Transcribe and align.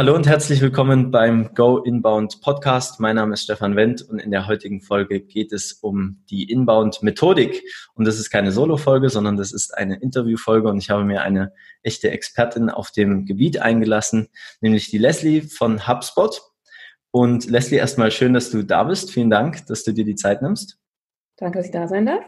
Hallo 0.00 0.14
und 0.14 0.26
herzlich 0.26 0.62
willkommen 0.62 1.10
beim 1.10 1.52
Go 1.54 1.76
Inbound 1.76 2.40
Podcast. 2.40 3.00
Mein 3.00 3.16
Name 3.16 3.34
ist 3.34 3.42
Stefan 3.42 3.76
Wendt 3.76 4.00
und 4.00 4.18
in 4.18 4.30
der 4.30 4.46
heutigen 4.46 4.80
Folge 4.80 5.20
geht 5.20 5.52
es 5.52 5.74
um 5.74 6.24
die 6.30 6.50
Inbound 6.50 7.02
Methodik. 7.02 7.62
Und 7.92 8.06
das 8.06 8.18
ist 8.18 8.30
keine 8.30 8.50
Solo-Folge, 8.50 9.10
sondern 9.10 9.36
das 9.36 9.52
ist 9.52 9.76
eine 9.76 10.00
Interview-Folge 10.00 10.70
und 10.70 10.78
ich 10.78 10.88
habe 10.88 11.04
mir 11.04 11.20
eine 11.20 11.52
echte 11.82 12.10
Expertin 12.10 12.70
auf 12.70 12.92
dem 12.92 13.26
Gebiet 13.26 13.60
eingelassen, 13.60 14.28
nämlich 14.62 14.88
die 14.88 14.96
Leslie 14.96 15.42
von 15.42 15.86
HubSpot. 15.86 16.50
Und 17.10 17.50
Leslie, 17.50 17.76
erstmal 17.76 18.10
schön, 18.10 18.32
dass 18.32 18.50
du 18.50 18.64
da 18.64 18.84
bist. 18.84 19.12
Vielen 19.12 19.28
Dank, 19.28 19.66
dass 19.66 19.84
du 19.84 19.92
dir 19.92 20.06
die 20.06 20.16
Zeit 20.16 20.40
nimmst. 20.40 20.78
Danke, 21.36 21.58
dass 21.58 21.66
ich 21.66 21.72
da 21.72 21.86
sein 21.86 22.06
darf. 22.06 22.24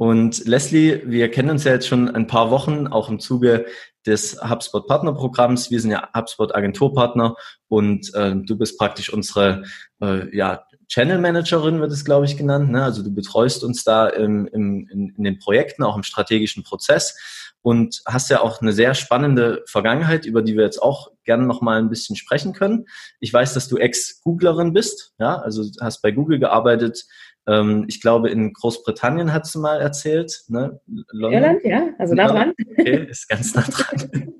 Und 0.00 0.46
Leslie, 0.46 1.02
wir 1.04 1.30
kennen 1.30 1.50
uns 1.50 1.64
ja 1.64 1.72
jetzt 1.72 1.86
schon 1.86 2.08
ein 2.08 2.26
paar 2.26 2.50
Wochen, 2.50 2.86
auch 2.86 3.10
im 3.10 3.20
Zuge 3.20 3.66
des 4.06 4.42
HubSpot 4.42 4.86
Partnerprogramms. 4.86 5.70
Wir 5.70 5.78
sind 5.78 5.90
ja 5.90 6.08
HubSpot 6.16 6.54
Agenturpartner 6.54 7.34
und 7.68 8.10
äh, 8.14 8.34
du 8.34 8.56
bist 8.56 8.78
praktisch 8.78 9.12
unsere 9.12 9.64
äh, 10.00 10.34
ja, 10.34 10.64
Channel 10.88 11.18
Managerin, 11.18 11.80
wird 11.82 11.92
es, 11.92 12.06
glaube 12.06 12.24
ich, 12.24 12.38
genannt. 12.38 12.70
Ne? 12.70 12.82
Also 12.82 13.02
du 13.02 13.14
betreust 13.14 13.62
uns 13.62 13.84
da 13.84 14.08
im, 14.08 14.46
im, 14.46 14.88
in, 14.90 15.14
in 15.18 15.22
den 15.22 15.38
Projekten, 15.38 15.82
auch 15.82 15.98
im 15.98 16.02
strategischen 16.02 16.62
Prozess 16.62 17.14
und 17.60 18.00
hast 18.06 18.30
ja 18.30 18.40
auch 18.40 18.62
eine 18.62 18.72
sehr 18.72 18.94
spannende 18.94 19.62
Vergangenheit, 19.66 20.24
über 20.24 20.40
die 20.40 20.56
wir 20.56 20.64
jetzt 20.64 20.82
auch 20.82 21.10
gerne 21.24 21.44
noch 21.44 21.60
mal 21.60 21.78
ein 21.78 21.90
bisschen 21.90 22.16
sprechen 22.16 22.54
können. 22.54 22.86
Ich 23.20 23.34
weiß, 23.34 23.52
dass 23.52 23.68
du 23.68 23.76
Ex-Googlerin 23.76 24.72
bist, 24.72 25.12
ja, 25.18 25.36
also 25.36 25.62
hast 25.78 26.00
bei 26.00 26.10
Google 26.10 26.38
gearbeitet, 26.38 27.04
ähm, 27.50 27.84
ich 27.88 28.00
glaube, 28.00 28.30
in 28.30 28.52
Großbritannien 28.52 29.32
hat 29.32 29.46
sie 29.46 29.58
mal 29.58 29.80
erzählt. 29.80 30.44
Ne? 30.48 30.80
Irland, 31.12 31.64
ja, 31.64 31.88
also 31.98 32.14
nah 32.14 32.28
dran. 32.28 32.52
Okay, 32.78 33.06
ist 33.10 33.28
ganz 33.28 33.54
nah 33.54 33.62
dran. 33.62 34.34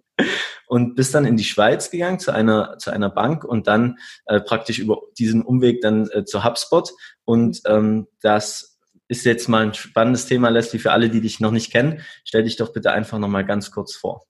und 0.68 0.94
bist 0.94 1.14
dann 1.14 1.24
in 1.24 1.36
die 1.36 1.44
Schweiz 1.44 1.90
gegangen 1.90 2.20
zu 2.20 2.32
einer 2.32 2.78
zu 2.78 2.90
einer 2.92 3.10
Bank 3.10 3.44
und 3.44 3.66
dann 3.66 3.98
äh, 4.26 4.40
praktisch 4.40 4.78
über 4.78 5.00
diesen 5.18 5.42
Umweg 5.42 5.80
dann 5.80 6.08
äh, 6.10 6.24
zu 6.24 6.44
HubSpot 6.44 6.90
und 7.24 7.60
ähm, 7.66 8.06
das 8.22 8.78
ist 9.08 9.24
jetzt 9.24 9.48
mal 9.48 9.64
ein 9.64 9.74
spannendes 9.74 10.26
Thema, 10.26 10.50
Leslie, 10.50 10.78
für 10.78 10.92
alle, 10.92 11.10
die 11.10 11.20
dich 11.20 11.40
noch 11.40 11.50
nicht 11.50 11.72
kennen. 11.72 12.00
Stell 12.24 12.44
dich 12.44 12.56
doch 12.56 12.72
bitte 12.72 12.92
einfach 12.92 13.18
noch 13.18 13.26
mal 13.26 13.44
ganz 13.44 13.72
kurz 13.72 13.96
vor. 13.96 14.22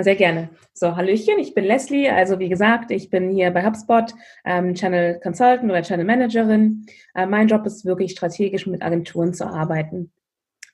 Sehr 0.00 0.14
gerne. 0.14 0.50
So, 0.74 0.94
Hallöchen, 0.94 1.40
ich 1.40 1.54
bin 1.54 1.64
Leslie. 1.64 2.08
Also 2.08 2.38
wie 2.38 2.48
gesagt, 2.48 2.92
ich 2.92 3.10
bin 3.10 3.30
hier 3.30 3.50
bei 3.50 3.64
HubSpot 3.64 4.14
ähm, 4.44 4.74
Channel 4.74 5.18
Consultant 5.20 5.64
oder 5.64 5.82
Channel 5.82 6.06
Managerin. 6.06 6.86
Äh, 7.16 7.26
mein 7.26 7.48
Job 7.48 7.66
ist 7.66 7.84
wirklich 7.84 8.12
strategisch 8.12 8.66
mit 8.68 8.82
Agenturen 8.82 9.34
zu 9.34 9.44
arbeiten. 9.44 10.12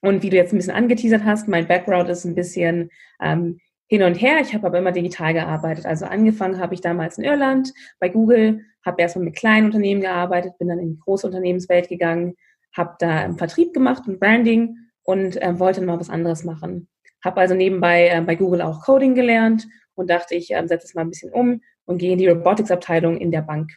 Und 0.02 0.22
wie 0.22 0.28
du 0.28 0.36
jetzt 0.36 0.52
ein 0.52 0.58
bisschen 0.58 0.74
angeteasert 0.74 1.24
hast, 1.24 1.48
mein 1.48 1.66
Background 1.66 2.10
ist 2.10 2.26
ein 2.26 2.34
bisschen 2.34 2.90
ähm, 3.18 3.60
hin 3.86 4.02
und 4.02 4.16
her. 4.16 4.40
Ich 4.42 4.52
habe 4.52 4.66
aber 4.66 4.78
immer 4.78 4.92
digital 4.92 5.32
gearbeitet. 5.32 5.86
Also 5.86 6.04
angefangen 6.04 6.58
habe 6.58 6.74
ich 6.74 6.82
damals 6.82 7.16
in 7.16 7.24
Irland 7.24 7.72
bei 8.00 8.10
Google, 8.10 8.60
habe 8.84 9.00
erstmal 9.00 9.24
mit 9.24 9.36
kleinen 9.36 9.66
Unternehmen 9.66 10.02
gearbeitet, 10.02 10.58
bin 10.58 10.68
dann 10.68 10.80
in 10.80 10.90
die 10.90 11.00
große 11.00 11.26
Unternehmenswelt 11.26 11.88
gegangen, 11.88 12.34
habe 12.76 12.96
da 12.98 13.24
im 13.24 13.38
Vertrieb 13.38 13.72
gemacht 13.72 14.06
und 14.06 14.20
Branding 14.20 14.76
und 15.02 15.40
äh, 15.40 15.58
wollte 15.58 15.80
mal 15.80 15.98
was 15.98 16.10
anderes 16.10 16.44
machen. 16.44 16.88
Habe 17.24 17.40
also 17.40 17.54
nebenbei 17.54 18.08
äh, 18.08 18.20
bei 18.20 18.34
Google 18.34 18.62
auch 18.62 18.82
Coding 18.82 19.14
gelernt 19.14 19.66
und 19.94 20.10
dachte, 20.10 20.34
ich 20.34 20.52
äh, 20.52 20.66
setze 20.66 20.86
es 20.86 20.94
mal 20.94 21.02
ein 21.02 21.10
bisschen 21.10 21.32
um 21.32 21.62
und 21.86 21.98
gehe 21.98 22.12
in 22.12 22.18
die 22.18 22.28
Robotics-Abteilung 22.28 23.16
in 23.16 23.30
der 23.30 23.42
Bank. 23.42 23.72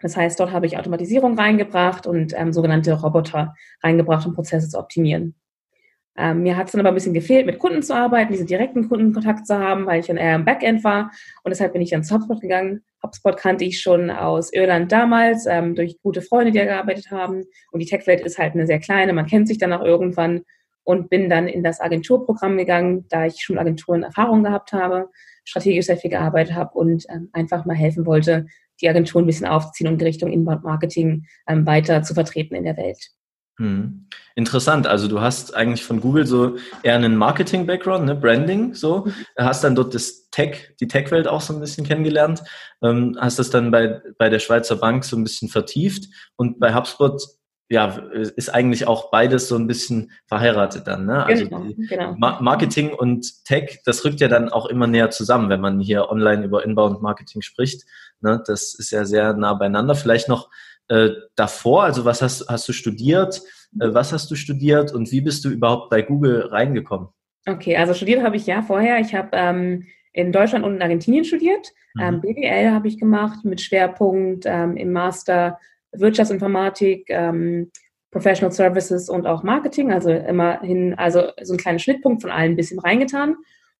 Das 0.00 0.16
heißt, 0.16 0.38
dort 0.40 0.52
habe 0.52 0.66
ich 0.66 0.78
Automatisierung 0.78 1.38
reingebracht 1.38 2.06
und 2.06 2.34
ähm, 2.36 2.52
sogenannte 2.52 2.92
Roboter 2.92 3.54
reingebracht, 3.82 4.26
um 4.26 4.34
Prozesse 4.34 4.68
zu 4.68 4.78
optimieren. 4.78 5.34
Ähm, 6.16 6.42
mir 6.42 6.56
hat 6.56 6.66
es 6.66 6.72
dann 6.72 6.80
aber 6.80 6.90
ein 6.90 6.94
bisschen 6.94 7.14
gefehlt, 7.14 7.46
mit 7.46 7.58
Kunden 7.58 7.82
zu 7.82 7.94
arbeiten, 7.94 8.32
diesen 8.32 8.46
direkten 8.46 8.88
Kundenkontakt 8.88 9.46
zu 9.46 9.58
haben, 9.58 9.86
weil 9.86 10.00
ich 10.00 10.06
dann 10.06 10.18
eher 10.18 10.34
im 10.34 10.44
Backend 10.44 10.84
war. 10.84 11.10
Und 11.42 11.50
deshalb 11.50 11.72
bin 11.72 11.80
ich 11.80 11.90
dann 11.90 12.04
zu 12.04 12.14
HubSpot 12.14 12.40
gegangen. 12.40 12.82
HubSpot 13.02 13.36
kannte 13.36 13.64
ich 13.64 13.80
schon 13.80 14.10
aus 14.10 14.52
Irland 14.52 14.92
damals, 14.92 15.46
ähm, 15.46 15.74
durch 15.74 15.98
gute 16.02 16.20
Freunde, 16.20 16.52
die 16.52 16.58
da 16.58 16.66
gearbeitet 16.66 17.10
haben. 17.10 17.44
Und 17.70 17.80
die 17.80 17.86
Tech-Welt 17.86 18.20
ist 18.20 18.38
halt 18.38 18.52
eine 18.54 18.66
sehr 18.66 18.78
kleine, 18.78 19.14
man 19.14 19.26
kennt 19.26 19.48
sich 19.48 19.58
dann 19.58 19.72
auch 19.72 19.82
irgendwann 19.82 20.42
und 20.84 21.10
bin 21.10 21.28
dann 21.28 21.48
in 21.48 21.62
das 21.62 21.80
Agenturprogramm 21.80 22.56
gegangen, 22.56 23.06
da 23.08 23.26
ich 23.26 23.42
schon 23.42 23.58
Agenturen 23.58 24.02
Erfahrung 24.02 24.42
gehabt 24.42 24.72
habe, 24.72 25.08
strategisch 25.44 25.86
sehr 25.86 25.96
viel 25.96 26.10
gearbeitet 26.10 26.54
habe 26.54 26.72
und 26.74 27.04
ähm, 27.08 27.28
einfach 27.32 27.64
mal 27.64 27.76
helfen 27.76 28.06
wollte, 28.06 28.46
die 28.80 28.88
Agentur 28.88 29.22
ein 29.22 29.26
bisschen 29.26 29.46
aufzuziehen 29.46 29.90
und 29.90 30.00
die 30.00 30.04
Richtung 30.04 30.30
Inbound 30.30 30.64
Marketing 30.64 31.26
ähm, 31.46 31.66
weiter 31.66 32.02
zu 32.02 32.14
vertreten 32.14 32.54
in 32.54 32.64
der 32.64 32.76
Welt. 32.76 33.10
Hm. 33.58 34.08
Interessant. 34.34 34.86
Also 34.86 35.08
du 35.08 35.20
hast 35.20 35.54
eigentlich 35.54 35.84
von 35.84 36.00
Google 36.00 36.26
so 36.26 36.56
eher 36.82 36.94
einen 36.94 37.16
Marketing-Background, 37.16 38.06
ne? 38.06 38.14
Branding, 38.14 38.74
so. 38.74 39.04
Mhm. 39.04 39.12
Hast 39.36 39.62
dann 39.62 39.74
dort 39.74 39.94
das 39.94 40.30
Tech, 40.30 40.74
die 40.80 40.88
Tech-Welt 40.88 41.28
auch 41.28 41.42
so 41.42 41.52
ein 41.52 41.60
bisschen 41.60 41.86
kennengelernt. 41.86 42.42
Ähm, 42.82 43.16
hast 43.20 43.38
das 43.38 43.50
dann 43.50 43.70
bei, 43.70 44.00
bei 44.16 44.30
der 44.30 44.38
Schweizer 44.38 44.76
Bank 44.76 45.04
so 45.04 45.16
ein 45.16 45.22
bisschen 45.22 45.48
vertieft 45.48 46.06
und 46.36 46.58
bei 46.58 46.74
HubSpot 46.74 47.20
ja, 47.72 47.86
ist 48.12 48.52
eigentlich 48.52 48.86
auch 48.86 49.10
beides 49.10 49.48
so 49.48 49.56
ein 49.56 49.66
bisschen 49.66 50.10
verheiratet 50.26 50.86
dann. 50.86 51.06
Ne? 51.06 51.24
Also 51.24 51.44
genau, 51.44 51.64
genau. 51.88 52.14
Marketing 52.18 52.92
und 52.92 53.46
Tech, 53.46 53.80
das 53.86 54.04
rückt 54.04 54.20
ja 54.20 54.28
dann 54.28 54.50
auch 54.50 54.66
immer 54.66 54.86
näher 54.86 55.08
zusammen, 55.08 55.48
wenn 55.48 55.62
man 55.62 55.80
hier 55.80 56.10
online 56.10 56.44
über 56.44 56.66
Inbound 56.66 57.00
Marketing 57.00 57.40
spricht. 57.40 57.84
Ne? 58.20 58.42
Das 58.46 58.74
ist 58.74 58.90
ja 58.90 59.06
sehr 59.06 59.32
nah 59.32 59.54
beieinander. 59.54 59.94
Vielleicht 59.94 60.28
noch 60.28 60.50
äh, 60.88 61.12
davor, 61.34 61.84
also 61.84 62.04
was 62.04 62.20
hast, 62.20 62.46
hast 62.46 62.68
du 62.68 62.74
studiert? 62.74 63.40
Äh, 63.80 63.94
was 63.94 64.12
hast 64.12 64.30
du 64.30 64.34
studiert 64.34 64.92
und 64.92 65.10
wie 65.10 65.22
bist 65.22 65.42
du 65.46 65.48
überhaupt 65.48 65.88
bei 65.88 66.02
Google 66.02 66.48
reingekommen? 66.48 67.08
Okay, 67.48 67.78
also 67.78 67.94
studiert 67.94 68.22
habe 68.22 68.36
ich 68.36 68.46
ja 68.46 68.60
vorher. 68.60 69.00
Ich 69.00 69.14
habe 69.14 69.30
ähm, 69.32 69.86
in 70.12 70.30
Deutschland 70.30 70.66
und 70.66 70.74
in 70.74 70.82
Argentinien 70.82 71.24
studiert. 71.24 71.68
Mhm. 71.94 72.02
Ähm, 72.02 72.20
BWL 72.20 72.70
habe 72.70 72.88
ich 72.88 72.98
gemacht 72.98 73.46
mit 73.46 73.62
Schwerpunkt 73.62 74.44
ähm, 74.46 74.76
im 74.76 74.92
Master 74.92 75.58
Wirtschaftsinformatik, 75.92 77.06
ähm, 77.08 77.70
Professional 78.10 78.52
Services 78.52 79.08
und 79.08 79.26
auch 79.26 79.42
Marketing, 79.42 79.90
also 79.90 80.10
immerhin, 80.10 80.94
also 80.94 81.30
so 81.42 81.54
ein 81.54 81.58
kleiner 81.58 81.78
Schnittpunkt 81.78 82.22
von 82.22 82.30
allen 82.30 82.52
ein 82.52 82.56
bisschen 82.56 82.78
reingetan 82.78 83.36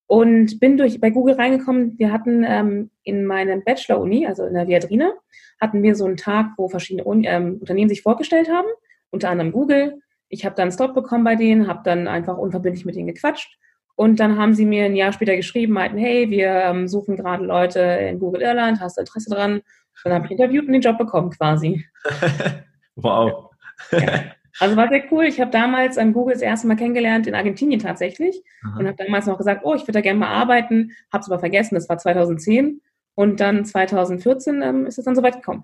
und 0.06 0.58
bin 0.58 0.78
durch 0.78 1.00
bei 1.00 1.10
Google 1.10 1.34
reingekommen. 1.34 1.98
Wir 1.98 2.12
hatten 2.12 2.44
ähm, 2.46 2.90
in 3.02 3.26
meinem 3.26 3.62
Bachelor-Uni, 3.62 4.26
also 4.26 4.44
in 4.44 4.54
der 4.54 4.68
Viadrina, 4.68 5.12
hatten 5.60 5.82
wir 5.82 5.94
so 5.94 6.06
einen 6.06 6.16
Tag, 6.16 6.52
wo 6.56 6.68
verschiedene 6.68 7.04
Uni, 7.04 7.26
ähm, 7.26 7.58
Unternehmen 7.60 7.90
sich 7.90 8.02
vorgestellt 8.02 8.48
haben, 8.50 8.68
unter 9.10 9.28
anderem 9.28 9.52
Google. 9.52 10.00
Ich 10.28 10.44
habe 10.46 10.54
dann 10.54 10.64
einen 10.64 10.72
Stop 10.72 10.94
bekommen 10.94 11.24
bei 11.24 11.36
denen, 11.36 11.68
habe 11.68 11.82
dann 11.84 12.08
einfach 12.08 12.38
unverbindlich 12.38 12.86
mit 12.86 12.96
denen 12.96 13.08
gequatscht 13.08 13.58
und 13.94 14.20
dann 14.20 14.38
haben 14.38 14.54
sie 14.54 14.64
mir 14.64 14.84
ein 14.84 14.96
Jahr 14.96 15.12
später 15.12 15.36
geschrieben, 15.36 15.74
meinten, 15.74 15.98
hey, 15.98 16.30
wir 16.30 16.48
ähm, 16.48 16.88
suchen 16.88 17.16
gerade 17.16 17.44
Leute 17.44 17.80
in 17.80 18.18
Google 18.18 18.42
Irland, 18.42 18.80
hast 18.80 18.96
du 18.96 19.02
Interesse 19.02 19.30
dran? 19.30 19.62
Dann 20.04 20.12
habe 20.12 20.26
ich 20.26 20.32
interviewt 20.32 20.66
und 20.66 20.72
den 20.72 20.82
Job 20.82 20.98
bekommen 20.98 21.30
quasi. 21.30 21.84
wow. 22.96 23.50
Ja. 23.92 24.24
Also 24.60 24.76
war 24.76 24.88
sehr 24.88 25.04
cool. 25.10 25.24
Ich 25.24 25.40
habe 25.40 25.50
damals 25.50 25.96
an 25.98 26.12
Google 26.12 26.34
das 26.34 26.42
erste 26.42 26.66
Mal 26.66 26.76
kennengelernt 26.76 27.26
in 27.26 27.34
Argentinien 27.34 27.80
tatsächlich 27.80 28.42
Aha. 28.64 28.78
und 28.78 28.86
habe 28.86 28.96
damals 28.96 29.26
noch 29.26 29.38
gesagt, 29.38 29.62
oh, 29.64 29.74
ich 29.74 29.82
würde 29.82 29.92
da 29.92 30.00
gerne 30.00 30.18
mal 30.18 30.28
arbeiten, 30.28 30.92
habe 31.12 31.22
es 31.22 31.30
aber 31.30 31.38
vergessen, 31.38 31.74
das 31.74 31.88
war 31.88 31.98
2010 31.98 32.80
und 33.14 33.40
dann 33.40 33.64
2014 33.64 34.62
ähm, 34.62 34.86
ist 34.86 34.98
es 34.98 35.04
dann 35.04 35.16
soweit 35.16 35.36
gekommen. 35.36 35.62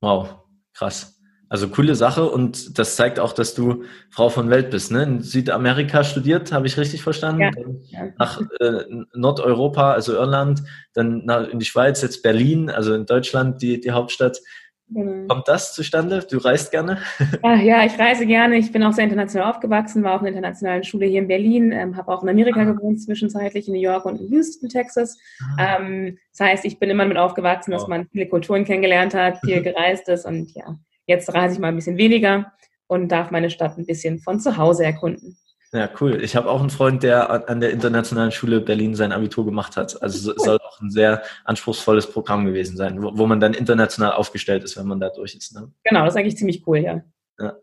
Wow, 0.00 0.36
krass. 0.72 1.13
Also 1.48 1.68
coole 1.68 1.94
Sache 1.94 2.28
und 2.28 2.78
das 2.78 2.96
zeigt 2.96 3.20
auch, 3.20 3.32
dass 3.32 3.54
du 3.54 3.84
Frau 4.10 4.28
von 4.28 4.50
Welt 4.50 4.70
bist. 4.70 4.90
Ne? 4.90 5.02
In 5.02 5.20
Südamerika 5.20 6.02
studiert, 6.02 6.52
habe 6.52 6.66
ich 6.66 6.78
richtig 6.78 7.02
verstanden? 7.02 7.82
Ja. 7.88 8.08
Nach 8.18 8.40
äh, 8.60 8.84
Nordeuropa, 9.14 9.92
also 9.92 10.14
Irland, 10.14 10.62
dann 10.94 11.24
nach, 11.24 11.48
in 11.48 11.58
die 11.58 11.66
Schweiz, 11.66 12.02
jetzt 12.02 12.22
Berlin, 12.22 12.70
also 12.70 12.94
in 12.94 13.06
Deutschland 13.06 13.62
die, 13.62 13.80
die 13.80 13.92
Hauptstadt. 13.92 14.40
Genau. 14.88 15.26
Kommt 15.28 15.48
das 15.48 15.74
zustande? 15.74 16.24
Du 16.30 16.38
reist 16.38 16.70
gerne? 16.70 16.98
Ja, 17.42 17.54
ja, 17.60 17.84
ich 17.86 17.98
reise 17.98 18.26
gerne. 18.26 18.56
Ich 18.56 18.70
bin 18.70 18.82
auch 18.82 18.92
sehr 18.92 19.04
international 19.04 19.50
aufgewachsen, 19.50 20.04
war 20.04 20.14
auf 20.14 20.20
einer 20.20 20.28
internationalen 20.28 20.84
Schule 20.84 21.06
hier 21.06 21.20
in 21.20 21.28
Berlin, 21.28 21.72
ähm, 21.72 21.96
habe 21.96 22.12
auch 22.12 22.22
in 22.22 22.28
Amerika 22.28 22.60
ah. 22.60 22.64
gewohnt, 22.64 23.00
zwischenzeitlich 23.02 23.66
in 23.66 23.74
New 23.74 23.80
York 23.80 24.04
und 24.04 24.20
in 24.20 24.28
Houston, 24.28 24.68
Texas. 24.68 25.18
Ah. 25.56 25.78
Ähm, 25.78 26.18
das 26.36 26.46
heißt, 26.46 26.64
ich 26.64 26.78
bin 26.78 26.90
immer 26.90 27.04
damit 27.04 27.16
aufgewachsen, 27.16 27.70
dass 27.70 27.88
man 27.88 28.06
viele 28.08 28.28
Kulturen 28.28 28.64
kennengelernt 28.64 29.14
hat, 29.14 29.38
viel 29.44 29.62
gereist 29.62 30.08
ist 30.08 30.26
und 30.26 30.54
ja, 30.54 30.76
Jetzt 31.06 31.32
reise 31.34 31.54
ich 31.54 31.60
mal 31.60 31.68
ein 31.68 31.76
bisschen 31.76 31.96
weniger 31.96 32.52
und 32.86 33.08
darf 33.08 33.30
meine 33.30 33.50
Stadt 33.50 33.78
ein 33.78 33.86
bisschen 33.86 34.18
von 34.18 34.40
zu 34.40 34.56
Hause 34.56 34.84
erkunden. 34.84 35.36
Ja, 35.74 35.90
cool. 36.00 36.22
Ich 36.22 36.36
habe 36.36 36.48
auch 36.48 36.60
einen 36.60 36.70
Freund, 36.70 37.02
der 37.02 37.48
an 37.48 37.60
der 37.60 37.72
Internationalen 37.72 38.30
Schule 38.30 38.60
Berlin 38.60 38.94
sein 38.94 39.10
Abitur 39.10 39.44
gemacht 39.44 39.76
hat. 39.76 40.00
Also 40.00 40.30
es 40.30 40.44
soll 40.44 40.58
auch 40.58 40.80
ein 40.80 40.90
sehr 40.90 41.22
anspruchsvolles 41.44 42.06
Programm 42.06 42.46
gewesen 42.46 42.76
sein, 42.76 43.02
wo, 43.02 43.10
wo, 43.18 43.26
man 43.26 43.40
dann 43.40 43.54
international 43.54 44.12
aufgestellt 44.12 44.62
ist, 44.62 44.76
wenn 44.76 44.86
man 44.86 45.00
da 45.00 45.08
durch 45.08 45.34
ist. 45.34 45.52
Ne? 45.52 45.72
Genau, 45.82 46.04
das 46.04 46.14
ist 46.14 46.20
eigentlich 46.20 46.36
ziemlich 46.36 46.64
cool, 46.68 46.78
ja. 46.78 47.02
ja. 47.40 47.56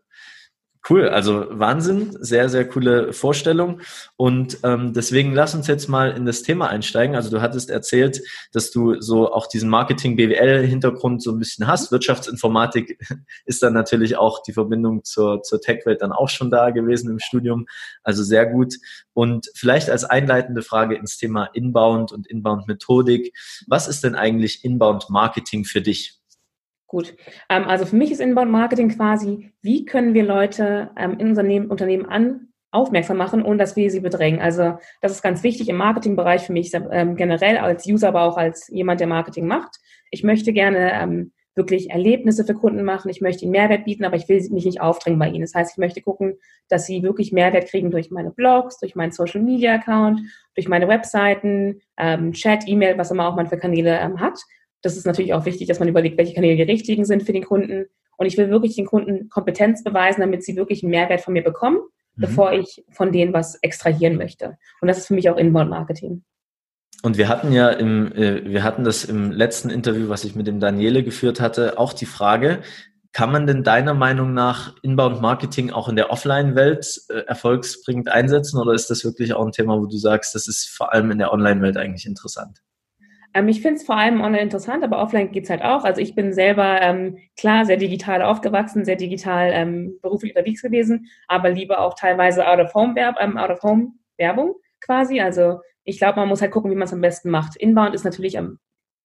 Cool, 0.88 1.08
also 1.08 1.46
Wahnsinn, 1.48 2.16
sehr, 2.18 2.48
sehr 2.48 2.68
coole 2.68 3.12
Vorstellung. 3.12 3.80
Und 4.16 4.58
ähm, 4.64 4.92
deswegen 4.92 5.32
lass 5.32 5.54
uns 5.54 5.68
jetzt 5.68 5.88
mal 5.88 6.10
in 6.10 6.26
das 6.26 6.42
Thema 6.42 6.70
einsteigen. 6.70 7.14
Also 7.14 7.30
du 7.30 7.40
hattest 7.40 7.70
erzählt, 7.70 8.20
dass 8.50 8.72
du 8.72 9.00
so 9.00 9.32
auch 9.32 9.46
diesen 9.46 9.70
Marketing-BWL-Hintergrund 9.70 11.22
so 11.22 11.30
ein 11.30 11.38
bisschen 11.38 11.68
hast. 11.68 11.92
Wirtschaftsinformatik 11.92 12.98
ist 13.44 13.62
dann 13.62 13.74
natürlich 13.74 14.16
auch 14.16 14.42
die 14.42 14.52
Verbindung 14.52 15.04
zur, 15.04 15.42
zur 15.42 15.60
Tech-Welt 15.60 16.02
dann 16.02 16.10
auch 16.10 16.28
schon 16.28 16.50
da 16.50 16.70
gewesen 16.70 17.12
im 17.12 17.20
Studium. 17.20 17.66
Also 18.02 18.24
sehr 18.24 18.46
gut. 18.46 18.74
Und 19.14 19.50
vielleicht 19.54 19.88
als 19.88 20.02
einleitende 20.02 20.62
Frage 20.62 20.96
ins 20.96 21.16
Thema 21.16 21.44
Inbound 21.52 22.10
und 22.10 22.26
Inbound-Methodik. 22.26 23.32
Was 23.68 23.86
ist 23.86 24.02
denn 24.02 24.16
eigentlich 24.16 24.64
Inbound-Marketing 24.64 25.64
für 25.64 25.80
dich? 25.80 26.21
Gut. 26.92 27.16
Ähm, 27.48 27.64
also 27.64 27.86
für 27.86 27.96
mich 27.96 28.12
ist 28.12 28.20
Inbound 28.20 28.50
Marketing 28.50 28.90
quasi, 28.90 29.50
wie 29.62 29.86
können 29.86 30.12
wir 30.12 30.24
Leute 30.24 30.90
ähm, 30.98 31.16
in 31.18 31.30
Unternehmen, 31.30 31.70
Unternehmen 31.70 32.04
an 32.04 32.48
aufmerksam 32.70 33.16
machen, 33.16 33.42
ohne 33.42 33.56
dass 33.56 33.76
wir 33.76 33.90
sie 33.90 34.00
bedrängen. 34.00 34.42
Also 34.42 34.76
das 35.00 35.12
ist 35.12 35.22
ganz 35.22 35.42
wichtig 35.42 35.70
im 35.70 35.76
Marketingbereich 35.76 36.42
für 36.42 36.52
mich 36.52 36.70
ähm, 36.74 37.16
generell 37.16 37.56
als 37.56 37.86
User, 37.86 38.08
aber 38.08 38.24
auch 38.24 38.36
als 38.36 38.68
jemand, 38.68 39.00
der 39.00 39.06
Marketing 39.06 39.46
macht. 39.46 39.78
Ich 40.10 40.22
möchte 40.22 40.52
gerne 40.52 41.30
wirklich 41.54 41.90
Erlebnisse 41.90 42.44
für 42.44 42.54
Kunden 42.54 42.82
machen. 42.82 43.08
Ich 43.10 43.22
möchte 43.22 43.44
ihnen 43.44 43.52
Mehrwert 43.52 43.86
bieten, 43.86 44.04
aber 44.04 44.16
ich 44.16 44.28
will 44.28 44.46
mich 44.50 44.66
nicht 44.66 44.82
aufdrängen 44.82 45.18
bei 45.18 45.28
ihnen. 45.28 45.40
Das 45.40 45.54
heißt, 45.54 45.72
ich 45.72 45.78
möchte 45.78 46.02
gucken, 46.02 46.38
dass 46.68 46.84
sie 46.84 47.02
wirklich 47.02 47.32
Mehrwert 47.32 47.68
kriegen 47.68 47.90
durch 47.90 48.10
meine 48.10 48.30
Blogs, 48.30 48.78
durch 48.78 48.94
meinen 48.94 49.12
Social 49.12 49.40
Media 49.40 49.74
Account, 49.74 50.20
durch 50.54 50.68
meine 50.68 50.88
Webseiten, 50.88 51.80
Chat, 52.32 52.64
E-Mail, 52.66 52.98
was 52.98 53.10
immer 53.10 53.28
auch 53.28 53.36
man 53.36 53.48
für 53.48 53.58
Kanäle 53.58 53.98
hat. 54.18 54.38
Das 54.82 54.96
ist 54.96 55.06
natürlich 55.06 55.32
auch 55.32 55.44
wichtig, 55.46 55.68
dass 55.68 55.78
man 55.78 55.88
überlegt, 55.88 56.18
welche 56.18 56.34
Kanäle 56.34 56.56
die 56.56 56.70
richtigen 56.70 57.04
sind 57.04 57.22
für 57.22 57.32
den 57.32 57.44
Kunden. 57.44 57.86
Und 58.16 58.26
ich 58.26 58.36
will 58.36 58.50
wirklich 58.50 58.76
den 58.76 58.86
Kunden 58.86 59.28
Kompetenz 59.28 59.82
beweisen, 59.82 60.20
damit 60.20 60.44
sie 60.44 60.56
wirklich 60.56 60.82
einen 60.82 60.90
Mehrwert 60.90 61.20
von 61.20 61.32
mir 61.32 61.42
bekommen, 61.42 61.78
mhm. 62.16 62.20
bevor 62.20 62.52
ich 62.52 62.84
von 62.90 63.12
denen 63.12 63.32
was 63.32 63.56
extrahieren 63.62 64.16
möchte. 64.16 64.58
Und 64.80 64.88
das 64.88 64.98
ist 64.98 65.06
für 65.06 65.14
mich 65.14 65.30
auch 65.30 65.36
Inbound 65.36 65.70
Marketing. 65.70 66.22
Und 67.02 67.18
wir 67.18 67.28
hatten 67.28 67.52
ja 67.52 67.70
im, 67.70 68.12
äh, 68.12 68.44
wir 68.44 68.62
hatten 68.62 68.84
das 68.84 69.04
im 69.04 69.32
letzten 69.32 69.70
Interview, 69.70 70.08
was 70.08 70.24
ich 70.24 70.36
mit 70.36 70.46
dem 70.46 70.60
Daniele 70.60 71.02
geführt 71.02 71.40
hatte, 71.40 71.78
auch 71.78 71.92
die 71.92 72.06
Frage, 72.06 72.60
kann 73.12 73.30
man 73.30 73.46
denn 73.46 73.62
deiner 73.62 73.92
Meinung 73.92 74.32
nach 74.32 74.74
Inbound 74.82 75.20
Marketing 75.20 75.70
auch 75.70 75.88
in 75.88 75.96
der 75.96 76.10
Offline-Welt 76.10 77.02
äh, 77.08 77.20
erfolgsbringend 77.26 78.08
einsetzen 78.08 78.58
oder 78.58 78.72
ist 78.72 78.88
das 78.88 79.04
wirklich 79.04 79.34
auch 79.34 79.44
ein 79.44 79.52
Thema, 79.52 79.78
wo 79.78 79.86
du 79.86 79.96
sagst, 79.96 80.34
das 80.34 80.46
ist 80.48 80.68
vor 80.68 80.92
allem 80.92 81.10
in 81.10 81.18
der 81.18 81.32
Online-Welt 81.32 81.76
eigentlich 81.76 82.06
interessant? 82.06 82.62
Ähm, 83.34 83.48
ich 83.48 83.62
finde 83.62 83.76
es 83.76 83.84
vor 83.84 83.96
allem 83.96 84.20
online 84.20 84.42
interessant, 84.42 84.84
aber 84.84 84.98
offline 84.98 85.30
geht's 85.30 85.50
halt 85.50 85.62
auch. 85.62 85.84
Also 85.84 86.00
ich 86.00 86.14
bin 86.14 86.32
selber 86.32 86.80
ähm, 86.82 87.18
klar 87.36 87.64
sehr 87.64 87.76
digital 87.76 88.22
aufgewachsen, 88.22 88.84
sehr 88.84 88.96
digital 88.96 89.50
ähm, 89.52 89.98
beruflich 90.02 90.32
unterwegs 90.34 90.62
gewesen, 90.62 91.06
aber 91.28 91.50
lieber 91.50 91.80
auch 91.80 91.94
teilweise 91.94 92.46
Out-of-Home-Werbung, 92.46 93.22
ähm, 93.22 93.38
Out-of-Home-Werbung 93.38 94.56
quasi. 94.80 95.20
Also 95.20 95.60
ich 95.84 95.98
glaube, 95.98 96.20
man 96.20 96.28
muss 96.28 96.42
halt 96.42 96.52
gucken, 96.52 96.70
wie 96.70 96.76
man 96.76 96.86
es 96.86 96.92
am 96.92 97.00
besten 97.00 97.30
macht. 97.30 97.56
Inbound 97.56 97.94
ist 97.94 98.04
natürlich 98.04 98.38
am 98.38 98.58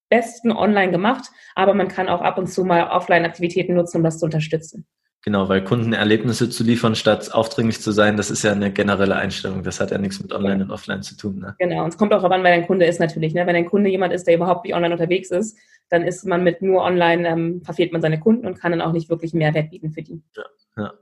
besten 0.10 0.52
online 0.52 0.92
gemacht, 0.92 1.30
aber 1.56 1.74
man 1.74 1.88
kann 1.88 2.08
auch 2.08 2.22
ab 2.22 2.38
und 2.38 2.48
zu 2.48 2.64
mal 2.64 2.90
Offline-Aktivitäten 2.90 3.76
nutzen, 3.76 3.98
um 3.98 4.04
das 4.04 4.20
zu 4.20 4.26
unterstützen. 4.26 4.86
Genau, 5.24 5.50
weil 5.50 5.64
Kunden 5.64 5.94
Erlebnisse 5.94 6.50
zu 6.50 6.64
liefern, 6.64 6.96
statt 6.96 7.34
aufdringlich 7.34 7.82
zu 7.82 7.92
sein, 7.92 8.16
das 8.16 8.32
ist 8.32 8.44
ja 8.44 8.52
eine 8.54 8.72
generelle 8.72 9.16
Einstellung. 9.16 9.64
Das 9.64 9.80
hat 9.80 9.92
ja 9.92 9.98
nichts 9.98 10.22
mit 10.22 10.32
Online 10.32 10.64
und 10.64 10.72
Offline 10.72 11.04
zu 11.04 11.18
tun. 11.18 11.40
Ne? 11.40 11.56
Genau, 11.60 11.84
und 11.84 11.90
es 11.90 11.98
kommt 11.98 12.14
auch 12.14 12.20
darauf 12.20 12.32
an, 12.32 12.44
wer 12.44 12.56
dein 12.56 12.68
Kunde 12.68 12.86
ist 12.86 13.00
natürlich. 13.00 13.34
Ne? 13.34 13.46
Wenn 13.46 13.56
dein 13.56 13.66
Kunde 13.66 13.90
jemand 13.90 14.14
ist, 14.14 14.26
der 14.26 14.36
überhaupt 14.36 14.64
nicht 14.64 14.74
online 14.74 14.94
unterwegs 14.94 15.32
ist, 15.32 15.58
dann 15.90 16.04
ist 16.04 16.26
man 16.26 16.44
mit 16.44 16.62
nur 16.62 16.82
online, 16.82 17.28
ähm, 17.28 17.62
verfehlt 17.64 17.94
man 17.94 18.02
seine 18.02 18.20
Kunden 18.20 18.46
und 18.46 18.60
kann 18.60 18.72
dann 18.72 18.82
auch 18.82 18.92
nicht 18.92 19.10
wirklich 19.10 19.34
Mehrwert 19.34 19.70
bieten 19.70 19.92
für 19.92 20.02
die. 20.02 20.22
Ja, 20.36 20.44
ja. 20.78 20.94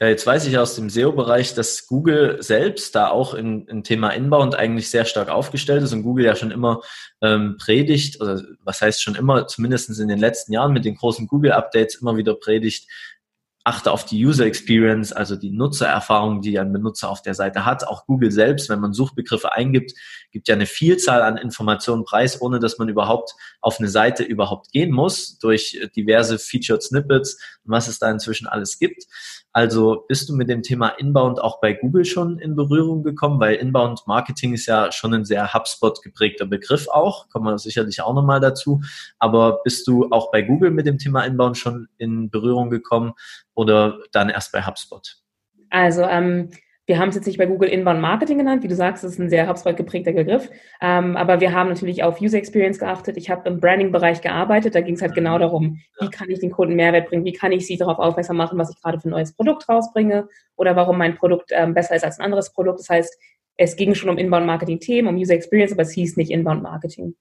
ja 0.00 0.08
jetzt 0.08 0.26
weiß 0.26 0.46
ich 0.46 0.58
aus 0.58 0.74
dem 0.74 0.90
SEO-Bereich, 0.90 1.54
dass 1.54 1.86
Google 1.86 2.42
selbst 2.42 2.94
da 2.94 3.08
auch 3.08 3.34
im, 3.34 3.66
im 3.68 3.84
Thema 3.84 4.10
Inbound 4.10 4.56
eigentlich 4.56 4.90
sehr 4.90 5.04
stark 5.04 5.28
aufgestellt 5.28 5.82
ist 5.82 5.92
und 5.92 6.02
Google 6.02 6.24
ja 6.24 6.34
schon 6.34 6.50
immer 6.50 6.80
ähm, 7.20 7.56
predigt, 7.58 8.20
oder 8.20 8.42
was 8.64 8.80
heißt 8.80 9.02
schon 9.02 9.14
immer, 9.14 9.46
zumindest 9.46 9.90
in 9.98 10.08
den 10.08 10.18
letzten 10.18 10.52
Jahren 10.52 10.72
mit 10.72 10.84
den 10.84 10.96
großen 10.96 11.26
Google-Updates 11.28 11.96
immer 11.96 12.16
wieder 12.16 12.34
predigt, 12.34 12.88
achte 13.64 13.92
auf 13.92 14.04
die 14.04 14.24
User 14.24 14.44
Experience, 14.44 15.12
also 15.12 15.36
die 15.36 15.50
Nutzererfahrung, 15.50 16.40
die 16.40 16.58
ein 16.58 16.72
Benutzer 16.72 17.08
auf 17.08 17.22
der 17.22 17.34
Seite 17.34 17.64
hat. 17.64 17.86
Auch 17.86 18.06
Google 18.06 18.32
selbst, 18.32 18.68
wenn 18.68 18.80
man 18.80 18.92
Suchbegriffe 18.92 19.52
eingibt, 19.52 19.92
gibt 20.32 20.48
ja 20.48 20.54
eine 20.54 20.66
Vielzahl 20.66 21.22
an 21.22 21.36
Informationen 21.36 22.04
preis, 22.04 22.40
ohne 22.40 22.58
dass 22.58 22.78
man 22.78 22.88
überhaupt 22.88 23.34
auf 23.60 23.78
eine 23.78 23.88
Seite 23.88 24.24
überhaupt 24.24 24.72
gehen 24.72 24.90
muss, 24.90 25.38
durch 25.38 25.78
diverse 25.94 26.38
Featured 26.38 26.82
Snippets 26.82 27.34
und 27.64 27.72
was 27.72 27.86
es 27.86 27.98
da 27.98 28.10
inzwischen 28.10 28.48
alles 28.48 28.78
gibt. 28.78 29.04
Also 29.52 30.04
bist 30.08 30.28
du 30.28 30.34
mit 30.34 30.48
dem 30.48 30.62
Thema 30.62 30.88
Inbound 30.88 31.40
auch 31.40 31.60
bei 31.60 31.74
Google 31.74 32.06
schon 32.06 32.38
in 32.38 32.56
Berührung 32.56 33.02
gekommen? 33.02 33.38
Weil 33.38 33.56
Inbound 33.56 34.06
Marketing 34.06 34.54
ist 34.54 34.66
ja 34.66 34.90
schon 34.92 35.12
ein 35.12 35.24
sehr 35.26 35.52
HubSpot 35.52 36.02
geprägter 36.02 36.46
Begriff 36.46 36.88
auch, 36.88 37.28
kommen 37.28 37.46
wir 37.46 37.58
sicherlich 37.58 38.00
auch 38.00 38.14
nochmal 38.14 38.40
dazu. 38.40 38.80
Aber 39.18 39.60
bist 39.62 39.86
du 39.86 40.08
auch 40.10 40.30
bei 40.30 40.40
Google 40.40 40.70
mit 40.70 40.86
dem 40.86 40.96
Thema 40.96 41.24
Inbound 41.24 41.58
schon 41.58 41.88
in 41.98 42.30
Berührung 42.30 42.70
gekommen 42.70 43.12
oder 43.54 43.98
dann 44.12 44.30
erst 44.30 44.52
bei 44.52 44.64
HubSpot? 44.64 45.18
Also 45.68 46.02
ähm, 46.02 46.50
wir 46.92 46.98
haben 46.98 47.08
es 47.08 47.14
jetzt 47.14 47.24
nicht 47.24 47.38
bei 47.38 47.46
Google 47.46 47.70
Inbound 47.70 48.02
Marketing 48.02 48.36
genannt. 48.36 48.62
Wie 48.62 48.68
du 48.68 48.74
sagst, 48.74 49.02
das 49.02 49.12
ist 49.12 49.18
ein 49.18 49.30
sehr 49.30 49.48
HubSpot 49.48 49.74
geprägter 49.74 50.12
Begriff. 50.12 50.50
Ähm, 50.82 51.16
aber 51.16 51.40
wir 51.40 51.54
haben 51.54 51.70
natürlich 51.70 52.02
auf 52.02 52.20
User 52.20 52.36
Experience 52.36 52.78
geachtet. 52.78 53.16
Ich 53.16 53.30
habe 53.30 53.48
im 53.48 53.60
Branding-Bereich 53.60 54.20
gearbeitet. 54.20 54.74
Da 54.74 54.82
ging 54.82 54.96
es 54.96 55.00
halt 55.00 55.14
genau 55.14 55.38
darum, 55.38 55.80
wie 56.00 56.10
kann 56.10 56.28
ich 56.28 56.40
den 56.40 56.50
Kunden 56.50 56.74
Mehrwert 56.74 57.08
bringen? 57.08 57.24
Wie 57.24 57.32
kann 57.32 57.50
ich 57.50 57.66
sie 57.66 57.78
darauf 57.78 57.98
aufmerksam 57.98 58.36
machen, 58.36 58.58
was 58.58 58.68
ich 58.68 58.78
gerade 58.82 59.00
für 59.00 59.08
ein 59.08 59.12
neues 59.12 59.32
Produkt 59.32 59.66
rausbringe? 59.70 60.28
Oder 60.56 60.76
warum 60.76 60.98
mein 60.98 61.16
Produkt 61.16 61.48
ähm, 61.52 61.72
besser 61.72 61.96
ist 61.96 62.04
als 62.04 62.18
ein 62.18 62.26
anderes 62.26 62.52
Produkt? 62.52 62.80
Das 62.80 62.90
heißt, 62.90 63.18
es 63.56 63.76
ging 63.76 63.94
schon 63.94 64.10
um 64.10 64.18
Inbound 64.18 64.44
Marketing-Themen, 64.44 65.08
um 65.08 65.16
User 65.16 65.32
Experience, 65.32 65.72
aber 65.72 65.82
es 65.82 65.92
hieß 65.92 66.18
nicht 66.18 66.30
Inbound 66.30 66.62
Marketing. 66.62 67.14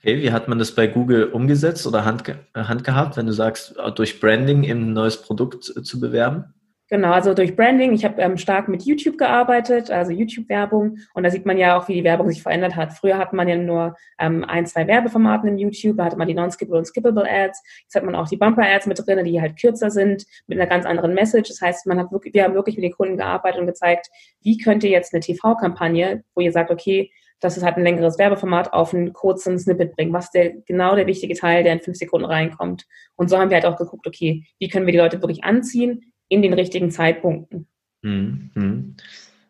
Okay, 0.00 0.20
wie 0.20 0.32
hat 0.32 0.48
man 0.48 0.58
das 0.58 0.74
bei 0.74 0.88
Google 0.88 1.26
umgesetzt 1.26 1.86
oder 1.86 2.04
Hand, 2.04 2.24
Hand 2.56 2.82
gehabt, 2.82 3.16
wenn 3.16 3.26
du 3.26 3.32
sagst, 3.32 3.76
durch 3.94 4.18
Branding 4.18 4.64
eben 4.64 4.88
ein 4.88 4.92
neues 4.92 5.22
Produkt 5.22 5.62
zu 5.62 6.00
bewerben? 6.00 6.52
Genau, 6.92 7.12
also 7.12 7.32
durch 7.32 7.56
Branding. 7.56 7.94
Ich 7.94 8.04
habe 8.04 8.20
ähm, 8.20 8.36
stark 8.36 8.68
mit 8.68 8.82
YouTube 8.82 9.16
gearbeitet, 9.16 9.90
also 9.90 10.12
YouTube-Werbung. 10.12 10.98
Und 11.14 11.22
da 11.22 11.30
sieht 11.30 11.46
man 11.46 11.56
ja 11.56 11.78
auch, 11.78 11.88
wie 11.88 11.94
die 11.94 12.04
Werbung 12.04 12.28
sich 12.28 12.42
verändert 12.42 12.76
hat. 12.76 12.92
Früher 12.92 13.16
hatte 13.16 13.34
man 13.34 13.48
ja 13.48 13.56
nur 13.56 13.96
ähm, 14.18 14.44
ein, 14.44 14.66
zwei 14.66 14.86
Werbeformaten 14.86 15.48
im 15.48 15.56
YouTube. 15.56 15.96
Da 15.96 16.04
hatte 16.04 16.18
man 16.18 16.28
die 16.28 16.34
Non-Skippable 16.34 16.76
und 16.76 16.84
Skippable 16.84 17.24
Ads. 17.26 17.62
Jetzt 17.84 17.94
hat 17.94 18.04
man 18.04 18.14
auch 18.14 18.28
die 18.28 18.36
Bumper-Ads 18.36 18.88
mit 18.88 18.98
drin, 19.06 19.24
die 19.24 19.40
halt 19.40 19.58
kürzer 19.58 19.90
sind, 19.90 20.26
mit 20.46 20.60
einer 20.60 20.68
ganz 20.68 20.84
anderen 20.84 21.14
Message. 21.14 21.48
Das 21.48 21.62
heißt, 21.62 21.86
man 21.86 21.98
hat 21.98 22.12
wirklich, 22.12 22.34
wir 22.34 22.44
haben 22.44 22.52
wirklich 22.52 22.76
mit 22.76 22.84
den 22.84 22.92
Kunden 22.92 23.16
gearbeitet 23.16 23.62
und 23.62 23.66
gezeigt, 23.66 24.10
wie 24.42 24.58
könnte 24.58 24.86
jetzt 24.86 25.14
eine 25.14 25.20
TV-Kampagne, 25.20 26.24
wo 26.34 26.42
ihr 26.42 26.52
sagt, 26.52 26.70
okay, 26.70 27.10
das 27.40 27.56
ist 27.56 27.62
halt 27.62 27.78
ein 27.78 27.84
längeres 27.84 28.18
Werbeformat 28.18 28.74
auf 28.74 28.92
einen 28.92 29.14
kurzen 29.14 29.58
Snippet 29.58 29.96
bringen. 29.96 30.12
Was 30.12 30.30
der 30.30 30.52
genau 30.66 30.94
der 30.94 31.06
wichtige 31.06 31.34
Teil, 31.34 31.64
der 31.64 31.72
in 31.72 31.80
fünf 31.80 31.96
Sekunden 31.96 32.26
reinkommt. 32.26 32.84
Und 33.16 33.30
so 33.30 33.38
haben 33.38 33.48
wir 33.48 33.56
halt 33.56 33.66
auch 33.66 33.78
geguckt, 33.78 34.06
okay, 34.06 34.44
wie 34.58 34.68
können 34.68 34.84
wir 34.84 34.92
die 34.92 34.98
Leute 34.98 35.22
wirklich 35.22 35.42
anziehen? 35.42 36.11
In 36.32 36.42
den 36.42 36.54
richtigen 36.54 36.90
Zeitpunkten. 36.90 37.66
Mhm. 38.02 38.96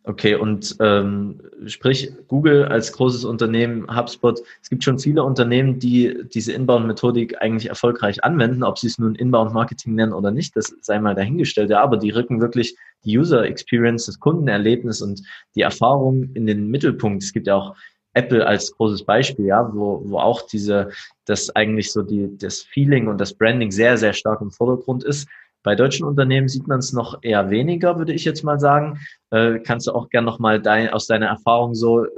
Okay, 0.05 0.35
und 0.35 0.77
ähm, 0.81 1.41
sprich 1.67 2.13
Google 2.27 2.65
als 2.65 2.93
großes 2.93 3.25
Unternehmen, 3.25 3.87
HubSpot, 3.97 4.43
es 4.61 4.69
gibt 4.69 4.83
schon 4.83 4.99
viele 4.99 5.23
Unternehmen, 5.23 5.79
die 5.79 6.25
diese 6.35 6.53
Inbound-Methodik 6.55 7.41
eigentlich 7.41 7.69
erfolgreich 7.69 8.25
anwenden, 8.25 8.65
ob 8.65 8.79
sie 8.79 8.89
es 8.89 8.99
nun 8.99 9.15
Inbound-Marketing 9.15 9.95
nennen 9.95 10.13
oder 10.13 10.33
nicht, 10.33 10.57
das 10.57 10.75
sei 10.81 10.99
mal 10.99 11.15
dahingestellt, 11.15 11.71
ja, 11.71 11.81
aber 11.81 11.99
die 11.99 12.11
rücken 12.11 12.41
wirklich 12.41 12.77
die 13.05 13.17
User-Experience, 13.17 14.07
das 14.07 14.19
Kundenerlebnis 14.19 15.03
und 15.03 15.23
die 15.55 15.63
Erfahrung 15.63 16.31
in 16.35 16.47
den 16.47 16.67
Mittelpunkt. 16.67 17.23
Es 17.23 17.33
gibt 17.33 17.47
ja 17.47 17.55
auch 17.55 17.77
Apple 18.15 18.45
als 18.45 18.73
großes 18.73 19.05
Beispiel, 19.05 19.47
ja, 19.47 19.71
wo, 19.73 20.03
wo 20.05 20.19
auch 20.19 20.43
diese, 20.43 20.91
das 21.27 21.55
eigentlich 21.55 21.93
so 21.93 22.03
die, 22.03 22.37
das 22.39 22.63
Feeling 22.63 23.07
und 23.07 23.21
das 23.21 23.35
Branding 23.35 23.71
sehr, 23.71 23.97
sehr 23.97 24.13
stark 24.13 24.41
im 24.41 24.51
Vordergrund 24.51 25.05
ist. 25.05 25.29
Bei 25.63 25.75
deutschen 25.75 26.07
Unternehmen 26.07 26.49
sieht 26.49 26.67
man 26.67 26.81
es 26.81 26.93
noch 26.93 27.19
eher 27.23 27.51
weniger, 27.51 27.99
würde 27.99 28.13
ich 28.13 28.25
jetzt 28.25 28.43
mal 28.43 28.59
sagen. 28.59 28.99
Äh, 29.31 29.61
kannst 29.61 29.87
du 29.87 29.93
auch 29.93 30.09
gern 30.11 30.25
nochmal 30.25 30.61
dein, 30.61 30.91
aus 30.91 31.07
deiner 31.07 31.27
Erfahrung 31.27 31.75
so 31.75 32.05
äh, 32.05 32.11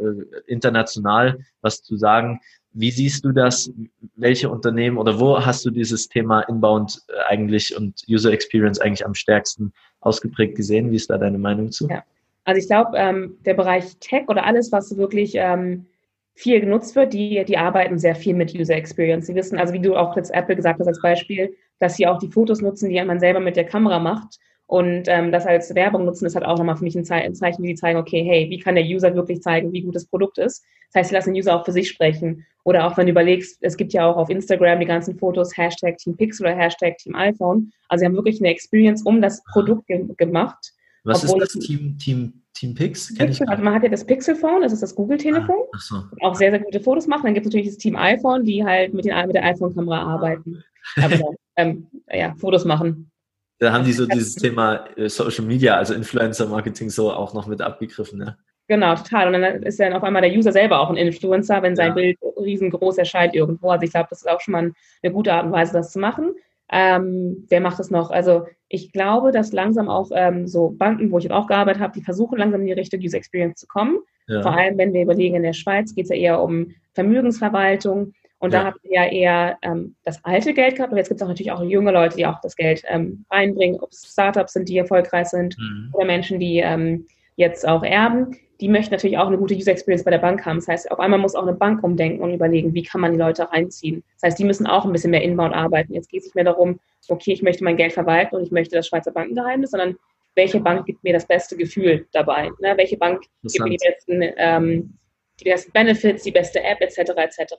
international 0.46 1.38
was 1.60 1.82
zu 1.82 1.96
sagen? 1.96 2.40
Wie 2.72 2.90
siehst 2.90 3.24
du 3.24 3.32
das? 3.32 3.70
Welche 4.16 4.50
Unternehmen 4.50 4.98
oder 4.98 5.20
wo 5.20 5.44
hast 5.44 5.64
du 5.64 5.70
dieses 5.70 6.08
Thema 6.08 6.40
Inbound 6.42 7.02
äh, 7.08 7.12
eigentlich 7.28 7.76
und 7.76 8.02
User 8.08 8.32
Experience 8.32 8.80
eigentlich 8.80 9.06
am 9.06 9.14
stärksten 9.14 9.72
ausgeprägt 10.00 10.56
gesehen? 10.56 10.90
Wie 10.90 10.96
ist 10.96 11.10
da 11.10 11.18
deine 11.18 11.38
Meinung 11.38 11.70
zu? 11.70 11.86
Ja. 11.88 12.02
Also 12.44 12.58
ich 12.58 12.66
glaube, 12.66 12.96
ähm, 12.96 13.38
der 13.44 13.54
Bereich 13.54 13.96
Tech 14.00 14.28
oder 14.28 14.44
alles, 14.44 14.70
was 14.72 14.96
wirklich 14.96 15.32
ähm, 15.34 15.86
viel 16.34 16.60
genutzt 16.60 16.96
wird, 16.96 17.12
die, 17.12 17.44
die 17.44 17.56
arbeiten 17.56 17.98
sehr 17.98 18.14
viel 18.14 18.34
mit 18.34 18.54
User 18.54 18.74
Experience. 18.74 19.26
Sie 19.26 19.34
wissen, 19.34 19.58
also 19.58 19.72
wie 19.72 19.80
du 19.80 19.96
auch 19.96 20.16
jetzt 20.16 20.34
Apple 20.34 20.56
gesagt 20.56 20.80
hast 20.80 20.88
als 20.88 21.00
Beispiel, 21.00 21.54
dass 21.78 21.96
sie 21.96 22.06
auch 22.06 22.18
die 22.18 22.28
Fotos 22.28 22.60
nutzen, 22.60 22.88
die 22.88 23.02
man 23.02 23.20
selber 23.20 23.40
mit 23.40 23.56
der 23.56 23.64
Kamera 23.64 23.98
macht, 23.98 24.38
Und 24.66 25.08
ähm, 25.08 25.30
das 25.30 25.46
als 25.46 25.74
Werbung 25.74 26.04
nutzen 26.04 26.26
ist 26.26 26.34
halt 26.34 26.46
auch 26.46 26.56
nochmal 26.56 26.76
für 26.76 26.84
mich 26.84 26.96
ein, 26.96 27.04
Ze 27.04 27.14
ein 27.14 27.34
Zeichen, 27.34 27.62
wie 27.62 27.68
die 27.68 27.74
zeigen, 27.74 27.98
okay, 27.98 28.24
hey, 28.24 28.48
wie 28.48 28.58
kann 28.58 28.74
der 28.76 28.84
User 28.84 29.14
wirklich 29.14 29.42
zeigen, 29.42 29.72
wie 29.72 29.82
gut 29.82 29.94
das 29.94 30.06
Produkt 30.06 30.38
ist. 30.38 30.64
Das 30.92 31.00
heißt, 31.00 31.08
sie 31.10 31.14
lassen 31.14 31.34
den 31.34 31.40
User 31.40 31.54
auch 31.54 31.64
für 31.64 31.72
sich 31.72 31.88
sprechen. 31.88 32.46
Oder 32.64 32.86
auch 32.86 32.96
wenn 32.96 33.06
du 33.06 33.12
überlegst, 33.12 33.58
es 33.60 33.76
gibt 33.76 33.92
ja 33.92 34.06
auch 34.06 34.16
auf 34.16 34.30
Instagram 34.30 34.80
die 34.80 34.86
ganzen 34.86 35.18
Fotos, 35.18 35.54
Hashtag 35.56 35.98
Team 35.98 36.16
Pixel 36.16 36.46
oder 36.46 36.56
Hashtag 36.56 36.96
Team 36.96 37.14
iPhone. 37.14 37.72
Also 37.88 38.00
sie 38.00 38.06
haben 38.06 38.14
wirklich 38.14 38.40
eine 38.40 38.48
Experience 38.48 39.02
um 39.02 39.20
das 39.20 39.44
Produkt 39.52 39.86
ge 39.86 40.06
gemacht. 40.16 40.72
Was 41.04 41.22
ist 41.22 41.36
das 41.38 41.52
Team, 41.52 41.98
Team, 41.98 42.32
Team 42.54 42.74
Pix? 42.74 43.14
Pixel, 43.14 43.46
also 43.46 43.62
man 43.62 43.74
hat 43.74 43.82
ja 43.82 43.90
das 43.90 44.06
Pixel-Phone, 44.06 44.62
das 44.62 44.72
ist 44.72 44.82
das 44.82 44.94
Google-Telefon. 44.94 45.56
Ah, 45.72 45.78
so. 45.78 45.96
Auch 46.22 46.34
sehr, 46.34 46.50
sehr 46.50 46.60
gute 46.60 46.80
Fotos 46.80 47.06
machen. 47.06 47.24
Dann 47.24 47.34
gibt 47.34 47.44
es 47.44 47.52
natürlich 47.52 47.68
das 47.68 47.76
Team 47.76 47.96
iPhone, 47.96 48.44
die 48.44 48.64
halt 48.64 48.94
mit, 48.94 49.04
den, 49.04 49.14
mit 49.26 49.36
der 49.36 49.44
iPhone-Kamera 49.44 50.02
arbeiten. 50.14 50.64
Aber, 50.96 51.20
ähm, 51.56 51.88
ja, 52.10 52.34
Fotos 52.36 52.64
machen. 52.64 53.10
Da 53.58 53.72
haben 53.72 53.84
die 53.84 53.92
so 53.92 54.06
dieses 54.12 54.34
Thema 54.34 54.86
äh, 54.96 55.08
Social 55.08 55.44
Media, 55.44 55.76
also 55.76 55.94
Influencer 55.94 56.46
Marketing 56.46 56.90
so 56.90 57.12
auch 57.12 57.34
noch 57.34 57.46
mit 57.46 57.60
abgegriffen, 57.60 58.18
ne? 58.18 58.36
Genau, 58.66 58.94
total. 58.94 59.26
Und 59.26 59.40
dann 59.42 59.62
ist 59.62 59.78
dann 59.78 59.92
auf 59.92 60.02
einmal 60.02 60.22
der 60.22 60.32
User 60.32 60.50
selber 60.50 60.80
auch 60.80 60.88
ein 60.88 60.96
Influencer, 60.96 61.62
wenn 61.62 61.76
sein 61.76 61.88
ja. 61.88 61.94
Bild 61.94 62.18
riesengroß 62.38 62.96
erscheint 62.96 63.34
irgendwo. 63.34 63.68
Also 63.68 63.84
ich 63.84 63.90
glaube, 63.90 64.06
das 64.08 64.22
ist 64.22 64.28
auch 64.28 64.40
schon 64.40 64.52
mal 64.52 64.72
eine 65.02 65.12
gute 65.12 65.34
Art 65.34 65.44
und 65.44 65.52
Weise, 65.52 65.74
das 65.74 65.92
zu 65.92 65.98
machen. 65.98 66.34
Ähm, 66.72 67.46
wer 67.50 67.60
macht 67.60 67.78
das 67.78 67.90
noch? 67.90 68.10
Also 68.10 68.46
ich 68.68 68.90
glaube, 68.90 69.32
dass 69.32 69.52
langsam 69.52 69.90
auch 69.90 70.10
ähm, 70.14 70.46
so 70.46 70.70
Banken, 70.70 71.10
wo 71.10 71.18
ich 71.18 71.30
auch 71.30 71.46
gearbeitet 71.46 71.82
habe, 71.82 71.92
die 71.92 72.02
versuchen 72.02 72.38
langsam 72.38 72.62
in 72.62 72.68
die 72.68 72.72
Richtung 72.72 73.00
User 73.00 73.18
Experience 73.18 73.60
zu 73.60 73.66
kommen. 73.66 73.98
Ja. 74.28 74.40
Vor 74.40 74.56
allem, 74.56 74.78
wenn 74.78 74.94
wir 74.94 75.02
überlegen, 75.02 75.36
in 75.36 75.42
der 75.42 75.52
Schweiz 75.52 75.94
geht 75.94 76.04
es 76.04 76.10
ja 76.10 76.16
eher 76.16 76.42
um 76.42 76.70
Vermögensverwaltung. 76.94 78.14
Und 78.44 78.52
ja. 78.52 78.60
da 78.60 78.66
habt 78.66 78.84
ihr 78.84 78.92
ja 78.92 79.06
eher 79.06 79.58
ähm, 79.62 79.96
das 80.04 80.22
alte 80.22 80.52
Geld 80.52 80.76
gehabt, 80.76 80.92
aber 80.92 80.98
jetzt 80.98 81.08
gibt 81.08 81.18
es 81.18 81.24
auch 81.24 81.30
natürlich 81.30 81.50
auch 81.50 81.62
junge 81.62 81.92
Leute, 81.92 82.18
die 82.18 82.26
auch 82.26 82.42
das 82.42 82.56
Geld 82.56 82.82
ähm, 82.88 83.24
reinbringen, 83.30 83.80
ob 83.80 83.90
es 83.90 84.06
Startups 84.12 84.52
sind, 84.52 84.68
die 84.68 84.76
erfolgreich 84.76 85.28
sind, 85.28 85.56
mhm. 85.58 85.88
oder 85.94 86.04
Menschen, 86.04 86.38
die 86.38 86.58
ähm, 86.58 87.06
jetzt 87.36 87.66
auch 87.66 87.82
erben. 87.82 88.36
Die 88.60 88.68
möchten 88.68 88.92
natürlich 88.92 89.16
auch 89.16 89.28
eine 89.28 89.38
gute 89.38 89.54
User 89.54 89.70
Experience 89.72 90.04
bei 90.04 90.10
der 90.10 90.18
Bank 90.18 90.44
haben. 90.44 90.58
Das 90.58 90.68
heißt, 90.68 90.90
auf 90.90 91.00
einmal 91.00 91.18
muss 91.18 91.34
auch 91.34 91.44
eine 91.44 91.54
Bank 91.54 91.82
umdenken 91.82 92.22
und 92.22 92.34
überlegen, 92.34 92.74
wie 92.74 92.82
kann 92.82 93.00
man 93.00 93.12
die 93.12 93.18
Leute 93.18 93.50
reinziehen. 93.50 94.04
Das 94.16 94.28
heißt, 94.28 94.38
die 94.38 94.44
müssen 94.44 94.66
auch 94.66 94.84
ein 94.84 94.92
bisschen 94.92 95.12
mehr 95.12 95.22
inbound 95.22 95.54
arbeiten. 95.54 95.94
Jetzt 95.94 96.10
geht 96.10 96.20
es 96.20 96.26
nicht 96.26 96.34
mehr 96.34 96.44
darum, 96.44 96.78
okay, 97.08 97.32
ich 97.32 97.40
möchte 97.40 97.64
mein 97.64 97.78
Geld 97.78 97.94
verwalten 97.94 98.36
und 98.36 98.42
ich 98.42 98.50
möchte 98.50 98.76
das 98.76 98.88
Schweizer 98.88 99.10
Bankengeheimnis, 99.10 99.70
sondern 99.70 99.96
welche 100.34 100.60
Bank 100.60 100.84
gibt 100.84 101.02
mir 101.02 101.14
das 101.14 101.26
beste 101.26 101.56
Gefühl 101.56 102.06
dabei? 102.12 102.50
Ne? 102.60 102.74
Welche 102.76 102.98
Bank 102.98 103.22
gibt 103.40 103.58
mir 103.58 103.70
die 103.70 103.78
besten, 103.78 104.34
ähm, 104.36 104.98
die 105.40 105.44
besten 105.44 105.72
Benefits, 105.72 106.24
die 106.24 106.30
beste 106.30 106.62
App 106.62 106.82
etc. 106.82 106.98
etc. 107.16 107.54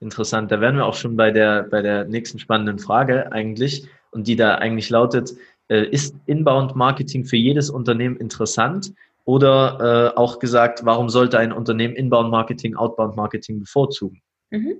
Interessant. 0.00 0.50
Da 0.52 0.60
wären 0.60 0.76
wir 0.76 0.86
auch 0.86 0.94
schon 0.94 1.16
bei 1.16 1.30
der, 1.30 1.62
bei 1.64 1.82
der 1.82 2.04
nächsten 2.04 2.38
spannenden 2.38 2.78
Frage 2.78 3.32
eigentlich 3.32 3.88
und 4.10 4.26
die 4.26 4.36
da 4.36 4.56
eigentlich 4.56 4.90
lautet, 4.90 5.32
äh, 5.68 5.84
ist 5.88 6.14
Inbound-Marketing 6.26 7.24
für 7.24 7.36
jedes 7.36 7.70
Unternehmen 7.70 8.16
interessant? 8.16 8.92
Oder 9.24 10.12
äh, 10.14 10.18
auch 10.18 10.38
gesagt, 10.38 10.84
warum 10.84 11.08
sollte 11.08 11.38
ein 11.38 11.52
Unternehmen 11.52 11.96
Inbound-Marketing, 11.96 12.76
Outbound-Marketing 12.76 13.58
bevorzugen? 13.58 14.22
Mhm. 14.50 14.76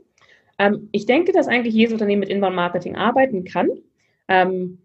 Ähm, 0.59 0.89
ich 0.93 1.07
denke, 1.07 1.33
dass 1.33 1.49
eigentlich 1.49 1.75
jedes 1.75 1.93
Unternehmen 1.93 2.21
mit 2.21 2.29
Inbound-Marketing 2.29 2.95
arbeiten 2.95 3.45
kann. 3.45 3.69
Ähm, 4.29 4.79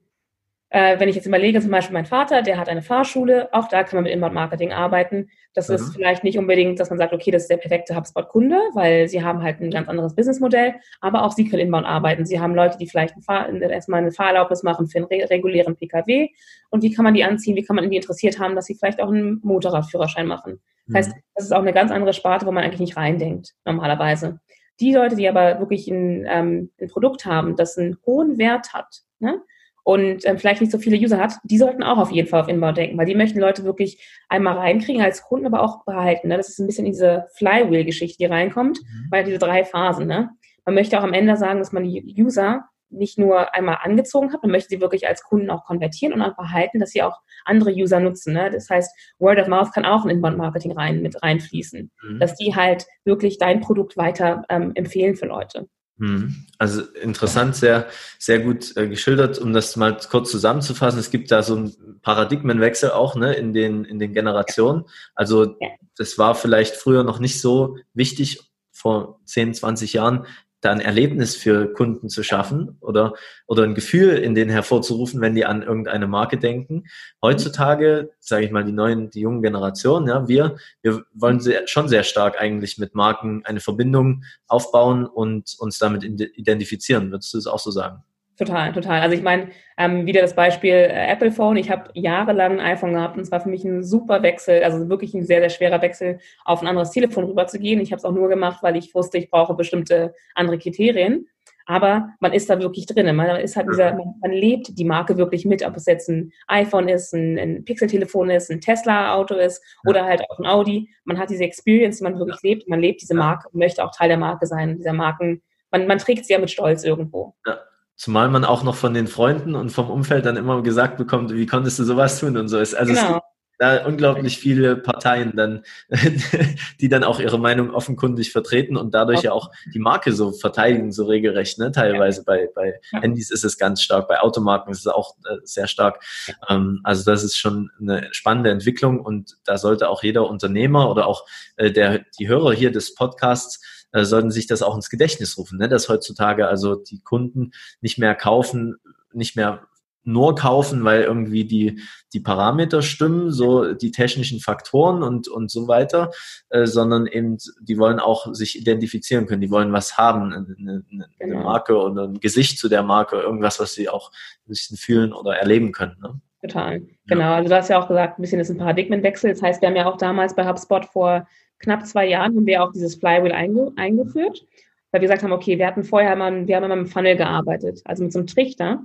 äh, 0.74 0.98
wenn 1.00 1.10
ich 1.10 1.18
jetzt 1.18 1.26
überlege, 1.26 1.60
zum 1.60 1.70
Beispiel 1.70 1.94
mein 1.94 2.06
Vater, 2.06 2.42
der 2.42 2.58
hat 2.58 2.70
eine 2.70 2.82
Fahrschule, 2.82 3.50
auch 3.52 3.68
da 3.68 3.84
kann 3.84 3.98
man 3.98 4.06
mit 4.06 4.14
Inbound-Marketing 4.14 4.72
arbeiten. 4.72 5.30
Das 5.54 5.68
mhm. 5.68 5.76
ist 5.76 5.94
vielleicht 5.94 6.24
nicht 6.24 6.38
unbedingt, 6.38 6.80
dass 6.80 6.90
man 6.90 6.98
sagt, 6.98 7.12
okay, 7.12 7.30
das 7.30 7.44
ist 7.44 7.50
der 7.50 7.58
perfekte 7.58 7.94
HubSpot-Kunde, 7.94 8.58
weil 8.74 9.10
sie 9.10 9.22
haben 9.22 9.44
halt 9.44 9.60
ein 9.60 9.70
ganz 9.70 9.90
anderes 9.90 10.16
Businessmodell, 10.16 10.76
aber 11.02 11.24
auch 11.24 11.34
sie 11.34 11.50
können 11.50 11.62
Inbound 11.62 11.86
arbeiten. 11.86 12.26
Sie 12.26 12.40
haben 12.40 12.56
Leute, 12.56 12.78
die 12.78 12.88
vielleicht 12.88 13.18
ein 13.18 13.22
Fahr 13.22 13.50
erstmal 13.50 14.00
eine 14.00 14.14
Fahrerlaubnis 14.14 14.64
machen 14.64 14.88
für 14.88 15.00
einen 15.00 15.08
re 15.08 15.30
regulären 15.30 15.76
Pkw. 15.76 16.30
Und 16.70 16.84
wie 16.84 16.94
kann 16.94 17.04
man 17.04 17.16
die 17.16 17.26
anziehen? 17.26 17.58
Wie 17.58 17.64
kann 17.64 17.76
man 17.76 17.90
die 17.90 17.98
interessiert 17.98 18.40
haben, 18.40 18.56
dass 18.56 18.66
sie 18.66 18.76
vielleicht 18.76 19.02
auch 19.02 19.10
einen 19.10 19.42
Motorradführerschein 19.44 20.26
machen? 20.26 20.62
Das 20.88 20.96
heißt, 20.96 21.16
mhm. 21.18 21.22
das 21.36 21.46
ist 21.46 21.52
auch 21.52 21.62
eine 21.62 21.74
ganz 21.74 21.92
andere 21.92 22.14
Sparte, 22.14 22.46
wo 22.46 22.52
man 22.54 22.64
eigentlich 22.64 22.80
nicht 22.80 22.96
reindenkt, 22.96 23.56
normalerweise. 23.66 24.40
Die 24.80 24.94
Leute, 24.94 25.18
die 25.18 25.28
aber 25.28 25.60
wirklich 25.60 25.90
ein, 25.90 26.26
ähm, 26.30 26.72
ein 26.80 26.88
Produkt 26.88 27.26
haben, 27.26 27.58
das 27.58 27.78
einen 27.78 27.98
hohen 28.06 28.38
Wert 28.38 28.74
hat, 28.74 29.02
ne? 29.20 29.42
Und 29.84 30.26
ähm, 30.26 30.38
vielleicht 30.38 30.62
nicht 30.62 30.72
so 30.72 30.78
viele 30.78 30.98
User 30.98 31.18
hat, 31.18 31.34
die 31.44 31.58
sollten 31.58 31.84
auch 31.84 31.98
auf 31.98 32.12
jeden 32.12 32.28
Fall 32.28 32.42
auf 32.42 32.48
Inbound 32.48 32.78
denken, 32.78 32.98
weil 32.98 33.06
die 33.06 33.16
möchten 33.16 33.40
Leute 33.40 33.64
wirklich 33.64 34.08
einmal 34.30 34.58
reinkriegen 34.58 35.02
als 35.02 35.24
Kunden, 35.24 35.48
aber 35.48 35.64
auch 35.64 35.86
behalten. 35.86 36.28
Ne? 36.28 36.38
Das 36.38 36.50
ist 36.50 36.60
ein 36.60 36.68
bisschen 36.68 36.86
diese 36.86 37.28
Flywheel-Geschichte, 37.36 38.18
die 38.20 38.26
reinkommt, 38.26 38.80
mhm. 38.82 39.08
weil 39.10 39.24
diese 39.24 39.40
drei 39.40 39.66
Phasen. 39.66 40.08
Ne? 40.08 40.30
Man 40.66 40.76
möchte 40.76 41.00
auch 41.00 41.04
am 41.04 41.14
Ende 41.14 41.36
sagen, 41.38 41.60
dass 41.60 41.72
man 41.72 41.84
die 41.84 42.16
User 42.18 42.66
nicht 42.92 43.18
nur 43.18 43.54
einmal 43.56 43.78
angezogen 43.82 44.34
hat, 44.34 44.44
man 44.44 44.52
möchte 44.52 44.70
sie 44.70 44.82
wirklich 44.82 45.08
als 45.08 45.24
Kunden 45.24 45.50
auch 45.50 45.64
konvertieren 45.64 46.14
und 46.14 46.22
auch 46.22 46.36
behalten, 46.36 46.80
dass 46.80 46.92
sie 46.92 47.02
auch 47.02 47.22
andere 47.46 47.72
User 47.72 48.00
nutzen. 48.00 48.34
Ne? 48.34 48.52
Das 48.52 48.70
heißt, 48.70 48.94
Word 49.18 49.40
of 49.40 49.48
Mouth 49.48 49.72
kann 49.74 49.86
auch 49.86 50.04
in 50.04 50.12
Inbound-Marketing 50.12 50.74
rein, 50.74 51.02
mit 51.02 51.24
reinfließen, 51.24 51.90
mhm. 52.04 52.20
dass 52.20 52.36
die 52.36 52.56
halt 52.56 52.86
wirklich 53.06 53.38
dein 53.38 53.62
Produkt 53.62 53.98
weiter 53.98 54.44
ähm, 54.50 54.74
empfehlen 54.76 55.16
für 55.16 55.26
Leute. 55.26 55.68
Mhm. 55.98 56.46
Also 56.58 56.82
interessant, 56.82 57.56
sehr, 57.56 57.88
sehr 58.18 58.40
gut 58.40 58.76
äh, 58.76 58.88
geschildert, 58.88 59.40
um 59.40 59.54
das 59.54 59.76
mal 59.76 59.98
kurz 60.10 60.32
zusammenzufassen. 60.32 61.00
Es 61.00 61.12
gibt 61.12 61.32
da 61.32 61.44
so 61.44 61.56
einen 61.56 62.00
Paradigmenwechsel 62.02 62.92
auch 62.92 63.16
ne, 63.16 63.34
in, 63.34 63.54
den, 63.54 63.86
in 63.86 64.00
den 64.00 64.14
Generationen. 64.14 64.86
Also 65.16 65.58
das 65.98 66.18
war 66.18 66.36
vielleicht 66.36 66.76
früher 66.76 67.04
noch 67.04 67.20
nicht 67.20 67.40
so 67.40 67.78
wichtig, 67.94 68.40
vor 68.72 69.20
10, 69.26 69.54
20 69.54 69.94
Jahren, 69.94 70.26
da 70.62 70.72
ein 70.72 70.80
Erlebnis 70.80 71.36
für 71.36 71.74
Kunden 71.74 72.08
zu 72.08 72.24
schaffen 72.24 72.78
oder, 72.80 73.14
oder 73.48 73.64
ein 73.64 73.76
Gefühl 73.76 74.18
in 74.18 74.36
denen 74.36 74.52
hervorzurufen, 74.52 75.20
wenn 75.20 75.36
die 75.36 75.46
an 75.46 75.64
irgendeine 75.64 76.08
Marke 76.08 76.38
denken. 76.38 76.86
Heutzutage, 77.22 78.12
sage 78.20 78.46
ich 78.46 78.52
mal, 78.52 78.64
die 78.64 78.72
neuen, 78.72 79.10
die 79.10 79.22
jungen 79.22 79.42
Generationen, 79.42 80.08
ja, 80.08 80.28
wir, 80.28 80.56
wir 80.82 81.04
wollen 81.14 81.40
sehr, 81.40 81.68
schon 81.68 81.90
sehr 81.90 82.04
stark 82.04 82.40
eigentlich 82.40 82.78
mit 82.78 82.96
Marken 82.96 83.44
eine 83.46 83.60
Verbindung 83.60 84.24
aufbauen 84.48 85.06
und 85.06 85.56
uns 85.60 85.80
damit 85.80 86.04
identifizieren. 86.04 87.12
Würdest 87.12 87.34
du 87.34 87.40
es 87.40 87.48
auch 87.48 87.60
so 87.60 87.72
sagen? 87.72 88.04
Total, 88.42 88.74
total. 88.74 89.02
Also 89.02 89.16
ich 89.16 89.22
meine, 89.22 89.50
ähm, 89.78 90.08
wieder 90.08 90.20
das 90.20 90.34
Beispiel 90.34 90.74
äh, 90.74 91.12
Apple 91.12 91.32
Phone. 91.32 91.58
Ich 91.58 91.70
habe 91.70 91.92
jahrelang 91.94 92.60
ein 92.60 92.76
iPhone 92.76 92.94
gehabt 92.94 93.16
und 93.16 93.22
es 93.22 93.30
war 93.30 93.40
für 93.40 93.50
mich 93.50 93.64
ein 93.64 93.84
super 93.84 94.24
Wechsel, 94.24 94.64
also 94.64 94.90
wirklich 94.90 95.14
ein 95.14 95.28
sehr, 95.28 95.42
sehr 95.42 95.52
schwerer 95.52 95.80
Wechsel, 95.84 96.18
auf 96.44 96.60
ein 96.60 96.68
anderes 96.68 96.90
Telefon 96.90 97.26
rüberzugehen. 97.26 97.80
Ich 97.80 97.92
habe 97.92 98.00
es 98.00 98.04
auch 98.04 98.14
nur 98.14 98.30
gemacht, 98.30 98.64
weil 98.64 98.76
ich 98.78 98.96
wusste, 98.96 99.20
ich 99.20 99.30
brauche 99.30 99.54
bestimmte 99.54 100.16
andere 100.34 100.58
Kriterien. 100.58 101.28
Aber 101.68 102.10
man 102.20 102.34
ist 102.34 102.50
da 102.50 102.60
wirklich 102.60 102.88
drin. 102.88 103.16
Man 103.16 103.36
ist 103.36 103.56
halt 103.56 103.68
dieser, 103.72 103.94
man, 103.94 104.16
man 104.20 104.32
lebt 104.32 104.76
die 104.76 104.86
Marke 104.86 105.18
wirklich 105.18 105.46
mit, 105.46 105.64
ob 105.64 105.76
es 105.76 105.86
jetzt 105.86 106.10
ein 106.10 106.32
iPhone 106.48 106.90
ist, 106.90 107.14
ein, 107.14 107.38
ein 107.38 107.64
Pixel-Telefon 107.64 108.32
ist, 108.32 108.50
ein 108.50 108.60
Tesla-Auto 108.60 109.36
ist 109.36 109.64
oder 109.86 110.04
halt 110.06 110.24
auch 110.32 110.40
ein 110.40 110.48
Audi. 110.48 110.90
Man 111.04 111.20
hat 111.20 111.30
diese 111.30 111.44
Experience, 111.44 112.00
die 112.00 112.06
man 112.06 112.18
wirklich 112.18 112.42
lebt. 112.42 112.68
Man 112.68 112.80
lebt 112.80 113.04
diese 113.04 113.14
Marke 113.14 113.50
und 113.50 113.60
möchte 113.60 113.86
auch 113.86 113.96
Teil 113.96 114.10
der 114.10 114.18
Marke 114.18 114.48
sein, 114.48 114.78
dieser 114.78 114.94
Marken. 114.94 115.44
Man, 115.70 115.86
man 115.86 116.00
trägt 116.00 116.26
sie 116.26 116.34
ja 116.34 116.40
mit 116.40 116.50
Stolz 116.50 116.84
irgendwo. 116.84 117.36
Ja. 117.46 117.60
Zumal 118.02 118.30
man 118.30 118.46
auch 118.46 118.64
noch 118.64 118.74
von 118.74 118.96
den 118.96 119.06
Freunden 119.06 119.54
und 119.54 119.70
vom 119.70 119.92
Umfeld 119.92 120.26
dann 120.26 120.36
immer 120.36 120.64
gesagt 120.64 120.98
bekommt, 120.98 121.32
wie 121.36 121.46
konntest 121.46 121.78
du 121.78 121.84
sowas 121.84 122.20
tun 122.20 122.36
und 122.36 122.48
so 122.48 122.58
ist. 122.58 122.74
Also 122.74 122.94
genau. 122.94 123.06
es 123.06 123.14
gibt 123.14 123.26
da 123.60 123.86
unglaublich 123.86 124.40
viele 124.40 124.76
Parteien 124.76 125.34
dann, 125.36 125.64
die 126.82 126.90
dann 126.90 127.04
auch 127.04 127.20
ihre 127.20 127.38
Meinung 127.38 127.70
offenkundig 127.70 128.32
vertreten 128.32 128.76
und 128.76 128.96
dadurch 128.96 129.22
ja 129.22 129.34
auch 129.34 129.52
die 129.72 129.78
Marke 129.78 130.14
so 130.14 130.32
verteidigen, 130.32 130.92
so 130.92 131.06
regelrecht, 131.06 131.60
ne? 131.60 131.72
Teilweise 131.72 132.24
bei, 132.24 132.50
bei. 132.56 132.82
Handys 132.92 133.30
ist 133.30 133.46
es 133.46 133.60
ganz 133.60 133.84
stark, 133.84 134.08
bei 134.08 134.20
Automarken 134.20 134.72
ist 134.72 134.80
es 134.80 134.88
auch 134.88 135.16
äh, 135.30 135.38
sehr 135.44 135.68
stark. 135.68 136.04
Ähm, 136.50 136.80
also 136.84 137.04
das 137.04 137.24
ist 137.24 137.38
schon 137.38 137.70
eine 137.80 138.08
spannende 138.14 138.50
Entwicklung 138.50 139.00
und 139.00 139.38
da 139.44 139.60
sollte 139.60 139.90
auch 139.90 140.02
jeder 140.02 140.28
Unternehmer 140.28 140.90
oder 140.90 141.06
auch 141.06 141.28
äh, 141.56 141.70
der, 141.72 142.00
die 142.18 142.28
Hörer 142.28 142.54
hier 142.54 142.72
des 142.72 142.96
Podcasts 142.96 143.62
äh, 143.92 144.04
sollten 144.04 144.32
sich 144.32 144.48
das 144.48 144.62
auch 144.62 144.76
ins 144.76 144.90
Gedächtnis 144.90 145.38
rufen, 145.38 145.58
ne? 145.58 145.70
dass 145.70 145.90
heutzutage 145.90 146.48
also 146.48 146.76
die 146.76 147.02
Kunden 147.02 147.52
nicht 147.82 147.98
mehr 147.98 148.16
kaufen, 148.16 148.78
nicht 149.14 149.36
mehr 149.36 149.68
nur 150.04 150.36
kaufen, 150.36 150.84
weil 150.84 151.04
irgendwie 151.04 151.46
die, 151.46 151.80
die 152.14 152.20
Parameter 152.20 152.82
stimmen, 152.82 153.32
so 153.32 153.74
die 153.74 153.92
technischen 153.92 154.40
Faktoren 154.40 155.04
und, 155.04 155.28
und 155.28 155.52
so 155.52 155.68
weiter, 155.68 156.12
äh, 156.50 156.66
sondern 156.66 157.06
eben, 157.06 157.38
die 157.62 157.78
wollen 157.78 158.00
auch 158.00 158.34
sich 158.34 158.58
identifizieren 158.58 159.28
können, 159.28 159.42
die 159.42 159.52
wollen 159.52 159.74
was 159.74 159.98
haben, 159.98 160.34
eine, 160.34 160.84
eine, 160.90 161.08
genau. 161.20 161.44
Marke 161.44 161.78
oder 161.78 162.04
ein 162.06 162.20
Gesicht 162.20 162.58
zu 162.58 162.68
der 162.68 162.84
Marke, 162.84 163.18
irgendwas, 163.18 163.60
was 163.60 163.74
sie 163.74 163.90
auch 163.90 164.12
ein 164.12 164.50
bisschen 164.50 164.78
fühlen 164.78 165.14
oder 165.14 165.36
erleben 165.36 165.72
können. 165.72 165.98
Ne? 166.02 166.20
Total, 166.42 166.82
genau. 167.06 167.34
Also 167.34 167.50
du 167.50 167.56
hast 167.56 167.70
ja 167.70 167.80
auch 167.80 167.88
gesagt, 167.88 168.18
ein 168.18 168.22
bisschen 168.24 168.40
ist 168.40 168.50
ein 168.50 168.58
Paradigmenwechsel. 168.58 169.30
Das 169.30 169.44
heißt, 169.44 169.62
wir 169.62 169.70
haben 169.70 169.76
ja 169.76 169.86
auch 169.86 169.98
damals 169.98 170.36
bei 170.36 170.48
HubSpot 170.48 170.86
vor 170.86 171.28
knapp 171.62 171.86
zwei 171.86 172.08
Jahren 172.08 172.36
haben 172.36 172.46
wir 172.46 172.64
auch 172.64 172.72
dieses 172.72 172.96
Flywheel 172.96 173.32
einge 173.32 173.72
eingeführt, 173.76 174.46
weil 174.92 175.02
wir 175.02 175.08
gesagt 175.08 175.24
haben, 175.24 175.32
okay, 175.32 175.58
wir 175.58 175.68
hatten 175.68 175.84
vorher 175.84 176.16
mal, 176.16 176.48
wir 176.48 176.56
haben 176.56 176.64
immer 176.64 176.76
mit 176.76 176.86
einem 176.86 176.92
Funnel 176.92 177.16
gearbeitet, 177.16 177.82
also 177.86 178.04
mit 178.04 178.12
so 178.12 178.20
einem 178.20 178.28
Trichter. 178.28 178.84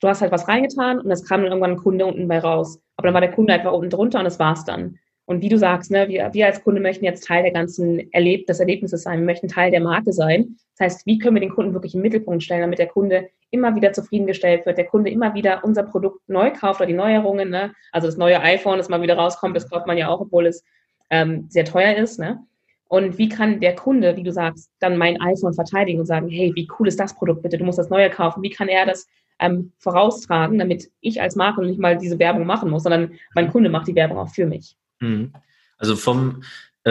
Du 0.00 0.08
hast 0.08 0.22
halt 0.22 0.32
was 0.32 0.48
reingetan 0.48 0.98
und 1.00 1.10
es 1.10 1.28
kam 1.28 1.42
dann 1.42 1.52
irgendwann 1.52 1.72
ein 1.72 1.76
Kunde 1.76 2.06
unten 2.06 2.26
bei 2.26 2.38
raus. 2.38 2.80
Aber 2.96 3.08
dann 3.08 3.14
war 3.14 3.20
der 3.20 3.32
Kunde 3.32 3.52
einfach 3.52 3.72
unten 3.72 3.90
drunter 3.90 4.18
und 4.18 4.24
das 4.24 4.38
war's 4.38 4.64
dann. 4.64 4.98
Und 5.24 5.32
Und 5.32 5.40
wie 5.40 5.48
du 5.48 5.56
sagst, 5.56 5.90
ne, 5.90 6.08
wir, 6.08 6.28
wir 6.34 6.44
als 6.44 6.62
Kunde 6.62 6.78
möchten 6.82 7.06
jetzt 7.06 7.26
Teil 7.26 7.42
der 7.42 7.52
ganzen 7.52 8.12
Erleb 8.12 8.46
des 8.46 8.60
Erlebnisses 8.60 9.04
sein. 9.04 9.20
Wir 9.20 9.24
möchten 9.24 9.48
Teil 9.48 9.70
der 9.70 9.80
Marke 9.80 10.12
sein. 10.12 10.58
Das 10.76 10.84
heißt, 10.84 11.06
wie 11.06 11.18
können 11.18 11.36
wir 11.36 11.40
den 11.40 11.54
Kunden 11.54 11.72
wirklich 11.72 11.94
im 11.94 12.02
Mittelpunkt 12.02 12.42
stellen, 12.42 12.60
damit 12.60 12.78
der 12.78 12.88
Kunde 12.88 13.30
immer 13.50 13.74
wieder 13.74 13.94
zufriedengestellt 13.94 14.66
wird, 14.66 14.76
der 14.76 14.84
Kunde 14.84 15.10
immer 15.10 15.32
wieder 15.32 15.64
unser 15.64 15.84
Produkt 15.84 16.20
neu 16.28 16.50
kauft 16.50 16.80
oder 16.80 16.86
die 16.86 16.92
Neuerungen. 16.92 17.48
Ne? 17.48 17.72
Also 17.92 18.08
das 18.08 18.18
neue 18.18 18.40
iPhone, 18.40 18.76
das 18.76 18.90
mal 18.90 19.00
wieder 19.00 19.16
rauskommt, 19.16 19.56
das 19.56 19.70
kauft 19.70 19.86
man 19.86 19.96
ja 19.96 20.08
auch, 20.08 20.20
obwohl 20.20 20.44
es 20.46 20.64
ähm, 21.12 21.46
sehr 21.48 21.64
teuer 21.64 21.94
ist. 21.94 22.18
Ne? 22.18 22.44
Und 22.88 23.18
wie 23.18 23.28
kann 23.28 23.60
der 23.60 23.76
Kunde, 23.76 24.16
wie 24.16 24.22
du 24.22 24.32
sagst, 24.32 24.70
dann 24.80 24.96
mein 24.96 25.20
iPhone 25.20 25.54
verteidigen 25.54 26.00
und 26.00 26.06
sagen, 26.06 26.28
hey, 26.28 26.52
wie 26.56 26.68
cool 26.78 26.88
ist 26.88 26.98
das 26.98 27.14
Produkt 27.14 27.42
bitte, 27.42 27.58
du 27.58 27.64
musst 27.64 27.78
das 27.78 27.90
neue 27.90 28.10
kaufen. 28.10 28.42
Wie 28.42 28.50
kann 28.50 28.68
er 28.68 28.86
das 28.86 29.06
ähm, 29.38 29.72
voraustragen, 29.78 30.58
damit 30.58 30.90
ich 31.00 31.20
als 31.20 31.36
Marke 31.36 31.62
nicht 31.62 31.78
mal 31.78 31.96
diese 31.96 32.18
Werbung 32.18 32.46
machen 32.46 32.70
muss, 32.70 32.82
sondern 32.82 33.12
mein 33.34 33.50
Kunde 33.50 33.70
macht 33.70 33.88
die 33.88 33.94
Werbung 33.94 34.18
auch 34.18 34.30
für 34.30 34.46
mich. 34.46 34.76
Mhm. 35.00 35.32
Also 35.78 35.96
vom 35.96 36.42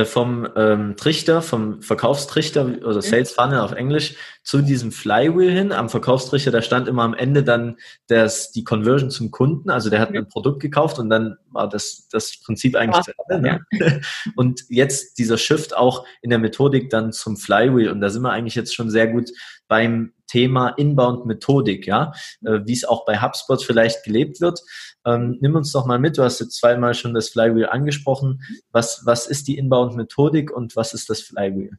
vom 0.05 0.47
ähm, 0.55 0.95
Trichter, 0.95 1.41
vom 1.41 1.81
Verkaufstrichter 1.81 2.65
oder 2.65 2.95
mhm. 2.95 3.01
Sales 3.01 3.31
Funnel 3.31 3.59
auf 3.59 3.73
Englisch 3.73 4.15
zu 4.41 4.61
diesem 4.61 4.91
Flywheel 4.91 5.51
hin. 5.51 5.71
Am 5.73 5.89
Verkaufstrichter, 5.89 6.49
da 6.49 6.61
stand 6.61 6.87
immer 6.87 7.03
am 7.03 7.13
Ende 7.13 7.43
dann 7.43 7.77
das, 8.07 8.51
die 8.51 8.63
Conversion 8.63 9.09
zum 9.09 9.31
Kunden. 9.31 9.69
Also 9.69 9.89
der 9.89 9.99
hat 9.99 10.15
ein 10.15 10.29
Produkt 10.29 10.61
gekauft 10.61 10.97
und 10.97 11.09
dann 11.09 11.37
war 11.49 11.67
das, 11.67 12.07
das 12.09 12.39
Prinzip 12.41 12.77
eigentlich 12.77 13.03
zu 13.03 13.11
Ende. 13.29 13.59
Ne? 13.71 14.01
Und 14.37 14.63
jetzt 14.69 15.17
dieser 15.17 15.37
Shift 15.37 15.75
auch 15.75 16.05
in 16.21 16.29
der 16.29 16.39
Methodik 16.39 16.89
dann 16.89 17.11
zum 17.11 17.35
Flywheel. 17.35 17.91
Und 17.91 17.99
da 17.99 18.09
sind 18.09 18.21
wir 18.21 18.31
eigentlich 18.31 18.55
jetzt 18.55 18.73
schon 18.73 18.89
sehr 18.89 19.07
gut 19.07 19.29
beim 19.71 20.11
Thema 20.27 20.67
Inbound-Methodik, 20.71 21.87
ja, 21.87 22.11
äh, 22.43 22.59
wie 22.65 22.73
es 22.73 22.83
auch 22.83 23.05
bei 23.05 23.21
HubSpot 23.21 23.63
vielleicht 23.63 24.03
gelebt 24.03 24.41
wird. 24.41 24.59
Ähm, 25.05 25.37
nimm 25.39 25.55
uns 25.55 25.71
doch 25.71 25.85
mal 25.85 25.97
mit, 25.97 26.17
du 26.17 26.23
hast 26.23 26.41
jetzt 26.41 26.57
zweimal 26.57 26.93
schon 26.93 27.13
das 27.13 27.29
Flywheel 27.29 27.67
angesprochen. 27.67 28.41
Was, 28.73 29.03
was 29.05 29.27
ist 29.27 29.47
die 29.47 29.57
Inbound-Methodik 29.57 30.51
und 30.51 30.75
was 30.75 30.93
ist 30.93 31.09
das 31.09 31.21
Flywheel? 31.21 31.77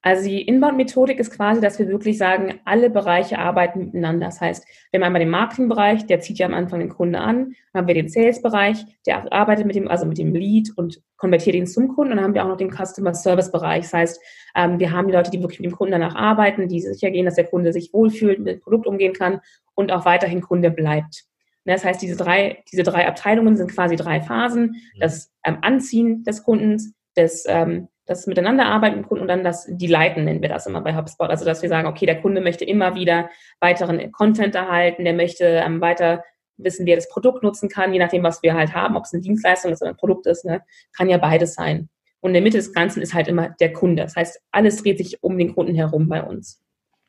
Also 0.00 0.28
die 0.28 0.42
Inbound-Methodik 0.42 1.18
ist 1.18 1.32
quasi, 1.32 1.60
dass 1.60 1.78
wir 1.78 1.88
wirklich 1.88 2.18
sagen, 2.18 2.60
alle 2.64 2.88
Bereiche 2.88 3.38
arbeiten 3.38 3.80
miteinander. 3.80 4.26
Das 4.26 4.40
heißt, 4.40 4.64
wir 4.90 4.98
haben 4.98 5.04
einmal 5.04 5.20
den 5.20 5.30
Marketing-Bereich, 5.30 6.06
der 6.06 6.20
zieht 6.20 6.38
ja 6.38 6.46
am 6.46 6.54
Anfang 6.54 6.78
den 6.78 6.88
Kunde 6.88 7.18
an. 7.18 7.54
Dann 7.72 7.80
haben 7.80 7.88
wir 7.88 7.94
den 7.94 8.08
Sales-Bereich, 8.08 8.84
der 9.06 9.32
arbeitet 9.32 9.66
mit 9.66 9.74
dem, 9.74 9.88
also 9.88 10.06
mit 10.06 10.18
dem 10.18 10.34
Lead 10.34 10.70
und 10.76 11.02
konvertiert 11.16 11.56
ihn 11.56 11.66
zum 11.66 11.88
Kunden. 11.88 12.12
Und 12.12 12.18
dann 12.18 12.24
haben 12.24 12.34
wir 12.34 12.44
auch 12.44 12.48
noch 12.48 12.56
den 12.56 12.70
Customer-Service-Bereich. 12.70 13.82
Das 13.82 13.92
heißt, 13.92 14.20
ähm, 14.54 14.78
wir 14.78 14.92
haben 14.92 15.08
die 15.08 15.14
Leute, 15.14 15.32
die 15.32 15.42
wirklich 15.42 15.60
mit 15.60 15.72
dem 15.72 15.76
Kunden 15.76 15.92
danach 15.92 16.14
arbeiten, 16.14 16.68
die 16.68 16.80
sicher 16.80 17.10
gehen, 17.10 17.24
dass 17.24 17.34
der 17.34 17.46
Kunde 17.46 17.72
sich 17.72 17.92
wohlfühlt, 17.92 18.38
mit 18.38 18.46
dem 18.48 18.60
Produkt 18.60 18.86
umgehen 18.86 19.14
kann 19.14 19.40
und 19.74 19.90
auch 19.90 20.04
weiterhin 20.04 20.42
Kunde 20.42 20.70
bleibt. 20.70 21.24
Ne, 21.64 21.74
das 21.74 21.84
heißt, 21.84 22.00
diese 22.00 22.16
drei, 22.16 22.62
diese 22.70 22.84
drei 22.84 23.06
Abteilungen 23.08 23.56
sind 23.56 23.70
quasi 23.70 23.96
drei 23.96 24.20
Phasen. 24.20 24.76
Das 25.00 25.32
ähm, 25.44 25.58
Anziehen 25.60 26.22
des 26.22 26.44
Kundens, 26.44 26.94
das 27.14 27.44
ähm, 27.48 27.88
das 28.08 28.26
Miteinanderarbeiten 28.26 29.00
mit 29.00 29.08
Kunden 29.08 29.22
und 29.22 29.28
dann 29.28 29.44
das, 29.44 29.66
die 29.68 29.86
Leiten 29.86 30.24
nennen 30.24 30.40
wir 30.40 30.48
das 30.48 30.66
immer 30.66 30.80
bei 30.80 30.96
HubSpot. 30.96 31.28
Also, 31.28 31.44
dass 31.44 31.62
wir 31.62 31.68
sagen, 31.68 31.86
okay, 31.86 32.06
der 32.06 32.20
Kunde 32.20 32.40
möchte 32.40 32.64
immer 32.64 32.94
wieder 32.94 33.28
weiteren 33.60 34.10
Content 34.12 34.54
erhalten, 34.54 35.04
der 35.04 35.12
möchte 35.12 35.44
ähm, 35.44 35.80
weiter 35.80 36.24
wissen, 36.56 36.86
wie 36.86 36.90
er 36.90 36.96
das 36.96 37.08
Produkt 37.08 37.42
nutzen 37.42 37.68
kann, 37.68 37.92
je 37.92 37.98
nachdem, 37.98 38.22
was 38.22 38.42
wir 38.42 38.54
halt 38.54 38.74
haben, 38.74 38.96
ob 38.96 39.04
es 39.04 39.12
eine 39.12 39.22
Dienstleistung 39.22 39.72
ist 39.72 39.82
oder 39.82 39.92
ein 39.92 39.96
Produkt 39.96 40.26
ist, 40.26 40.44
ne, 40.44 40.62
kann 40.96 41.08
ja 41.08 41.18
beides 41.18 41.54
sein. 41.54 41.88
Und 42.20 42.30
in 42.30 42.34
der 42.34 42.42
Mitte 42.42 42.56
des 42.56 42.72
Ganzen 42.72 43.00
ist 43.02 43.14
halt 43.14 43.28
immer 43.28 43.50
der 43.60 43.72
Kunde. 43.72 44.02
Das 44.02 44.16
heißt, 44.16 44.40
alles 44.50 44.82
dreht 44.82 44.98
sich 44.98 45.22
um 45.22 45.38
den 45.38 45.54
Kunden 45.54 45.74
herum 45.74 46.08
bei 46.08 46.22
uns. 46.22 46.60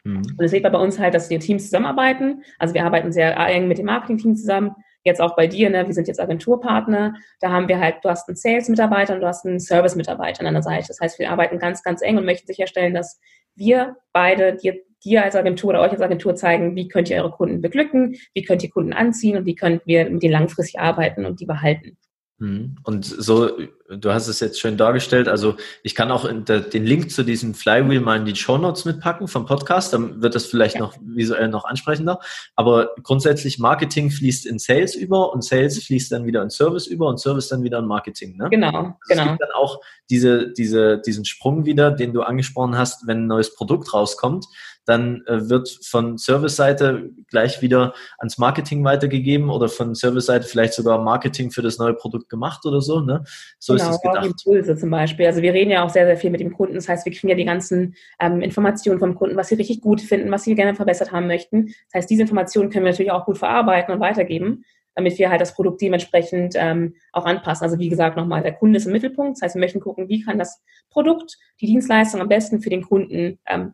Mhm. 0.04 0.18
Und 0.38 0.44
es 0.44 0.52
sieht 0.52 0.64
bei 0.64 0.78
uns 0.78 1.00
halt, 1.00 1.14
dass 1.14 1.30
die 1.30 1.40
Teams 1.40 1.64
zusammenarbeiten. 1.64 2.44
Also 2.60 2.74
wir 2.74 2.86
arbeiten 2.86 3.12
sehr 3.12 3.36
eng 3.38 3.68
mit 3.68 3.80
dem 3.80 3.86
Marketing-Team 3.86 4.36
zusammen 4.36 4.76
jetzt 5.04 5.22
auch 5.22 5.36
bei 5.36 5.48
dir, 5.48 5.70
ne, 5.70 5.86
wir 5.86 5.94
sind 5.94 6.08
jetzt 6.08 6.20
Agenturpartner, 6.20 7.16
da 7.40 7.52
haben 7.52 7.68
wir 7.68 7.80
halt, 7.80 7.98
du 8.04 8.10
hast 8.10 8.28
einen 8.28 8.36
Sales-Mitarbeiter 8.36 9.14
und 9.14 9.22
du 9.22 9.28
hast 9.28 9.46
einen 9.46 9.60
Service-Mitarbeiter 9.60 10.42
an 10.42 10.46
deiner 10.46 10.64
Seite. 10.64 10.88
Das 10.88 11.00
heißt, 11.00 11.20
wir 11.20 11.32
arbeiten 11.32 11.60
ganz, 11.60 11.84
ganz 11.84 12.02
eng 12.02 12.18
und 12.18 12.26
möchten 12.26 12.48
sicherstellen, 12.48 12.94
dass 12.94 13.20
wir 13.56 13.98
beide 14.14 14.56
dir, 14.56 14.80
dir 15.04 15.24
als 15.24 15.36
Agentur 15.36 15.72
oder 15.72 15.82
euch 15.82 15.92
als 15.92 16.02
Agentur 16.02 16.36
zeigen, 16.36 16.76
wie 16.76 16.88
könnt 16.88 17.10
ihr 17.10 17.18
eure 17.18 17.32
Kunden 17.32 17.62
beglücken, 17.62 18.16
wie 18.34 18.44
könnt 18.44 18.64
ihr 18.64 18.70
Kunden 18.70 18.94
anziehen 18.94 19.38
und 19.38 19.46
wie 19.46 19.56
könnt 19.56 19.86
wir 19.86 20.10
mit 20.10 20.24
denen 20.24 20.34
langfristig 20.34 20.80
arbeiten 20.80 21.26
und 21.26 21.40
die 21.40 21.46
behalten. 21.46 21.98
Mhm. 22.38 22.76
Und 22.84 23.06
so, 23.06 23.52
du 23.98 24.12
hast 24.12 24.28
es 24.28 24.40
jetzt 24.40 24.60
schön 24.60 24.78
dargestellt. 24.78 25.28
Also 25.28 25.56
ich 25.84 25.96
kann 25.96 26.12
auch 26.12 26.30
den 26.30 26.86
Link 26.86 27.12
zu 27.12 27.24
diesem 27.24 27.54
Flywheel 27.54 28.02
mal 28.02 28.18
in 28.18 28.26
die 28.26 28.36
Show 28.36 28.58
Notes 28.58 28.86
mitpacken 28.86 29.28
vom 29.28 29.46
Podcast. 29.46 29.94
Dann 29.94 30.22
wird 30.22 30.36
das 30.36 30.46
vielleicht 30.46 30.76
ja. 30.76 30.82
noch 30.82 30.96
visuell 31.02 31.48
noch 31.48 31.66
ansprechender. 31.66 32.20
Aber 32.56 32.92
grundsätzlich 33.02 33.60
Marketing 33.60 34.12
fließt 34.12 34.46
in 34.46 34.60
Sales 34.60 34.96
über 34.96 35.34
und 35.34 35.44
Sales 35.44 35.84
fließt 35.84 36.12
dann 36.12 36.26
wieder 36.26 36.42
in 36.44 36.50
Service 36.50 36.88
über 36.88 37.08
und 37.08 37.20
Service 37.20 37.48
dann 37.48 37.64
wieder 37.64 37.80
in 37.80 37.86
Marketing. 37.86 38.38
Ne? 38.38 38.50
Genau, 38.50 38.68
also 38.68 38.94
genau. 39.08 39.24
Es 39.24 39.28
gibt 39.30 39.42
dann 39.42 39.52
auch 39.56 39.80
diese, 40.10 40.52
diese, 40.54 41.00
diesen 41.00 41.26
Sprung 41.26 41.66
wieder, 41.66 41.92
den 41.92 42.14
du 42.14 42.22
angesprochen 42.22 42.78
hast, 42.78 43.08
wenn 43.08 43.24
ein 43.24 43.28
neues 43.28 43.56
Produkt 43.56 43.94
rauskommt 43.94 44.46
dann 44.90 45.24
äh, 45.28 45.50
wird 45.50 45.70
von 45.84 46.18
Service-Seite 46.18 47.12
gleich 47.28 47.62
wieder 47.62 47.94
ans 48.18 48.40
Marketing 48.40 48.84
weitergegeben 48.84 49.52
oder 49.52 49.70
von 49.70 49.94
Service-Seite 49.94 50.48
vielleicht 50.48 50.74
sogar 50.74 51.00
Marketing 51.00 51.52
für 51.52 51.62
das 51.62 51.78
neue 51.78 51.94
Produkt 51.94 52.28
gemacht 52.28 52.66
oder 52.66 52.82
so. 52.82 53.00
Ne? 53.00 53.24
So 53.60 53.76
genau, 53.80 53.96
ist 53.96 54.02
gedacht. 54.02 54.26
Impulse 54.26 54.76
zum 54.76 54.90
Beispiel. 54.90 55.26
Also 55.26 55.42
wir 55.42 55.54
reden 55.54 55.72
ja 55.72 55.84
auch 55.84 55.90
sehr, 55.90 56.06
sehr 56.06 56.18
viel 56.18 56.30
mit 56.30 56.40
dem 56.40 56.54
Kunden. 56.54 56.76
Das 56.76 56.88
heißt, 56.88 57.06
wir 57.06 57.14
kriegen 57.14 57.30
ja 57.30 57.36
die 57.36 57.46
ganzen 57.46 57.96
ähm, 58.20 58.42
Informationen 58.42 59.00
vom 59.00 59.16
Kunden, 59.16 59.36
was 59.36 59.50
sie 59.50 59.56
richtig 59.56 59.82
gut 59.82 60.02
finden, 60.02 60.32
was 60.32 60.44
sie 60.44 60.56
gerne 60.56 60.76
verbessert 60.76 61.12
haben 61.12 61.28
möchten. 61.28 61.68
Das 61.68 61.96
heißt, 61.96 62.10
diese 62.10 62.24
Informationen 62.24 62.70
können 62.70 62.86
wir 62.86 62.92
natürlich 62.92 63.12
auch 63.12 63.26
gut 63.26 63.38
verarbeiten 63.38 63.94
und 63.94 64.00
weitergeben 64.00 64.64
damit 64.96 65.18
wir 65.18 65.30
halt 65.30 65.40
das 65.40 65.54
Produkt 65.54 65.82
dementsprechend 65.82 66.56
ähm, 66.58 66.96
auch 67.14 67.26
anpassen. 67.26 67.64
Also 67.64 67.80
wie 67.80 67.88
gesagt, 67.88 68.18
nochmal, 68.18 68.44
der 68.44 68.54
Kunde 68.54 68.78
ist 68.78 68.86
im 68.86 68.92
Mittelpunkt. 68.92 69.38
Das 69.38 69.44
heißt, 69.44 69.56
wir 69.56 69.62
möchten 69.62 69.80
gucken, 69.80 70.10
wie 70.10 70.24
kann 70.24 70.38
das 70.38 70.62
Produkt, 70.90 71.38
die 71.62 71.68
Dienstleistung 71.68 72.20
am 72.20 72.28
besten 72.28 72.62
für 72.62 72.70
den 72.70 72.82
Kunden 72.84 73.40
ähm, 73.46 73.74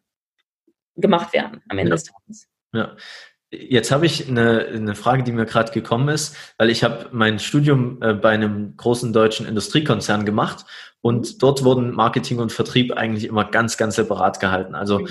gemacht 0.96 1.34
werden 1.34 1.62
am 1.68 1.78
Ende 1.80 1.90
ja. 1.90 1.96
des 1.96 2.04
Tages. 2.04 2.48
Ja. 2.74 2.96
Jetzt 3.70 3.92
habe 3.92 4.06
ich 4.06 4.28
eine, 4.28 4.66
eine 4.66 4.96
Frage, 4.96 5.24
die 5.24 5.32
mir 5.32 5.46
gerade 5.46 5.72
gekommen 5.72 6.10
ist, 6.10 6.36
weil 6.58 6.70
ich 6.70 6.84
habe 6.84 7.08
mein 7.12 7.40
Studium 7.40 8.02
äh, 8.02 8.14
bei 8.14 8.32
einem 8.32 8.76
großen 8.78 9.14
deutschen 9.14 9.46
Industriekonzern 9.46 10.26
gemacht 10.26 10.66
und 11.02 11.42
dort 11.44 11.64
wurden 11.64 11.92
Marketing 11.92 12.40
und 12.40 12.52
Vertrieb 12.52 12.94
eigentlich 12.94 13.26
immer 13.26 13.46
ganz, 13.46 13.78
ganz 13.78 13.96
separat 13.96 14.40
gehalten. 14.40 14.76
Also 14.76 15.00
mhm 15.00 15.08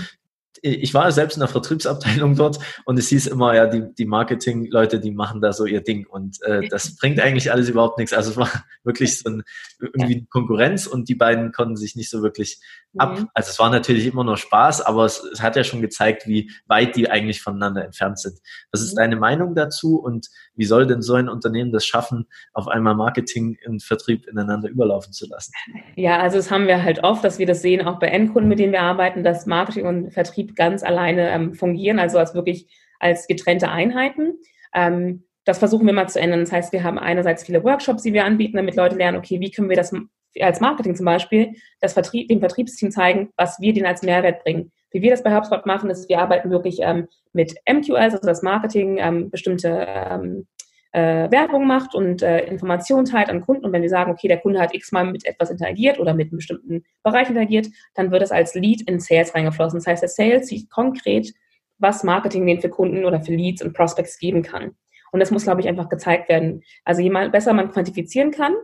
ich 0.66 0.94
war 0.94 1.12
selbst 1.12 1.37
in 1.37 1.40
der 1.40 1.48
Vertriebsabteilung 1.48 2.37
dort 2.37 2.59
und 2.87 2.98
es 2.98 3.09
hieß 3.09 3.27
immer, 3.27 3.55
ja, 3.55 3.66
die, 3.66 3.85
die 3.98 4.07
Marketing-Leute, 4.07 4.98
die 4.98 5.11
machen 5.11 5.42
da 5.42 5.53
so 5.53 5.66
ihr 5.66 5.83
Ding 5.83 6.07
und 6.07 6.42
äh, 6.42 6.66
das 6.68 6.96
bringt 6.96 7.20
eigentlich 7.20 7.53
alles 7.53 7.68
überhaupt 7.68 7.98
nichts. 7.98 8.14
Also 8.14 8.31
es 8.31 8.37
war 8.38 8.48
wirklich 8.83 9.18
so 9.18 9.29
ein, 9.29 9.42
irgendwie 9.79 10.14
eine 10.14 10.27
Konkurrenz 10.31 10.87
und 10.87 11.11
die 11.11 11.14
beiden 11.14 11.53
konnten 11.53 11.77
sich 11.77 11.96
nicht 11.96 12.09
so 12.09 12.22
wirklich 12.22 12.61
ab. 12.96 13.18
Mhm. 13.18 13.29
Also 13.35 13.50
es 13.50 13.59
war 13.59 13.68
natürlich 13.68 14.07
immer 14.07 14.24
nur 14.24 14.38
Spaß, 14.38 14.81
aber 14.81 15.05
es, 15.05 15.22
es, 15.33 15.42
hat 15.42 15.55
ja 15.57 15.64
schon 15.64 15.83
gezeigt, 15.83 16.27
wie 16.27 16.50
weit 16.66 16.96
die 16.96 17.11
eigentlich 17.11 17.42
voneinander 17.42 17.85
entfernt 17.85 18.18
sind. 18.18 18.38
Was 18.72 18.81
ist 18.81 18.94
mhm. 18.94 19.00
deine 19.00 19.16
Meinung 19.16 19.55
dazu 19.55 19.98
und 19.98 20.29
wie 20.57 20.64
soll 20.64 20.87
denn 20.87 21.03
so 21.03 21.14
ein 21.14 21.29
Unternehmen 21.29 21.73
das 21.73 21.87
schaffen, 21.87 22.27
auf 22.53 22.69
einmal 22.69 22.95
Marketing 22.95 23.59
und 23.67 23.83
Vertrieb 23.83 24.27
ineinander 24.27 24.69
überlaufen 24.69 25.12
zu 25.12 25.27
lassen? 25.29 25.53
Ja, 25.97 26.19
also 26.19 26.37
das 26.37 26.51
haben 26.51 26.67
wir 26.67 26.83
halt 26.83 27.03
oft, 27.03 27.25
dass 27.25 27.38
wir 27.38 27.47
das 27.47 27.62
sehen, 27.62 27.87
auch 27.87 27.99
bei 27.99 28.09
Endkunden, 28.09 28.49
mit 28.49 28.59
denen 28.59 28.73
wir 28.73 28.83
arbeiten, 28.83 29.25
dass 29.25 29.47
Marketing 29.47 29.87
und 29.87 30.12
Vertrieb 30.12 30.57
ganz 30.57 30.83
alleine 30.83 31.31
ähm, 31.31 31.55
fungieren, 31.55 31.99
also 31.99 32.19
als 32.19 32.35
wirklich 32.35 32.69
als 32.99 33.27
getrennte 33.27 33.71
Einheiten. 33.71 34.38
Ähm, 34.75 35.25
das 35.45 35.59
versuchen 35.59 35.87
wir 35.87 35.93
mal 35.93 36.09
zu 36.09 36.21
ändern. 36.21 36.40
Das 36.40 36.53
heißt, 36.53 36.73
wir 36.73 36.83
haben 36.83 36.99
einerseits 36.99 37.45
viele 37.45 37.62
Workshops, 37.64 38.03
die 38.03 38.12
wir 38.12 38.25
anbieten, 38.25 38.57
damit 38.57 38.77
Leute 38.77 38.97
lernen, 38.97 39.19
okay, 39.19 39.40
wie 39.40 39.51
können 39.51 39.69
wir 39.69 39.77
das 39.77 39.93
als 40.40 40.61
Marketing 40.61 40.97
zum 40.97 41.07
Beispiel 41.07 41.55
das 41.81 41.93
Vertrieb, 41.93 42.29
dem 42.29 42.40
Vertriebsteam 42.40 42.90
zeigen, 42.90 43.31
was 43.37 43.61
wir 43.61 43.73
denen 43.73 43.87
als 43.87 44.03
Mehrwert 44.03 44.43
bringen. 44.43 44.73
Wie 44.95 45.03
wir 45.03 45.11
das 45.11 45.25
bei 45.25 45.37
HubSpot 45.37 45.67
machen, 45.67 45.91
ist, 45.91 46.09
wir 46.09 46.21
arbeiten 46.21 46.51
wirklich 46.51 46.79
ähm, 46.81 47.09
mit 47.33 47.57
MQLs, 47.69 48.15
also 48.15 48.27
das 48.27 48.43
Marketing, 48.43 48.99
ähm, 48.99 49.29
bestimmte 49.29 49.87
ähm, 49.89 50.47
äh, 50.93 51.29
Werbung 51.33 51.67
macht 51.67 51.97
und 51.97 52.23
äh, 52.23 52.47
Informationen 52.47 53.05
teilt 53.05 53.29
an 53.29 53.41
Kunden. 53.41 53.65
Und 53.65 53.73
wenn 53.73 53.83
wir 53.83 53.89
sagen, 53.89 54.13
okay, 54.13 54.29
der 54.29 54.39
Kunde 54.39 54.61
hat 54.61 54.73
x-mal 54.73 55.05
mit 55.05 55.27
etwas 55.27 55.51
interagiert 55.51 55.99
oder 55.99 56.15
mit 56.15 56.29
einem 56.29 56.37
bestimmten 56.37 56.85
Bereich 57.03 57.29
interagiert, 57.29 57.67
dann 57.95 58.13
wird 58.13 58.23
es 58.23 58.31
als 58.31 58.55
Lead 58.55 58.83
in 58.89 59.01
Sales 59.01 59.35
reingeflossen. 59.35 59.81
Das 59.81 59.89
heißt, 59.89 60.03
der 60.03 60.09
Sales 60.09 60.47
sieht 60.47 60.71
konkret, 60.71 61.35
was 61.79 62.05
Marketing 62.05 62.47
den 62.47 62.61
für 62.61 62.69
Kunden 62.69 63.05
oder 63.05 63.21
für 63.21 63.35
Leads 63.35 63.63
und 63.63 63.75
Prospects 63.75 64.21
geben 64.21 64.43
kann. 64.43 64.77
Und 65.11 65.19
das 65.19 65.33
muss, 65.33 65.43
glaube 65.43 65.61
ich, 65.61 65.67
einfach 65.67 65.89
gezeigt 65.89 66.29
werden. 66.29 66.63
Also 66.85 67.03
je 67.03 67.11
besser 67.29 67.53
man 67.53 67.73
quantifizieren 67.73 68.31
kann, 68.31 68.55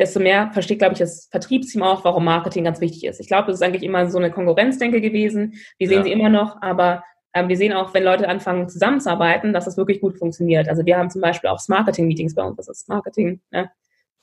desto 0.00 0.18
mehr 0.18 0.50
versteht, 0.52 0.78
glaube 0.78 0.94
ich, 0.94 0.98
das 0.98 1.28
Vertriebsteam 1.30 1.82
auch, 1.82 2.04
warum 2.04 2.24
Marketing 2.24 2.64
ganz 2.64 2.80
wichtig 2.80 3.04
ist. 3.04 3.20
Ich 3.20 3.28
glaube, 3.28 3.48
das 3.48 3.56
ist 3.56 3.62
eigentlich 3.62 3.82
immer 3.82 4.10
so 4.10 4.18
eine 4.18 4.30
Konkurrenzdenke 4.30 5.00
gewesen. 5.00 5.54
Wir 5.78 5.88
sehen 5.88 5.98
ja. 5.98 6.04
sie 6.04 6.12
immer 6.12 6.30
noch, 6.30 6.60
aber 6.62 7.04
ähm, 7.34 7.48
wir 7.48 7.56
sehen 7.56 7.74
auch, 7.74 7.92
wenn 7.94 8.02
Leute 8.02 8.28
anfangen 8.28 8.68
zusammenzuarbeiten, 8.68 9.52
dass 9.52 9.66
das 9.66 9.76
wirklich 9.76 10.00
gut 10.00 10.18
funktioniert. 10.18 10.68
Also 10.68 10.84
wir 10.86 10.96
haben 10.96 11.10
zum 11.10 11.20
Beispiel 11.20 11.50
auch 11.50 11.60
Marketing-Meetings 11.68 12.34
bei 12.34 12.42
uns. 12.42 12.56
Das 12.56 12.68
ist 12.68 12.88
Marketing, 12.88 13.40
ne? 13.50 13.70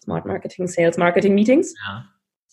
Smart 0.03 0.25
Marketing, 0.25 0.67
Sales 0.67 0.97
Marketing 0.97 1.35
Meetings. 1.35 1.73
Ja. 1.85 2.05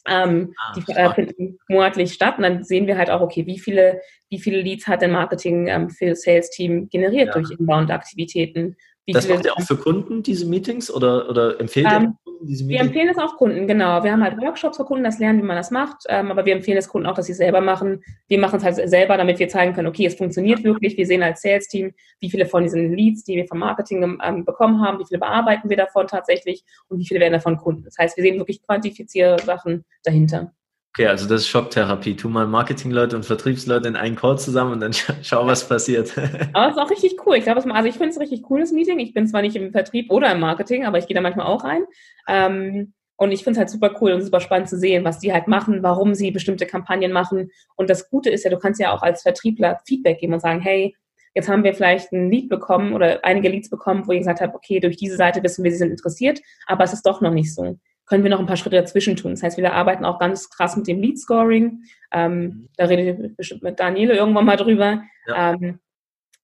Ähm, 0.07 0.53
ah, 0.59 0.75
die 0.77 0.93
äh, 0.93 1.15
finden 1.15 1.59
monatlich 1.67 2.13
statt 2.13 2.37
und 2.37 2.43
dann 2.43 2.63
sehen 2.63 2.87
wir 2.87 2.99
halt 2.99 3.09
auch, 3.09 3.23
okay, 3.23 3.47
wie 3.47 3.59
viele, 3.59 4.03
wie 4.29 4.39
viele 4.39 4.61
Leads 4.61 4.87
hat 4.87 5.01
denn 5.01 5.13
Marketing 5.13 5.67
ähm, 5.69 5.89
für 5.89 6.11
das 6.11 6.23
Sales-Team 6.23 6.91
generiert 6.91 7.29
ja. 7.29 7.33
durch 7.33 7.51
Inbound-Aktivitäten? 7.59 8.77
Das 9.07 9.29
macht 9.29 9.45
ihr 9.45 9.53
auch 9.53 9.61
für 9.61 9.77
Kunden, 9.77 10.23
diese 10.23 10.47
Meetings, 10.47 10.91
oder, 10.91 11.29
oder 11.29 11.61
empfehlt 11.61 11.87
ähm, 11.91 12.03
ihr 12.03 12.15
Kunden, 12.25 12.47
diese 12.47 12.67
Wir 12.67 12.81
empfehlen 12.81 13.09
es 13.09 13.19
auch 13.19 13.37
Kunden, 13.37 13.67
genau. 13.67 14.03
Wir 14.03 14.13
haben 14.13 14.23
halt 14.23 14.39
Workshops 14.39 14.79
für 14.79 14.85
Kunden, 14.85 15.05
das 15.05 15.19
lernen, 15.19 15.43
wie 15.43 15.47
man 15.47 15.57
das 15.57 15.71
macht. 15.71 16.05
Ähm, 16.09 16.31
aber 16.31 16.47
wir 16.47 16.55
empfehlen 16.55 16.79
es 16.79 16.89
Kunden 16.89 17.07
auch, 17.07 17.15
dass 17.15 17.27
sie 17.27 17.33
es 17.33 17.39
selber 17.39 17.61
machen. 17.61 18.03
Wir 18.29 18.39
machen 18.39 18.57
es 18.57 18.65
halt 18.65 18.89
selber, 18.89 19.17
damit 19.17 19.39
wir 19.39 19.49
zeigen 19.49 19.75
können, 19.75 19.89
okay, 19.89 20.07
es 20.07 20.15
funktioniert 20.15 20.65
wirklich. 20.65 20.97
Wir 20.97 21.07
sehen 21.07 21.23
als 21.23 21.43
Sales-Team, 21.43 21.93
wie 22.21 22.31
viele 22.31 22.47
von 22.47 22.63
diesen 22.63 22.95
Leads, 22.95 23.25
die 23.25 23.37
wir 23.37 23.47
vom 23.47 23.59
Marketing 23.59 24.19
ähm, 24.23 24.45
bekommen 24.45 24.81
haben, 24.81 24.99
wie 24.99 25.07
viele 25.07 25.21
bearbeiten 25.21 25.69
wir 25.69 25.77
davon 25.77 26.07
tatsächlich 26.07 26.65
und 26.89 26.99
wie 26.99 27.07
viele 27.07 27.21
werden 27.21 27.35
davon 27.35 27.59
Kunden. 27.59 27.85
Das 27.85 27.99
heißt, 27.99 28.17
wir 28.17 28.25
sehen 28.25 28.39
wirklich 28.39 28.63
quantifizierte 28.63 29.45
Sachen 29.45 29.85
dahinter. 30.03 30.53
Okay, 30.97 31.09
also 31.09 31.29
das 31.29 31.41
ist 31.41 31.49
Shop-Therapie. 31.49 32.15
Tu 32.15 32.29
mal 32.29 32.47
Marketingleute 32.47 33.17
und 33.17 33.25
Vertriebsleute 33.25 33.89
in 33.89 33.97
einen 33.97 34.15
Call 34.15 34.39
zusammen 34.39 34.75
und 34.75 34.81
dann 34.81 34.93
schau, 35.23 35.45
was 35.45 35.69
passiert. 35.69 36.17
Aber 36.53 36.69
es 36.69 36.77
ist 36.77 36.83
auch 36.83 36.91
richtig 36.91 37.17
cool. 37.27 37.37
Ich 37.37 37.43
glaube, 37.43 37.69
also 37.75 37.89
ich 37.89 37.97
finde 37.97 38.11
es 38.11 38.17
ein 38.17 38.23
richtig 38.23 38.45
cooles 38.45 38.71
Meeting. 38.71 39.01
Ich 39.01 39.13
bin 39.13 39.27
zwar 39.27 39.43
nicht 39.43 39.57
im 39.57 39.73
Vertrieb 39.73 40.13
oder 40.13 40.31
im 40.31 40.39
Marketing, 40.39 40.85
aber 40.85 40.99
ich 40.99 41.09
gehe 41.09 41.17
da 41.17 41.21
manchmal 41.21 41.47
auch 41.47 41.65
rein. 41.65 41.83
Ähm, 42.29 42.93
und 43.17 43.33
ich 43.33 43.43
finde 43.43 43.53
es 43.53 43.59
halt 43.59 43.71
super 43.71 43.97
cool 44.01 44.13
und 44.13 44.23
super 44.23 44.39
spannend 44.39 44.69
zu 44.69 44.79
sehen, 44.79 45.05
was 45.05 45.19
die 45.19 45.33
halt 45.33 45.49
machen, 45.49 45.83
warum 45.83 46.15
sie 46.15 46.31
bestimmte 46.31 46.65
Kampagnen 46.65 47.11
machen. 47.11 47.51
Und 47.75 47.91
das 47.91 48.09
Gute 48.09 48.31
ist 48.31 48.45
ja, 48.45 48.51
du 48.51 48.59
kannst 48.59 48.81
ja 48.81 48.93
auch 48.93 49.03
als 49.03 49.23
Vertriebler 49.23 49.81
Feedback 49.85 50.21
geben 50.21 50.35
und 50.35 50.41
sagen, 50.41 50.61
hey, 50.61 50.95
jetzt 51.35 51.49
haben 51.49 51.65
wir 51.65 51.75
vielleicht 51.75 52.13
ein 52.13 52.31
Lead 52.31 52.49
bekommen 52.49 52.93
oder 52.93 53.25
einige 53.25 53.49
Leads 53.49 53.69
bekommen, 53.69 54.07
wo 54.07 54.13
ich 54.13 54.21
gesagt 54.21 54.41
habe, 54.41 54.55
okay, 54.55 54.79
durch 54.79 54.97
diese 54.97 55.17
Seite 55.17 55.43
wissen 55.43 55.65
wir, 55.65 55.73
sie 55.73 55.79
sind 55.79 55.91
interessiert, 55.91 56.41
aber 56.67 56.85
es 56.85 56.93
ist 56.93 57.05
doch 57.05 57.21
noch 57.21 57.33
nicht 57.33 57.53
so 57.53 57.77
können 58.07 58.23
wir 58.23 58.31
noch 58.31 58.41
ein 58.41 58.47
paar 58.47 58.57
Schritte 58.57 58.77
dazwischen 58.77 59.17
tun. 59.17 59.33
Das 59.33 59.43
heißt, 59.43 59.57
wir 59.57 59.73
arbeiten 59.73 60.05
auch 60.05 60.19
ganz 60.19 60.51
krass 60.51 60.77
mit 60.77 60.87
dem 60.87 61.01
Lead 61.01 61.19
Scoring. 61.19 61.85
Ähm, 62.13 62.41
mhm. 62.41 62.69
da 62.77 62.85
rede 62.85 63.03
ich 63.03 63.37
bestimmt 63.37 63.63
mit 63.63 63.81
Daniele 63.81 64.17
irgendwann 64.17 64.45
mal 64.45 64.57
drüber. 64.57 65.03
Ja. 65.27 65.53
Ähm, 65.53 65.81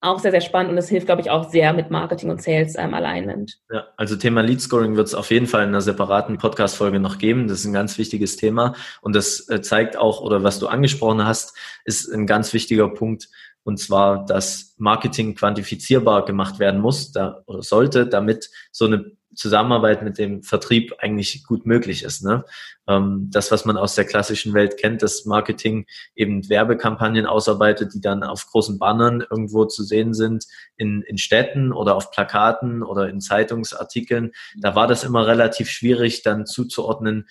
auch 0.03 0.18
sehr, 0.18 0.31
sehr 0.31 0.40
spannend 0.40 0.70
und 0.70 0.77
das 0.77 0.88
hilft, 0.88 1.07
glaube 1.07 1.20
ich, 1.20 1.31
auch 1.31 1.51
sehr 1.51 1.75
mit 1.75 1.90
Marketing 1.90 2.31
und 2.31 2.40
Sales 2.40 2.75
ähm, 2.79 2.94
Alignment. 2.94 3.59
Ja, 3.70 3.88
also 3.99 4.16
Thema 4.16 4.40
Lead 4.40 4.62
Scoring 4.62 4.96
wird 4.96 5.09
es 5.09 5.14
auf 5.14 5.31
jeden 5.31 5.46
Fall 5.46 5.62
in 5.62 5.68
einer 5.68 5.83
separaten 5.83 6.38
Podcast-Folge 6.38 6.99
noch 7.01 7.18
geben. 7.18 7.49
Das 7.49 7.61
ist 7.61 7.66
ein 7.66 7.75
ganz 7.75 7.99
wichtiges 7.99 8.37
Thema 8.37 8.75
und 9.03 9.14
das 9.14 9.46
äh, 9.51 9.61
zeigt 9.61 9.99
auch, 9.99 10.23
oder 10.23 10.42
was 10.42 10.59
du 10.59 10.68
angesprochen 10.68 11.27
hast, 11.27 11.55
ist 11.85 12.11
ein 12.11 12.27
ganz 12.27 12.55
wichtiger 12.55 12.88
Punkt, 12.88 13.29
und 13.62 13.77
zwar, 13.79 14.25
dass 14.25 14.75
Marketing 14.79 15.35
quantifizierbar 15.35 16.25
gemacht 16.25 16.59
werden 16.59 16.81
muss 16.81 17.12
da, 17.12 17.42
oder 17.44 17.62
sollte, 17.62 18.07
damit 18.07 18.49
so 18.73 18.87
eine 18.87 19.12
Zusammenarbeit 19.40 20.03
mit 20.03 20.18
dem 20.18 20.42
Vertrieb 20.42 20.92
eigentlich 20.98 21.44
gut 21.44 21.64
möglich 21.64 22.05
ist. 22.05 22.22
Ne? 22.22 22.44
Ähm, 22.87 23.29
das, 23.33 23.50
was 23.50 23.64
man 23.64 23.79
aus 23.79 23.94
der 23.94 24.05
klassischen 24.05 24.53
Welt 24.53 24.76
kennt, 24.76 25.03
dass 25.03 25.24
Marketing 25.24 25.87
eben 26.14 26.46
Werbekampagnen 26.48 27.24
ausarbeitet, 27.24 27.94
die 27.94 28.03
dann 28.03 28.22
auf 28.22 28.46
großen 28.46 28.79
Bannern 28.79 29.24
irgendwo 29.29 29.64
zu 29.64 29.83
sehen 29.83 30.12
sind, 30.12 30.44
in, 30.76 31.00
in 31.03 31.16
Städten 31.16 31.72
oder 31.72 31.96
auf 31.96 32.11
Plakaten 32.11 32.83
oder 32.83 33.09
in 33.09 33.20
Zeitungsartikeln. 33.20 34.33
Da 34.59 34.74
war 34.74 34.87
das 34.87 35.05
immer 35.05 35.26
relativ 35.26 35.70
schwierig 35.70 36.22
dann 36.22 36.44
zuzuordnen, 36.44 37.26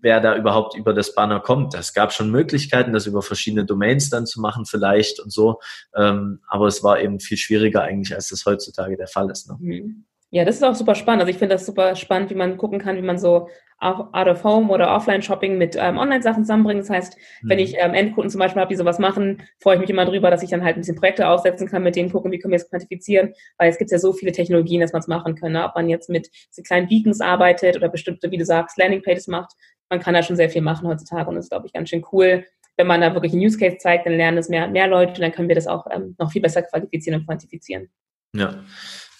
wer 0.00 0.20
da 0.20 0.34
überhaupt 0.34 0.74
über 0.74 0.94
das 0.94 1.14
Banner 1.14 1.38
kommt. 1.38 1.74
Es 1.74 1.92
gab 1.92 2.14
schon 2.14 2.30
Möglichkeiten, 2.30 2.94
das 2.94 3.06
über 3.06 3.20
verschiedene 3.20 3.66
Domains 3.66 4.08
dann 4.08 4.24
zu 4.24 4.40
machen 4.40 4.64
vielleicht 4.64 5.20
und 5.20 5.30
so, 5.30 5.60
ähm, 5.94 6.40
aber 6.48 6.66
es 6.66 6.82
war 6.82 6.98
eben 6.98 7.20
viel 7.20 7.36
schwieriger 7.36 7.82
eigentlich, 7.82 8.14
als 8.14 8.30
das 8.30 8.46
heutzutage 8.46 8.96
der 8.96 9.06
Fall 9.06 9.30
ist. 9.30 9.48
Ne? 9.50 9.58
Mhm. 9.60 10.04
Ja, 10.34 10.46
das 10.46 10.56
ist 10.56 10.64
auch 10.64 10.74
super 10.74 10.94
spannend. 10.94 11.20
Also 11.20 11.30
ich 11.30 11.36
finde 11.36 11.54
das 11.54 11.66
super 11.66 11.94
spannend, 11.94 12.30
wie 12.30 12.34
man 12.34 12.56
gucken 12.56 12.78
kann, 12.78 12.96
wie 12.96 13.02
man 13.02 13.18
so 13.18 13.50
out 13.78 14.28
of 14.28 14.44
home 14.44 14.72
oder 14.72 14.94
Offline-Shopping 14.94 15.58
mit 15.58 15.76
ähm, 15.78 15.98
Online-Sachen 15.98 16.44
zusammenbringt. 16.44 16.80
Das 16.80 16.88
heißt, 16.88 17.18
mhm. 17.42 17.48
wenn 17.50 17.58
ich 17.58 17.74
ähm, 17.76 17.92
Endkunden 17.92 18.30
zum 18.30 18.38
Beispiel 18.38 18.60
habe, 18.62 18.70
die 18.70 18.76
sowas 18.76 18.98
machen, 18.98 19.42
freue 19.60 19.74
ich 19.74 19.80
mich 19.82 19.90
immer 19.90 20.06
drüber, 20.06 20.30
dass 20.30 20.42
ich 20.42 20.48
dann 20.48 20.64
halt 20.64 20.76
ein 20.76 20.80
bisschen 20.80 20.96
Projekte 20.96 21.28
aufsetzen 21.28 21.68
kann, 21.68 21.82
mit 21.82 21.96
denen 21.96 22.10
gucken, 22.10 22.32
wie 22.32 22.38
können 22.38 22.52
wir 22.52 22.56
es 22.56 22.70
quantifizieren, 22.70 23.34
weil 23.58 23.68
es 23.68 23.76
gibt 23.76 23.90
ja 23.90 23.98
so 23.98 24.14
viele 24.14 24.32
Technologien, 24.32 24.80
dass 24.80 24.94
man 24.94 25.00
es 25.00 25.08
machen 25.08 25.34
kann. 25.34 25.52
Ne? 25.52 25.64
Ob 25.64 25.74
man 25.74 25.90
jetzt 25.90 26.08
mit 26.08 26.30
so 26.50 26.62
kleinen 26.62 26.88
Beacons 26.88 27.20
arbeitet 27.20 27.76
oder 27.76 27.90
bestimmte, 27.90 28.30
wie 28.30 28.38
du 28.38 28.46
sagst, 28.46 28.78
Landing-Pages 28.78 29.26
macht, 29.26 29.52
man 29.90 30.00
kann 30.00 30.14
da 30.14 30.22
schon 30.22 30.36
sehr 30.36 30.48
viel 30.48 30.62
machen 30.62 30.88
heutzutage 30.88 31.28
und 31.28 31.34
das 31.34 31.44
ist, 31.44 31.50
glaube 31.50 31.66
ich, 31.66 31.74
ganz 31.74 31.90
schön 31.90 32.06
cool. 32.10 32.46
Wenn 32.78 32.86
man 32.86 33.02
da 33.02 33.12
wirklich 33.12 33.32
einen 33.34 33.42
Use 33.42 33.58
Case 33.58 33.76
zeigt, 33.76 34.06
dann 34.06 34.14
lernen 34.14 34.38
es 34.38 34.48
mehr, 34.48 34.66
mehr 34.68 34.86
Leute 34.86 35.12
und 35.12 35.20
dann 35.20 35.32
können 35.32 35.48
wir 35.48 35.56
das 35.56 35.66
auch 35.66 35.86
ähm, 35.90 36.16
noch 36.18 36.32
viel 36.32 36.40
besser 36.40 36.62
qualifizieren 36.62 37.20
und 37.20 37.26
quantifizieren. 37.26 37.90
Ja. 38.34 38.64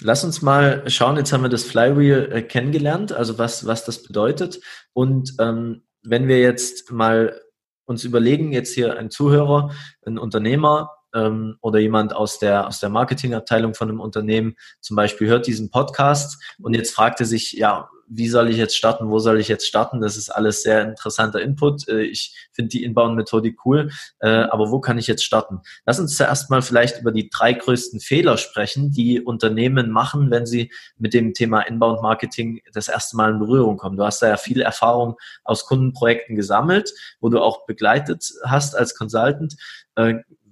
Lass 0.05 0.25
uns 0.25 0.43
mal 0.43 0.88
schauen, 0.91 1.17
jetzt 1.17 1.33
haben 1.33 1.43
wir 1.43 1.49
das 1.49 1.65
Flywheel 1.65 2.31
äh, 2.33 2.43
kennengelernt, 2.43 3.12
also 3.12 3.38
was, 3.38 3.67
was 3.67 3.85
das 3.85 4.03
bedeutet. 4.03 4.61
Und 4.93 5.35
ähm, 5.38 5.83
wenn 6.03 6.29
wir 6.29 6.41
jetzt 6.41 6.91
mal 6.91 7.41
uns 7.85 8.05
überlegen, 8.05 8.53
jetzt 8.53 8.75
hier 8.75 8.97
ein 8.99 9.11
Zuhörer, 9.11 9.71
ein 10.05 10.19
Unternehmer 10.19 10.91
ähm, 11.14 11.57
oder 11.61 11.79
jemand 11.79 12.14
aus 12.14 12.38
der, 12.38 12.66
aus 12.66 12.81
der 12.81 12.88
Marketingabteilung 12.88 13.75
von 13.75 13.88
einem 13.88 14.01
Unternehmen 14.01 14.55
zum 14.81 14.96
Beispiel 14.96 15.29
hört 15.29 15.46
diesen 15.46 15.70
Podcast 15.70 16.42
und 16.61 16.75
jetzt 16.75 16.94
fragt 16.94 17.20
er 17.20 17.27
sich, 17.27 17.53
ja, 17.53 17.88
wie 18.14 18.29
soll 18.29 18.51
ich 18.51 18.57
jetzt 18.57 18.77
starten, 18.77 19.09
wo 19.09 19.18
soll 19.18 19.40
ich 19.40 19.48
jetzt 19.48 19.66
starten? 19.66 20.01
Das 20.01 20.16
ist 20.16 20.29
alles 20.29 20.62
sehr 20.62 20.83
interessanter 20.83 21.40
Input. 21.40 21.88
Äh, 21.88 22.03
ich 22.03 22.37
finde 22.53 22.68
die 22.68 22.85
Inbound-Methodik 22.85 23.64
cool, 23.64 23.90
äh, 24.20 24.29
aber 24.29 24.70
wo 24.70 24.81
kann 24.81 24.98
ich 24.98 25.07
jetzt 25.07 25.25
starten? 25.25 25.61
Lass 25.87 25.98
uns 25.98 26.16
zuerst 26.16 26.51
mal 26.51 26.62
vielleicht 26.62 27.01
über 27.01 27.12
die 27.12 27.31
drei 27.31 27.53
größten 27.53 28.01
Fehler 28.01 28.37
sprechen, 28.37 28.90
die 28.90 29.20
Unternehmen 29.20 29.90
machen, 29.90 30.31
wenn 30.31 30.46
sie 30.46 30.70
mit 30.98 31.14
dem 31.14 31.33
Thema 31.33 31.62
Inbound-Marketing 31.62 32.61
das 32.72 32.88
erste 32.88 33.16
Mal 33.16 33.33
in 33.33 33.38
Berührung 33.38 33.79
kommen. 33.79 33.96
Du 33.96 34.05
hast 34.05 34.20
da 34.20 34.29
ja 34.29 34.37
viel 34.37 34.61
Erfahrung 34.61 35.16
aus 35.44 35.64
Kundenprojekten 35.66 36.37
gesammelt, 36.37 36.92
wo 37.20 37.29
du 37.29 37.40
auch 37.40 37.66
begleitet 37.66 38.31
hast 38.44 38.77
als 38.77 38.94
Consultant. 38.94 39.57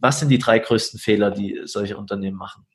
Was 0.00 0.20
sind 0.20 0.30
die 0.30 0.38
drei 0.38 0.58
größten 0.58 0.98
Fehler, 0.98 1.30
die 1.30 1.60
solche 1.64 1.96
Unternehmen 1.96 2.36
machen? 2.36 2.66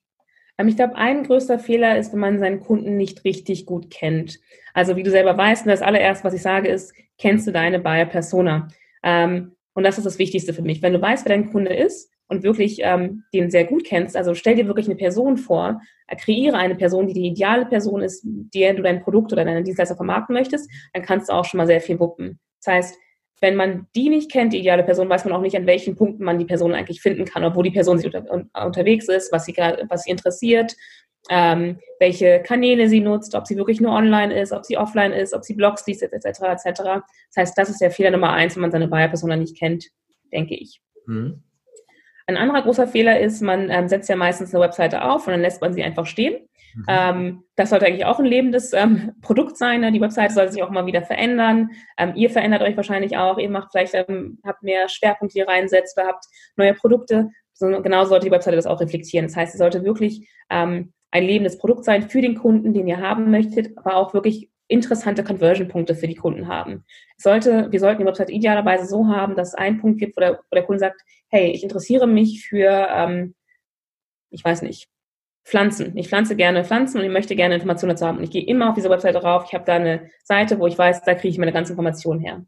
Ähm, 0.57 0.67
ich 0.67 0.75
glaube, 0.75 0.95
ein 0.95 1.23
größter 1.23 1.59
Fehler 1.59 1.97
ist, 1.97 2.13
wenn 2.13 2.19
man 2.19 2.39
seinen 2.39 2.59
Kunden 2.59 2.97
nicht 2.97 3.23
richtig 3.23 3.65
gut 3.65 3.89
kennt. 3.89 4.39
Also 4.73 4.95
wie 4.95 5.03
du 5.03 5.11
selber 5.11 5.37
weißt, 5.37 5.67
das 5.67 5.81
allererste, 5.81 6.23
was 6.23 6.33
ich 6.33 6.41
sage, 6.41 6.69
ist, 6.69 6.93
kennst 7.17 7.47
du 7.47 7.51
deine 7.51 7.79
Buyer 7.79 8.05
Persona? 8.05 8.67
Ähm, 9.03 9.55
und 9.73 9.83
das 9.83 9.97
ist 9.97 10.05
das 10.05 10.19
Wichtigste 10.19 10.53
für 10.53 10.61
mich. 10.61 10.81
Wenn 10.81 10.93
du 10.93 11.01
weißt, 11.01 11.25
wer 11.25 11.35
dein 11.35 11.51
Kunde 11.51 11.73
ist 11.73 12.09
und 12.27 12.43
wirklich 12.43 12.79
ähm, 12.81 13.23
den 13.33 13.51
sehr 13.51 13.65
gut 13.65 13.83
kennst, 13.83 14.15
also 14.15 14.33
stell 14.33 14.55
dir 14.55 14.67
wirklich 14.67 14.87
eine 14.87 14.95
Person 14.95 15.37
vor, 15.37 15.81
äh, 16.07 16.15
kreiere 16.15 16.57
eine 16.57 16.75
Person, 16.75 17.07
die 17.07 17.13
die 17.13 17.27
ideale 17.27 17.65
Person 17.65 18.01
ist, 18.01 18.23
der 18.25 18.73
du 18.73 18.81
dein 18.81 19.01
Produkt 19.01 19.33
oder 19.33 19.43
deine 19.43 19.63
Dienstleister 19.63 19.95
vermarkten 19.95 20.33
möchtest, 20.33 20.69
dann 20.93 21.03
kannst 21.03 21.29
du 21.29 21.33
auch 21.33 21.45
schon 21.45 21.57
mal 21.57 21.67
sehr 21.67 21.81
viel 21.81 21.99
wuppen. 21.99 22.39
Das 22.63 22.73
heißt, 22.73 22.97
wenn 23.41 23.55
man 23.55 23.87
die 23.95 24.09
nicht 24.09 24.31
kennt, 24.31 24.53
die 24.53 24.59
ideale 24.59 24.83
Person, 24.83 25.09
weiß 25.09 25.25
man 25.25 25.33
auch 25.33 25.41
nicht, 25.41 25.55
an 25.55 25.65
welchen 25.65 25.95
Punkten 25.95 26.23
man 26.23 26.39
die 26.39 26.45
Person 26.45 26.73
eigentlich 26.73 27.01
finden 27.01 27.25
kann, 27.25 27.43
obwohl 27.43 27.63
die 27.63 27.71
Person 27.71 27.97
sich 27.97 28.13
unter, 28.13 28.65
unterwegs 28.65 29.07
ist, 29.09 29.31
was 29.31 29.45
sie 29.45 29.53
gerade, 29.53 29.85
was 29.89 30.03
sie 30.03 30.11
interessiert, 30.11 30.75
ähm, 31.29 31.79
welche 31.99 32.41
Kanäle 32.41 32.87
sie 32.87 33.01
nutzt, 33.01 33.35
ob 33.35 33.47
sie 33.47 33.57
wirklich 33.57 33.81
nur 33.81 33.91
online 33.91 34.39
ist, 34.39 34.51
ob 34.51 34.65
sie 34.65 34.77
offline 34.77 35.11
ist, 35.11 35.33
ob 35.33 35.43
sie 35.43 35.55
Blogs 35.55 35.85
liest, 35.87 36.03
etc., 36.03 36.25
etc. 36.25 36.63
Das 36.65 37.03
heißt, 37.37 37.57
das 37.57 37.69
ist 37.69 37.81
der 37.81 37.91
Fehler 37.91 38.11
Nummer 38.11 38.31
eins, 38.31 38.55
wenn 38.55 38.61
man 38.61 38.71
seine 38.71 38.87
Buyer-Persona 38.87 39.35
nicht 39.35 39.57
kennt, 39.57 39.89
denke 40.31 40.55
ich. 40.55 40.81
Mhm. 41.07 41.43
Ein 42.27 42.37
anderer 42.37 42.63
großer 42.63 42.87
Fehler 42.87 43.19
ist, 43.19 43.41
man 43.41 43.69
ähm, 43.69 43.87
setzt 43.87 44.09
ja 44.09 44.15
meistens 44.15 44.53
eine 44.53 44.63
Webseite 44.63 45.03
auf 45.03 45.27
und 45.27 45.33
dann 45.33 45.41
lässt 45.41 45.61
man 45.61 45.73
sie 45.73 45.83
einfach 45.83 46.07
stehen. 46.07 46.47
Mhm. 46.75 46.85
Ähm, 46.87 47.43
das 47.55 47.69
sollte 47.69 47.85
eigentlich 47.85 48.05
auch 48.05 48.19
ein 48.19 48.25
lebendes 48.25 48.73
ähm, 48.73 49.13
Produkt 49.21 49.57
sein. 49.57 49.81
Ne? 49.81 49.91
Die 49.91 50.01
Webseite 50.01 50.33
sollte 50.33 50.53
sich 50.53 50.63
auch 50.63 50.69
mal 50.69 50.85
wieder 50.85 51.01
verändern. 51.01 51.69
Ähm, 51.97 52.13
ihr 52.15 52.29
verändert 52.29 52.61
euch 52.61 52.75
wahrscheinlich 52.75 53.17
auch. 53.17 53.37
Ihr 53.37 53.49
macht 53.49 53.71
vielleicht, 53.71 53.93
ähm, 53.93 54.39
habt 54.45 54.63
mehr 54.63 54.89
Schwerpunkte, 54.89 55.33
die 55.33 55.39
ihr 55.39 55.47
reinsetzt, 55.47 55.97
ihr 55.97 56.07
habt 56.07 56.25
neue 56.57 56.73
Produkte. 56.73 57.29
So, 57.53 57.67
genau 57.81 58.03
sollte 58.05 58.25
die 58.25 58.31
Webseite 58.31 58.57
das 58.57 58.65
auch 58.65 58.81
reflektieren. 58.81 59.27
Das 59.27 59.35
heißt, 59.35 59.53
sie 59.53 59.57
sollte 59.57 59.83
wirklich 59.83 60.27
ähm, 60.49 60.91
ein 61.11 61.23
lebendes 61.23 61.57
Produkt 61.57 61.85
sein 61.85 62.09
für 62.09 62.21
den 62.21 62.35
Kunden, 62.35 62.73
den 62.73 62.87
ihr 62.87 62.99
haben 62.99 63.31
möchtet, 63.31 63.77
aber 63.77 63.95
auch 63.95 64.13
wirklich 64.13 64.49
interessante 64.67 65.23
Conversion-Punkte 65.23 65.95
für 65.95 66.07
die 66.07 66.15
Kunden 66.15 66.47
haben. 66.47 66.83
sollte, 67.17 67.71
wir 67.71 67.79
sollten 67.79 68.01
die 68.01 68.07
Website 68.07 68.29
idealerweise 68.29 68.85
so 68.85 69.07
haben, 69.07 69.35
dass 69.35 69.49
es 69.49 69.55
einen 69.55 69.79
Punkt 69.79 69.99
gibt, 69.99 70.17
wo 70.17 70.21
der, 70.21 70.39
wo 70.39 70.55
der 70.55 70.63
Kunde 70.63 70.79
sagt, 70.79 71.01
hey, 71.29 71.51
ich 71.51 71.63
interessiere 71.63 72.07
mich 72.07 72.45
für, 72.45 72.87
ähm, 72.91 73.35
ich 74.31 74.43
weiß 74.43 74.63
nicht, 74.63 74.89
Pflanzen. 75.45 75.95
Ich 75.95 76.07
pflanze 76.09 76.35
gerne 76.35 76.65
Pflanzen 76.65 76.97
und 76.97 77.05
ich 77.05 77.11
möchte 77.11 77.35
gerne 77.35 77.55
Informationen 77.55 77.91
dazu 77.91 78.05
haben. 78.05 78.17
Und 78.17 78.23
ich 78.23 78.31
gehe 78.31 78.45
immer 78.45 78.69
auf 78.69 78.75
diese 78.75 78.89
Webseite 78.89 79.19
drauf. 79.19 79.45
Ich 79.47 79.53
habe 79.53 79.63
da 79.63 79.75
eine 79.75 80.09
Seite, 80.23 80.59
wo 80.59 80.65
ich 80.65 80.77
weiß, 80.77 81.03
da 81.03 81.13
kriege 81.13 81.29
ich 81.29 81.37
meine 81.37 81.53
ganzen 81.53 81.73
Informationen 81.73 82.19
her. 82.19 82.43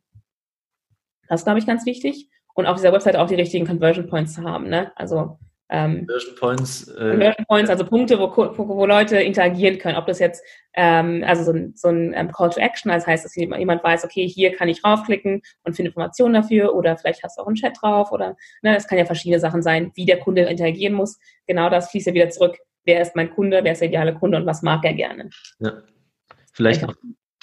Das 1.29 1.41
ist, 1.41 1.45
glaube 1.45 1.60
ich, 1.60 1.67
ganz 1.67 1.86
wichtig. 1.86 2.29
Und 2.55 2.65
auf 2.65 2.77
dieser 2.77 2.91
Webseite 2.91 3.21
auch 3.21 3.27
die 3.27 3.36
richtigen 3.36 3.67
Conversion 3.67 4.07
Points 4.07 4.33
zu 4.33 4.41
haben. 4.41 4.67
Ne? 4.67 4.91
Also 4.95 5.38
ähm, 5.69 6.07
Conversion 6.07 6.36
Points. 6.38 6.88
Äh, 6.88 7.12
Conversion 7.12 7.45
Points, 7.47 7.69
also 7.69 7.86
Punkte, 7.86 8.17
wo, 8.17 8.36
wo, 8.36 8.86
Leute 8.88 9.17
interagieren 9.17 9.77
können. 9.77 9.97
Ob 9.97 10.07
das 10.07 10.17
jetzt, 10.17 10.43
ähm, 10.73 11.23
also 11.27 11.43
so 11.43 11.51
ein, 11.51 11.73
so 11.75 11.89
ein 11.89 12.13
ähm, 12.15 12.31
Call 12.31 12.49
to 12.49 12.60
Action, 12.60 12.91
das 12.91 13.05
heißt, 13.05 13.23
dass 13.23 13.36
jemand 13.36 13.83
weiß, 13.83 14.05
okay, 14.05 14.27
hier 14.27 14.53
kann 14.53 14.69
ich 14.69 14.83
raufklicken 14.83 15.43
und 15.63 15.75
finde 15.75 15.89
Informationen 15.89 16.33
dafür 16.33 16.73
oder 16.73 16.97
vielleicht 16.97 17.21
hast 17.23 17.38
du 17.38 17.43
auch 17.43 17.47
einen 17.47 17.57
Chat 17.57 17.77
drauf 17.79 18.12
oder, 18.12 18.36
ne, 18.63 18.73
das 18.73 18.88
kann 18.88 18.97
ja 18.97 19.05
verschiedene 19.05 19.39
Sachen 19.39 19.62
sein, 19.62 19.91
wie 19.93 20.05
der 20.05 20.17
Kunde 20.19 20.41
interagieren 20.43 20.95
muss. 20.95 21.19
Genau 21.45 21.69
das 21.69 21.91
fließt 21.91 22.07
ja 22.07 22.13
wieder 22.15 22.29
zurück 22.29 22.57
wer 22.88 23.02
ist 23.02 23.15
mein 23.15 23.30
Kunde, 23.30 23.60
wer 23.63 23.73
ist 23.73 23.82
der 23.82 23.89
ideale 23.89 24.15
Kunde 24.15 24.38
und 24.38 24.45
was 24.45 24.63
mag 24.63 24.84
er 24.84 24.93
gerne. 24.93 25.30
Ja. 25.60 25.84
Vielleicht 26.54 26.82
noch 26.82 26.95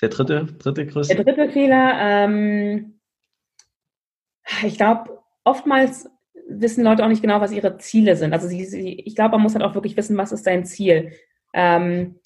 der 0.03 0.09
dritte, 0.09 0.47
dritte 0.59 0.87
größte. 0.87 1.15
Der 1.15 1.25
dritte 1.25 1.53
Fehler, 1.53 1.95
ähm, 2.01 2.99
ich 4.65 4.77
glaube, 4.77 5.23
oftmals 5.45 6.11
wissen 6.49 6.85
Leute 6.85 7.05
auch 7.05 7.09
nicht 7.09 7.23
genau, 7.23 7.41
was 7.41 7.53
ihre 7.53 7.79
Ziele 7.79 8.17
sind. 8.17 8.33
Also 8.33 8.49
sie, 8.49 8.65
sie, 8.65 9.01
ich 9.01 9.15
glaube, 9.15 9.33
man 9.33 9.43
muss 9.43 9.55
halt 9.55 9.65
auch 9.65 9.75
wirklich 9.75 9.97
wissen, 9.97 10.17
was 10.17 10.33
ist 10.33 10.47
dein 10.47 10.65
Ziel. 10.65 11.13
Ähm, 11.53 12.19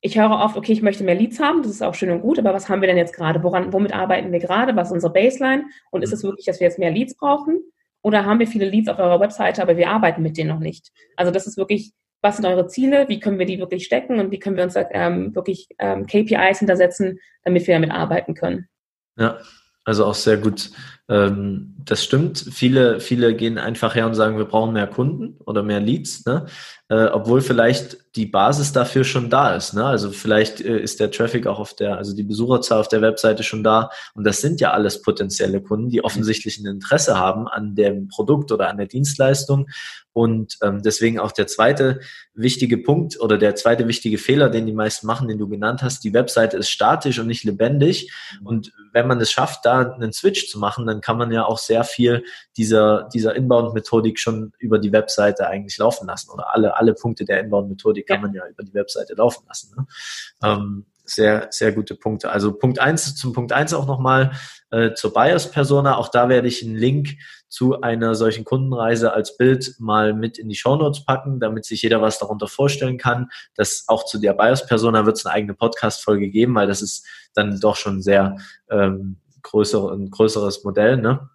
ich 0.00 0.18
höre 0.18 0.30
oft, 0.30 0.56
okay, 0.56 0.72
ich 0.72 0.82
möchte 0.82 1.04
mehr 1.04 1.14
Leads 1.14 1.40
haben, 1.40 1.62
das 1.62 1.70
ist 1.70 1.82
auch 1.82 1.94
schön 1.94 2.10
und 2.10 2.20
gut, 2.20 2.38
aber 2.38 2.52
was 2.52 2.68
haben 2.68 2.82
wir 2.82 2.88
denn 2.88 2.98
jetzt 2.98 3.14
gerade? 3.14 3.42
Woran, 3.42 3.72
womit 3.72 3.94
arbeiten 3.94 4.32
wir 4.32 4.38
gerade? 4.40 4.76
Was 4.76 4.88
ist 4.88 4.94
unsere 4.94 5.12
Baseline? 5.12 5.64
Und 5.90 6.02
ist 6.02 6.12
es 6.12 6.22
mhm. 6.22 6.28
wirklich, 6.28 6.46
dass 6.46 6.60
wir 6.60 6.66
jetzt 6.66 6.78
mehr 6.78 6.90
Leads 6.90 7.16
brauchen? 7.16 7.60
Oder 8.02 8.26
haben 8.26 8.38
wir 8.38 8.46
viele 8.46 8.68
Leads 8.68 8.88
auf 8.88 8.98
eurer 8.98 9.18
Webseite, 9.20 9.62
aber 9.62 9.78
wir 9.78 9.88
arbeiten 9.88 10.20
mit 10.20 10.36
denen 10.36 10.50
noch 10.50 10.58
nicht? 10.58 10.92
Also 11.16 11.32
das 11.32 11.46
ist 11.46 11.56
wirklich, 11.56 11.92
was 12.24 12.36
sind 12.36 12.46
eure 12.46 12.66
Ziele? 12.66 13.06
Wie 13.08 13.20
können 13.20 13.38
wir 13.38 13.44
die 13.44 13.58
wirklich 13.58 13.84
stecken? 13.84 14.18
Und 14.18 14.30
wie 14.30 14.38
können 14.38 14.56
wir 14.56 14.64
uns 14.64 14.74
ähm, 14.76 15.34
wirklich 15.34 15.68
ähm, 15.78 16.06
KPIs 16.06 16.58
hintersetzen, 16.58 17.20
damit 17.44 17.66
wir 17.66 17.74
damit 17.74 17.90
arbeiten 17.90 18.34
können? 18.34 18.66
Ja, 19.16 19.38
also 19.84 20.06
auch 20.06 20.14
sehr 20.14 20.38
gut. 20.38 20.70
Ähm, 21.08 21.74
das 21.84 22.02
stimmt. 22.02 22.38
Viele, 22.38 22.98
viele 23.00 23.34
gehen 23.34 23.58
einfach 23.58 23.94
her 23.94 24.06
und 24.06 24.14
sagen, 24.14 24.38
wir 24.38 24.46
brauchen 24.46 24.72
mehr 24.72 24.86
Kunden 24.86 25.36
oder 25.44 25.62
mehr 25.62 25.80
Leads, 25.80 26.24
ne? 26.24 26.46
Äh, 26.88 27.06
obwohl 27.06 27.40
vielleicht 27.40 27.96
die 28.14 28.26
Basis 28.26 28.72
dafür 28.72 29.04
schon 29.04 29.30
da 29.30 29.56
ist. 29.56 29.72
Ne? 29.72 29.84
Also 29.84 30.10
vielleicht 30.10 30.60
äh, 30.60 30.78
ist 30.78 31.00
der 31.00 31.10
Traffic 31.10 31.46
auch 31.46 31.58
auf 31.58 31.74
der, 31.74 31.96
also 31.96 32.14
die 32.14 32.22
Besucherzahl 32.22 32.78
auf 32.78 32.88
der 32.88 33.00
Webseite 33.00 33.42
schon 33.42 33.64
da. 33.64 33.90
Und 34.14 34.24
das 34.24 34.42
sind 34.42 34.60
ja 34.60 34.72
alles 34.72 35.00
potenzielle 35.02 35.62
Kunden, 35.62 35.88
die 35.88 36.04
offensichtlich 36.04 36.58
ein 36.58 36.66
Interesse 36.66 37.18
haben 37.18 37.48
an 37.48 37.74
dem 37.74 38.08
Produkt 38.08 38.52
oder 38.52 38.68
an 38.68 38.76
der 38.76 38.86
Dienstleistung. 38.86 39.66
Und 40.12 40.58
ähm, 40.62 40.82
deswegen 40.82 41.18
auch 41.18 41.32
der 41.32 41.48
zweite 41.48 42.00
wichtige 42.34 42.78
Punkt 42.78 43.18
oder 43.18 43.36
der 43.38 43.56
zweite 43.56 43.88
wichtige 43.88 44.18
Fehler, 44.18 44.48
den 44.48 44.66
die 44.66 44.72
meisten 44.72 45.08
machen, 45.08 45.26
den 45.26 45.38
du 45.38 45.48
genannt 45.48 45.82
hast, 45.82 46.04
die 46.04 46.12
Webseite 46.12 46.56
ist 46.56 46.68
statisch 46.68 47.18
und 47.18 47.26
nicht 47.26 47.42
lebendig. 47.42 48.12
Und 48.44 48.72
wenn 48.92 49.08
man 49.08 49.20
es 49.20 49.32
schafft, 49.32 49.64
da 49.64 49.80
einen 49.80 50.12
Switch 50.12 50.48
zu 50.48 50.60
machen, 50.60 50.86
dann 50.94 51.00
kann 51.00 51.18
man 51.18 51.32
ja 51.32 51.44
auch 51.44 51.58
sehr 51.58 51.82
viel 51.84 52.24
dieser, 52.56 53.08
dieser 53.12 53.34
Inbound-Methodik 53.34 54.18
schon 54.18 54.52
über 54.58 54.78
die 54.78 54.92
Webseite 54.92 55.48
eigentlich 55.48 55.76
laufen 55.78 56.06
lassen. 56.06 56.30
Oder 56.30 56.54
alle, 56.54 56.76
alle 56.76 56.94
Punkte 56.94 57.24
der 57.24 57.40
Inbound-Methodik 57.40 58.06
kann 58.06 58.20
man 58.20 58.32
ja 58.32 58.46
über 58.46 58.62
die 58.62 58.74
Webseite 58.74 59.14
laufen 59.14 59.44
lassen. 59.48 59.74
Ne? 59.76 59.86
Ähm, 60.44 60.86
sehr, 61.04 61.48
sehr 61.50 61.72
gute 61.72 61.96
Punkte. 61.96 62.30
Also 62.30 62.52
Punkt 62.52 62.78
eins 62.78 63.14
zum 63.16 63.32
Punkt 63.32 63.52
eins 63.52 63.74
auch 63.74 63.86
nochmal 63.86 64.32
äh, 64.70 64.94
zur 64.94 65.12
Buyers-Persona. 65.12 65.96
Auch 65.96 66.08
da 66.08 66.28
werde 66.28 66.48
ich 66.48 66.64
einen 66.64 66.76
Link 66.76 67.16
zu 67.48 67.80
einer 67.82 68.14
solchen 68.14 68.44
Kundenreise 68.44 69.12
als 69.12 69.36
Bild 69.36 69.74
mal 69.78 70.14
mit 70.14 70.38
in 70.38 70.48
die 70.48 70.54
Shownotes 70.54 71.04
packen, 71.04 71.40
damit 71.40 71.64
sich 71.64 71.82
jeder 71.82 72.00
was 72.00 72.18
darunter 72.18 72.46
vorstellen 72.46 72.98
kann. 72.98 73.28
Das 73.54 73.84
auch 73.88 74.06
zu 74.06 74.18
der 74.18 74.32
Buyers-Persona 74.32 75.04
wird 75.04 75.18
es 75.18 75.26
eine 75.26 75.34
eigene 75.34 75.54
Podcast-Folge 75.54 76.30
geben, 76.30 76.54
weil 76.54 76.68
das 76.68 76.82
ist 76.82 77.04
dann 77.34 77.60
doch 77.60 77.76
schon 77.76 78.00
sehr 78.00 78.36
ähm, 78.70 79.18
größere, 79.44 79.94
ein 79.94 80.10
größeres 80.10 80.64
Modell, 80.64 80.96
ne? 80.96 81.30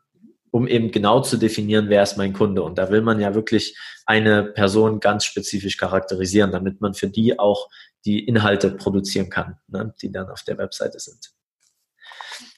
um 0.52 0.67
eben 0.67 0.91
genau 0.91 1.22
zu 1.22 1.38
definieren, 1.38 1.89
wer 1.89 2.04
ist 2.04 2.17
mein 2.17 2.34
Kunde. 2.34 2.63
Und 2.63 2.78
da 2.78 2.89
will 2.89 3.02
man 3.02 3.19
ja 3.19 3.36
wirklich 3.36 3.78
eine 4.06 4.43
Person 4.43 5.00
ganz 5.00 5.24
spezifisch 5.26 5.78
charakterisieren, 5.78 6.52
damit 6.52 6.82
man 6.82 6.93
für 6.93 7.08
die 7.08 7.39
auch 7.39 7.69
die 8.06 8.26
Inhalte 8.26 8.72
produzieren 8.72 9.30
kann, 9.30 9.58
ne, 9.67 9.93
die 10.02 10.12
dann 10.12 10.30
auf 10.30 10.43
der 10.43 10.58
Webseite 10.58 11.00
sind. 11.00 11.32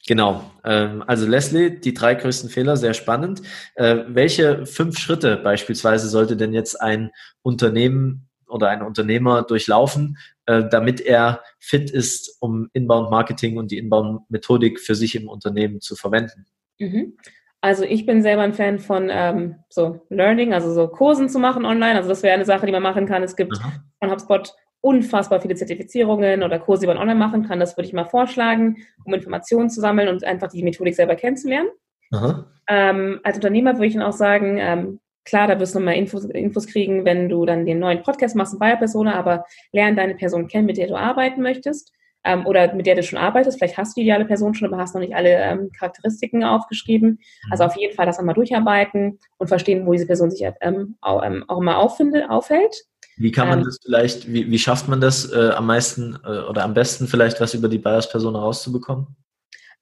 Genau. 0.07 0.51
Ähm, 0.63 1.03
also 1.05 1.27
Leslie, 1.27 1.79
die 1.79 1.93
drei 1.93 2.15
größten 2.15 2.49
Fehler, 2.49 2.77
sehr 2.77 2.93
spannend. 2.93 3.41
Äh, 3.75 4.03
welche 4.07 4.65
fünf 4.65 4.97
Schritte 4.97 5.37
beispielsweise 5.37 6.07
sollte 6.09 6.37
denn 6.37 6.53
jetzt 6.53 6.79
ein 6.79 7.11
Unternehmen 7.41 8.29
oder 8.47 8.69
ein 8.69 8.81
Unternehmer 8.81 9.43
durchlaufen, 9.43 10.17
äh, 10.51 10.67
damit 10.69 10.99
er 10.99 11.41
fit 11.59 11.89
ist, 11.89 12.37
um 12.41 12.69
Inbound 12.73 13.09
Marketing 13.09 13.57
und 13.57 13.71
die 13.71 13.77
Inbound 13.77 14.29
Methodik 14.29 14.79
für 14.79 14.95
sich 14.95 15.15
im 15.15 15.29
Unternehmen 15.29 15.79
zu 15.79 15.95
verwenden? 15.95 16.45
Mhm. 16.79 17.17
Also 17.61 17.83
ich 17.83 18.05
bin 18.05 18.21
selber 18.21 18.41
ein 18.41 18.53
Fan 18.53 18.79
von 18.79 19.09
ähm, 19.11 19.55
so 19.69 20.01
Learning, 20.09 20.53
also 20.53 20.73
so 20.73 20.87
Kursen 20.87 21.29
zu 21.29 21.39
machen 21.39 21.63
online. 21.63 21.95
Also 21.95 22.09
das 22.09 22.23
wäre 22.23 22.33
eine 22.33 22.45
Sache, 22.45 22.65
die 22.65 22.71
man 22.71 22.81
machen 22.83 23.05
kann. 23.05 23.23
Es 23.23 23.35
gibt 23.35 23.57
Aha. 23.59 23.71
von 23.99 24.11
HubSpot 24.11 24.53
unfassbar 24.81 25.39
viele 25.39 25.55
Zertifizierungen 25.55 26.43
oder 26.43 26.59
Kurse, 26.59 26.81
die 26.81 26.87
man 26.87 26.97
online 26.97 27.19
machen 27.19 27.47
kann. 27.47 27.59
Das 27.59 27.77
würde 27.77 27.87
ich 27.87 27.93
mal 27.93 28.05
vorschlagen, 28.05 28.77
um 29.05 29.13
Informationen 29.13 29.69
zu 29.69 29.79
sammeln 29.79 30.09
und 30.09 30.23
einfach 30.23 30.49
die 30.49 30.63
Methodik 30.63 30.95
selber 30.95 31.15
kennenzulernen. 31.15 31.69
Ähm, 32.67 33.19
als 33.23 33.37
Unternehmer 33.37 33.75
würde 33.75 33.85
ich 33.85 33.93
dann 33.93 34.03
auch 34.03 34.11
sagen, 34.11 34.57
ähm, 34.59 34.99
klar, 35.25 35.47
da 35.47 35.59
wirst 35.59 35.75
du 35.75 35.79
nochmal 35.79 35.95
Infos, 35.95 36.25
Infos 36.25 36.67
kriegen, 36.67 37.05
wenn 37.05 37.29
du 37.29 37.45
dann 37.45 37.65
den 37.65 37.79
neuen 37.79 38.03
Podcast 38.03 38.35
machst, 38.35 38.57
Buyer 38.59 38.77
Persona, 38.77 39.15
aber 39.15 39.45
lern 39.71 39.95
deine 39.95 40.15
Person 40.15 40.47
kennen, 40.47 40.65
mit 40.65 40.77
der 40.77 40.87
du 40.87 40.95
arbeiten 40.95 41.41
möchtest 41.41 41.93
ähm, 42.23 42.45
oder 42.45 42.73
mit 42.73 42.85
der 42.85 42.95
du 42.95 43.03
schon 43.03 43.19
arbeitest. 43.19 43.57
Vielleicht 43.57 43.77
hast 43.77 43.95
du 43.95 44.01
die 44.01 44.07
ideale 44.07 44.25
Person 44.25 44.53
schon, 44.53 44.71
aber 44.71 44.81
hast 44.81 44.93
noch 44.93 45.01
nicht 45.01 45.15
alle 45.15 45.29
ähm, 45.29 45.71
Charakteristiken 45.77 46.43
aufgeschrieben. 46.43 47.09
Mhm. 47.09 47.51
Also 47.51 47.63
auf 47.63 47.75
jeden 47.77 47.95
Fall 47.95 48.05
das 48.05 48.19
einmal 48.19 48.35
durcharbeiten 48.35 49.19
und 49.37 49.47
verstehen, 49.47 49.85
wo 49.85 49.93
diese 49.93 50.07
Person 50.07 50.31
sich 50.31 50.45
ähm, 50.61 50.97
auch, 51.01 51.23
ähm, 51.23 51.43
auch 51.47 51.59
immer 51.59 51.77
auffinde, 51.77 52.29
aufhält. 52.29 52.85
Wie 53.17 53.31
kann 53.31 53.49
man 53.49 53.59
ähm, 53.59 53.65
das 53.65 53.79
vielleicht, 53.83 54.31
wie, 54.31 54.49
wie 54.49 54.59
schafft 54.59 54.87
man 54.87 55.01
das 55.01 55.31
äh, 55.31 55.51
am 55.51 55.67
meisten 55.67 56.17
äh, 56.23 56.39
oder 56.49 56.63
am 56.63 56.73
besten 56.73 57.07
vielleicht 57.07 57.39
was 57.41 57.53
über 57.53 57.69
die 57.69 57.77
Bias-Person 57.77 58.35
rauszubekommen? 58.35 59.07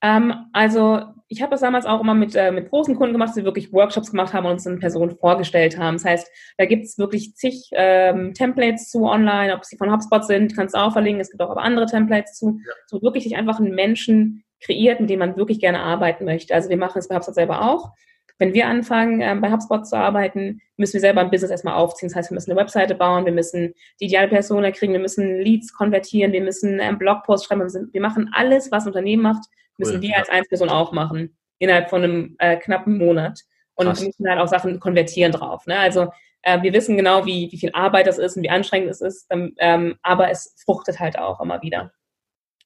Ähm, 0.02 0.34
also 0.54 1.04
ich 1.32 1.44
habe 1.44 1.52
das 1.52 1.62
damals 1.62 1.86
auch 1.86 2.02
immer 2.02 2.16
mit, 2.16 2.36
äh, 2.36 2.52
mit 2.52 2.70
großen 2.70 2.96
Kunden 2.96 3.14
gemacht, 3.14 3.34
die 3.38 3.46
wirklich 3.46 3.72
Workshops 3.72 4.10
gemacht 4.10 4.34
haben 4.34 4.48
und 4.48 4.54
uns 4.54 4.66
eine 4.66 4.80
Person 4.80 5.12
vorgestellt 5.12 5.78
haben. 5.78 5.96
Das 5.96 6.06
heißt, 6.06 6.32
da 6.58 6.66
gibt 6.66 6.86
es 6.86 6.98
wirklich 6.98 7.36
zig 7.36 7.70
ähm, 7.74 8.34
Templates 8.34 8.90
zu 8.90 9.04
online, 9.04 9.56
ob 9.56 9.64
sie 9.64 9.78
von 9.78 9.92
HubSpot 9.92 10.26
sind, 10.26 10.56
kannst 10.56 10.74
du 10.74 10.80
auch 10.80 10.92
verlinken. 10.92 11.22
Es 11.22 11.30
gibt 11.30 11.42
auch 11.42 11.56
andere 11.56 11.86
Templates 11.86 12.34
zu. 12.34 12.60
Ja. 12.66 12.74
So 12.88 13.02
wirklich 13.04 13.24
sich 13.24 13.38
einfach 13.38 13.60
einen 13.60 13.76
Menschen 13.76 14.44
kreiert, 14.60 15.00
mit 15.00 15.12
dem 15.12 15.20
man 15.20 15.38
wirklich 15.38 15.60
gerne 15.60 15.80
arbeiten 15.80 16.26
möchte. 16.26 16.54
Also 16.56 16.68
wir 16.70 16.78
machen 16.78 16.98
es 16.98 17.08
bei 17.08 17.16
HubSpot 17.16 17.36
selber 17.36 17.62
auch. 17.62 17.92
Wenn 18.40 18.54
wir 18.54 18.68
anfangen, 18.68 19.22
ähm, 19.22 19.40
bei 19.40 19.52
HubSpot 19.52 19.86
zu 19.86 19.98
arbeiten, 19.98 20.62
müssen 20.78 20.94
wir 20.94 21.02
selber 21.02 21.22
ein 21.22 21.30
Business 21.30 21.52
erstmal 21.52 21.76
aufziehen. 21.76 22.10
Das 22.10 22.16
heißt, 22.16 22.32
wir 22.32 22.36
müssen 22.36 22.52
eine 22.52 22.60
Webseite 22.60 22.96
bauen, 22.96 23.26
wir 23.26 23.34
müssen 23.34 23.76
die 24.00 24.06
ideale 24.06 24.30
Person 24.30 24.64
kriegen, 24.72 24.94
wir 24.94 25.00
müssen 25.00 25.42
Leads 25.42 25.74
konvertieren, 25.74 26.32
wir 26.32 26.42
müssen 26.42 26.80
einen 26.80 26.98
Blogpost 26.98 27.46
schreiben. 27.46 27.70
Wir 27.92 28.02
machen 28.02 28.32
alles, 28.34 28.72
was 28.72 28.86
ein 28.86 28.88
Unternehmen 28.88 29.22
macht, 29.22 29.46
müssen 29.80 29.96
cool. 29.96 30.02
wir 30.02 30.18
als 30.18 30.30
Einzelperson 30.30 30.70
auch 30.70 30.92
machen, 30.92 31.38
innerhalb 31.58 31.90
von 31.90 32.04
einem 32.04 32.36
äh, 32.40 32.58
knappen 32.58 32.98
Monat. 32.98 33.42
Und 33.76 33.88
Krass. 33.88 34.04
müssen 34.04 34.28
halt 34.28 34.40
auch 34.40 34.48
Sachen 34.48 34.78
konvertieren 34.80 35.32
drauf. 35.32 35.66
Ne? 35.66 35.80
Also 35.80 36.10
äh, 36.42 36.62
wir 36.62 36.74
wissen 36.74 36.98
genau, 36.98 37.26
wie, 37.26 37.50
wie 37.52 37.58
viel 37.58 37.72
Arbeit 37.74 38.08
das 38.08 38.18
ist 38.18 38.36
und 38.36 38.44
wie 38.44 38.50
anstrengend 38.50 38.90
es 38.90 39.02
ist, 39.02 39.28
ähm, 39.30 39.96
aber 40.02 40.30
es 40.30 40.56
fruchtet 40.66 41.00
halt 41.00 41.18
auch 41.18 41.40
immer 41.40 41.62
wieder. 41.62 41.94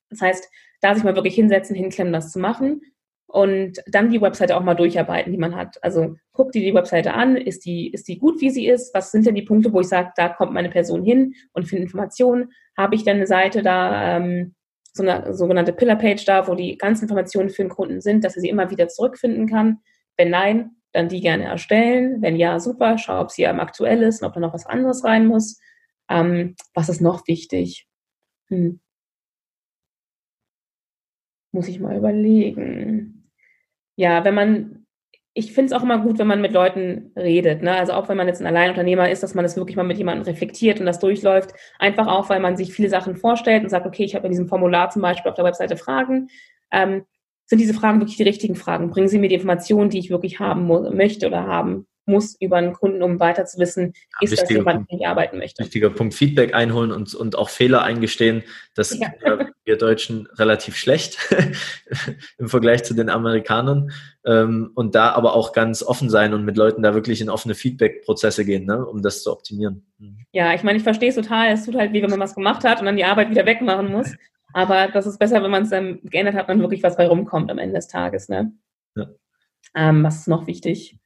Das 0.10 0.22
heißt, 0.22 0.50
da 0.82 0.94
sich 0.94 1.04
mal 1.04 1.16
wirklich 1.16 1.36
hinsetzen, 1.36 1.76
hinklemmen, 1.76 2.14
das 2.14 2.32
zu 2.32 2.40
machen 2.40 2.82
und 3.28 3.82
dann 3.88 4.12
die 4.12 4.22
Webseite 4.22 4.56
auch 4.56 4.64
mal 4.64 4.76
durcharbeiten, 4.76 5.32
die 5.32 5.40
man 5.40 5.56
hat. 5.56 5.84
Also 5.84 6.16
guck 6.34 6.52
dir 6.52 6.62
die 6.62 6.74
Webseite 6.76 7.14
an, 7.14 7.36
ist 7.36 7.66
die, 7.66 7.92
ist 7.92 8.08
die 8.08 8.20
gut, 8.20 8.42
wie 8.42 8.52
sie 8.52 8.68
ist? 8.68 8.94
Was 8.94 9.12
sind 9.12 9.26
denn 9.26 9.36
die 9.36 9.42
Punkte, 9.42 9.74
wo 9.74 9.80
ich 9.80 9.88
sage, 9.88 10.12
da 10.16 10.30
kommt 10.30 10.54
meine 10.54 10.70
Person 10.70 11.04
hin 11.04 11.34
und 11.54 11.68
findet 11.68 11.86
Informationen? 11.86 12.52
Habe 12.78 12.96
ich 12.96 13.04
denn 13.04 13.18
eine 13.18 13.28
Seite 13.28 13.64
da, 13.64 14.18
ähm, 14.18 14.54
so 14.94 15.04
eine 15.04 15.34
sogenannte 15.34 15.74
Pillar-Page 15.74 16.24
da, 16.26 16.48
wo 16.48 16.56
die 16.56 16.78
ganzen 16.78 17.06
Informationen 17.06 17.50
für 17.50 17.64
den 17.64 17.70
Kunden 17.70 18.00
sind, 18.00 18.24
dass 18.24 18.36
er 18.36 18.42
sie 18.42 18.50
immer 18.50 18.70
wieder 18.70 18.88
zurückfinden 18.88 19.48
kann. 19.48 19.80
Wenn 20.18 20.30
nein, 20.30 20.72
dann 20.92 21.10
die 21.10 21.22
gerne 21.22 21.46
erstellen. 21.46 22.22
Wenn 22.22 22.36
ja, 22.36 22.60
super, 22.60 22.98
schau, 22.98 23.20
ob 23.22 23.32
sie 23.32 23.48
am 23.48 23.60
aktuell 23.60 24.04
ist 24.04 24.22
und 24.22 24.28
ob 24.28 24.34
da 24.34 24.40
noch 24.40 24.54
was 24.54 24.68
anderes 24.68 25.04
rein 25.04 25.26
muss. 25.26 25.60
Ähm, 26.10 26.56
was 26.74 26.90
ist 26.90 27.02
noch 27.02 27.28
wichtig? 27.28 27.88
Hm. 28.50 28.80
Muss 31.52 31.68
ich 31.68 31.80
mal 31.80 31.98
überlegen. 31.98 33.32
Ja, 33.96 34.24
wenn 34.24 34.36
man 34.36 34.83
ich 35.36 35.54
finde 35.54 35.74
es 35.74 35.80
auch 35.80 35.84
immer 35.84 35.98
gut, 35.98 36.20
wenn 36.20 36.28
man 36.28 36.42
mit 36.42 36.54
Leuten 36.54 37.12
redet. 37.16 37.64
Ne? 37.64 37.74
Also 37.74 37.94
auch 37.94 38.08
wenn 38.08 38.18
man 38.18 38.28
jetzt 38.28 38.42
ein 38.42 38.48
Alleinunternehmer 38.48 39.10
ist, 39.10 39.24
dass 39.24 39.34
man 39.34 39.44
das 39.44 39.58
wirklich 39.58 39.76
mal 39.76 39.84
mit 39.84 39.98
jemandem 39.98 40.26
reflektiert 40.26 40.80
und 40.80 40.86
das 40.86 41.00
durchläuft. 41.00 41.54
Einfach 41.80 42.08
auch, 42.08 42.30
weil 42.30 42.40
man 42.40 42.56
sich 42.56 42.72
viele 42.72 42.90
Sachen 42.90 43.16
vorstellt 43.16 43.64
und 43.64 43.70
sagt, 43.70 43.88
okay, 43.88 44.04
ich 44.04 44.14
habe 44.14 44.28
in 44.28 44.32
diesem 44.32 44.48
Formular 44.48 44.92
zum 44.92 45.02
Beispiel 45.02 45.30
auf 45.30 45.36
der 45.36 45.46
Webseite 45.46 45.76
Fragen. 45.76 46.30
Ähm, 46.72 47.04
sind 47.46 47.60
diese 47.60 47.74
Fragen 47.74 48.00
wirklich 48.00 48.18
die 48.18 48.24
richtigen 48.24 48.56
Fragen? 48.56 48.92
Bringen 48.92 49.08
sie 49.08 49.18
mir 49.18 49.28
die 49.28 49.36
Informationen, 49.36 49.90
die 49.90 50.00
ich 50.00 50.12
wirklich 50.12 50.40
haben 50.40 50.68
möchte 50.68 51.28
oder 51.28 51.48
haben 51.48 51.88
muss 52.06 52.36
über 52.40 52.58
einen 52.58 52.74
Kunden, 52.74 53.02
um 53.02 53.20
weiter 53.20 53.46
zu 53.46 53.60
wissen, 53.60 53.94
ja, 53.96 54.02
ist 54.22 54.42
das 54.42 54.50
jemand, 54.50 54.82
mit 54.82 54.92
dem 54.92 55.00
ich 55.00 55.08
arbeiten 55.08 55.38
möchte. 55.38 55.64
Wichtiger 55.64 55.90
Punkt, 55.90 56.14
Feedback 56.14 56.54
einholen 56.54 56.92
und, 56.92 57.14
und 57.16 57.38
auch 57.38 57.50
Fehler 57.50 57.84
eingestehen. 57.84 58.44
Das 58.76 58.98
ja. 58.98 59.12
wir 59.66 59.78
Deutschen 59.78 60.28
relativ 60.38 60.76
schlecht 60.76 61.18
im 62.38 62.50
Vergleich 62.50 62.84
zu 62.84 62.94
den 62.94 63.10
Amerikanern. 63.10 63.92
Ähm, 64.26 64.72
und 64.76 64.96
da 64.96 65.12
aber 65.12 65.36
auch 65.36 65.54
ganz 65.54 65.84
offen 65.84 66.10
sein 66.10 66.34
und 66.34 66.46
mit 66.46 66.58
Leuten 66.58 66.82
da 66.82 66.94
wirklich 66.94 67.22
in 67.22 67.30
offene 67.30 67.56
Feedback-Prozesse 67.56 68.46
gehen, 68.46 68.66
ne, 68.66 68.86
um 68.86 69.02
das 69.02 69.24
zu 69.24 69.32
optimieren. 69.32 69.86
Mhm. 70.00 70.26
Ja, 70.32 70.54
ich 70.54 70.64
meine, 70.64 70.78
ich 70.78 70.84
verstehe 70.84 71.10
es 71.10 71.16
total. 71.16 71.52
Es 71.52 71.66
tut 71.66 71.76
halt 71.76 71.94
wie, 71.94 72.02
wenn 72.02 72.10
man 72.10 72.20
was 72.20 72.36
gemacht 72.36 72.64
hat 72.64 72.80
und 72.80 72.86
dann 72.86 72.98
die 72.98 73.06
Arbeit 73.06 73.30
wieder 73.30 73.46
wegmachen 73.46 73.92
muss. 73.92 74.14
Aber 74.54 74.88
das 74.88 75.08
ist 75.08 75.18
besser, 75.18 75.44
wenn 75.44 75.52
man 75.52 75.64
es 75.64 75.70
dann 75.70 76.00
geändert 76.04 76.36
hat 76.36 76.50
und 76.50 76.62
wirklich 76.62 76.84
was 76.84 76.96
bei 76.96 77.08
rumkommt 77.08 77.50
am 77.50 77.58
Ende 77.58 77.76
des 77.76 77.88
Tages. 77.88 78.30
Ne? 78.30 78.54
Ja. 78.96 79.08
Ähm, 79.76 80.04
was 80.04 80.18
ist 80.18 80.28
noch 80.28 80.48
wichtig? 80.48 80.98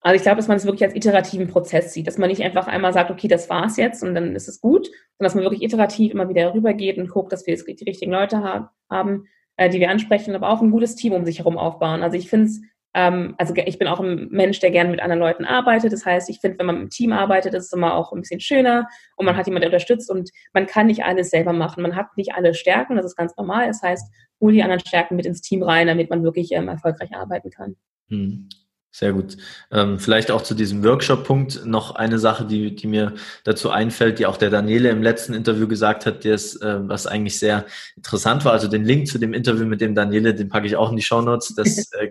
Also 0.00 0.16
ich 0.16 0.22
glaube, 0.22 0.36
dass 0.36 0.48
man 0.48 0.56
es 0.56 0.64
wirklich 0.64 0.84
als 0.84 0.94
iterativen 0.94 1.48
Prozess 1.48 1.92
sieht, 1.92 2.06
dass 2.06 2.18
man 2.18 2.28
nicht 2.28 2.42
einfach 2.42 2.66
einmal 2.68 2.92
sagt, 2.92 3.10
okay, 3.10 3.28
das 3.28 3.50
war's 3.50 3.76
jetzt 3.76 4.02
und 4.02 4.14
dann 4.14 4.36
ist 4.36 4.48
es 4.48 4.60
gut, 4.60 4.86
sondern 4.86 4.94
dass 5.18 5.34
man 5.34 5.44
wirklich 5.44 5.62
iterativ 5.62 6.12
immer 6.12 6.28
wieder 6.28 6.54
rübergeht 6.54 6.98
und 6.98 7.08
guckt, 7.08 7.32
dass 7.32 7.46
wir 7.46 7.56
die 7.56 7.84
richtigen 7.84 8.12
Leute 8.12 8.68
haben, 8.88 9.24
äh, 9.56 9.68
die 9.68 9.80
wir 9.80 9.90
ansprechen, 9.90 10.34
aber 10.34 10.50
auch 10.50 10.62
ein 10.62 10.70
gutes 10.70 10.94
Team 10.94 11.12
um 11.12 11.24
sich 11.24 11.38
herum 11.38 11.58
aufbauen. 11.58 12.02
Also 12.02 12.16
ich 12.16 12.28
finde 12.28 12.46
es 12.46 12.60
Ähm, 12.98 13.34
also 13.36 13.52
ich 13.54 13.78
bin 13.78 13.88
auch 13.88 14.00
ein 14.00 14.28
Mensch, 14.30 14.58
der 14.60 14.70
gerne 14.70 14.90
mit 14.90 15.00
anderen 15.00 15.20
Leuten 15.20 15.44
arbeitet. 15.44 15.92
Das 15.92 16.06
heißt, 16.06 16.30
ich 16.30 16.40
finde, 16.40 16.58
wenn 16.58 16.66
man 16.66 16.80
im 16.82 16.88
Team 16.88 17.12
arbeitet, 17.12 17.52
ist 17.52 17.66
es 17.66 17.72
immer 17.72 17.94
auch 17.94 18.12
ein 18.12 18.22
bisschen 18.22 18.40
schöner 18.40 18.88
und 19.16 19.26
man 19.26 19.36
hat 19.36 19.46
jemanden, 19.46 19.62
der 19.62 19.70
unterstützt 19.70 20.10
und 20.10 20.30
man 20.54 20.66
kann 20.66 20.86
nicht 20.86 21.04
alles 21.04 21.28
selber 21.28 21.52
machen. 21.52 21.82
Man 21.82 21.94
hat 21.94 22.16
nicht 22.16 22.32
alle 22.34 22.54
Stärken, 22.54 22.96
das 22.96 23.04
ist 23.04 23.16
ganz 23.16 23.36
normal. 23.36 23.66
Das 23.66 23.82
heißt, 23.82 24.10
hol 24.40 24.52
die 24.52 24.62
anderen 24.62 24.80
Stärken 24.80 25.16
mit 25.16 25.26
ins 25.26 25.42
Team 25.42 25.62
rein, 25.62 25.88
damit 25.88 26.08
man 26.08 26.22
wirklich 26.22 26.52
ähm, 26.52 26.68
erfolgreich 26.68 27.14
arbeiten 27.14 27.50
kann. 27.50 27.76
Hm. 28.08 28.48
Sehr 28.96 29.12
gut. 29.12 29.36
Ähm, 29.70 29.98
vielleicht 29.98 30.30
auch 30.30 30.40
zu 30.40 30.54
diesem 30.54 30.82
Workshop-Punkt 30.82 31.66
noch 31.66 31.96
eine 31.96 32.18
Sache, 32.18 32.46
die, 32.46 32.74
die 32.74 32.86
mir 32.86 33.12
dazu 33.44 33.68
einfällt, 33.68 34.18
die 34.18 34.24
auch 34.24 34.38
der 34.38 34.48
Daniele 34.48 34.88
im 34.88 35.02
letzten 35.02 35.34
Interview 35.34 35.68
gesagt 35.68 36.06
hat, 36.06 36.24
der 36.24 36.34
ist, 36.34 36.62
äh, 36.62 36.88
was 36.88 37.06
eigentlich 37.06 37.38
sehr 37.38 37.66
interessant 37.94 38.46
war. 38.46 38.52
Also 38.52 38.68
den 38.68 38.86
Link 38.86 39.06
zu 39.08 39.18
dem 39.18 39.34
Interview 39.34 39.66
mit 39.66 39.82
dem 39.82 39.94
Daniele, 39.94 40.34
den 40.34 40.48
packe 40.48 40.66
ich 40.66 40.76
auch 40.76 40.88
in 40.88 40.96
die 40.96 41.02
Show 41.02 41.20
Notes. 41.20 41.54
Das 41.54 41.76
äh, 41.92 42.08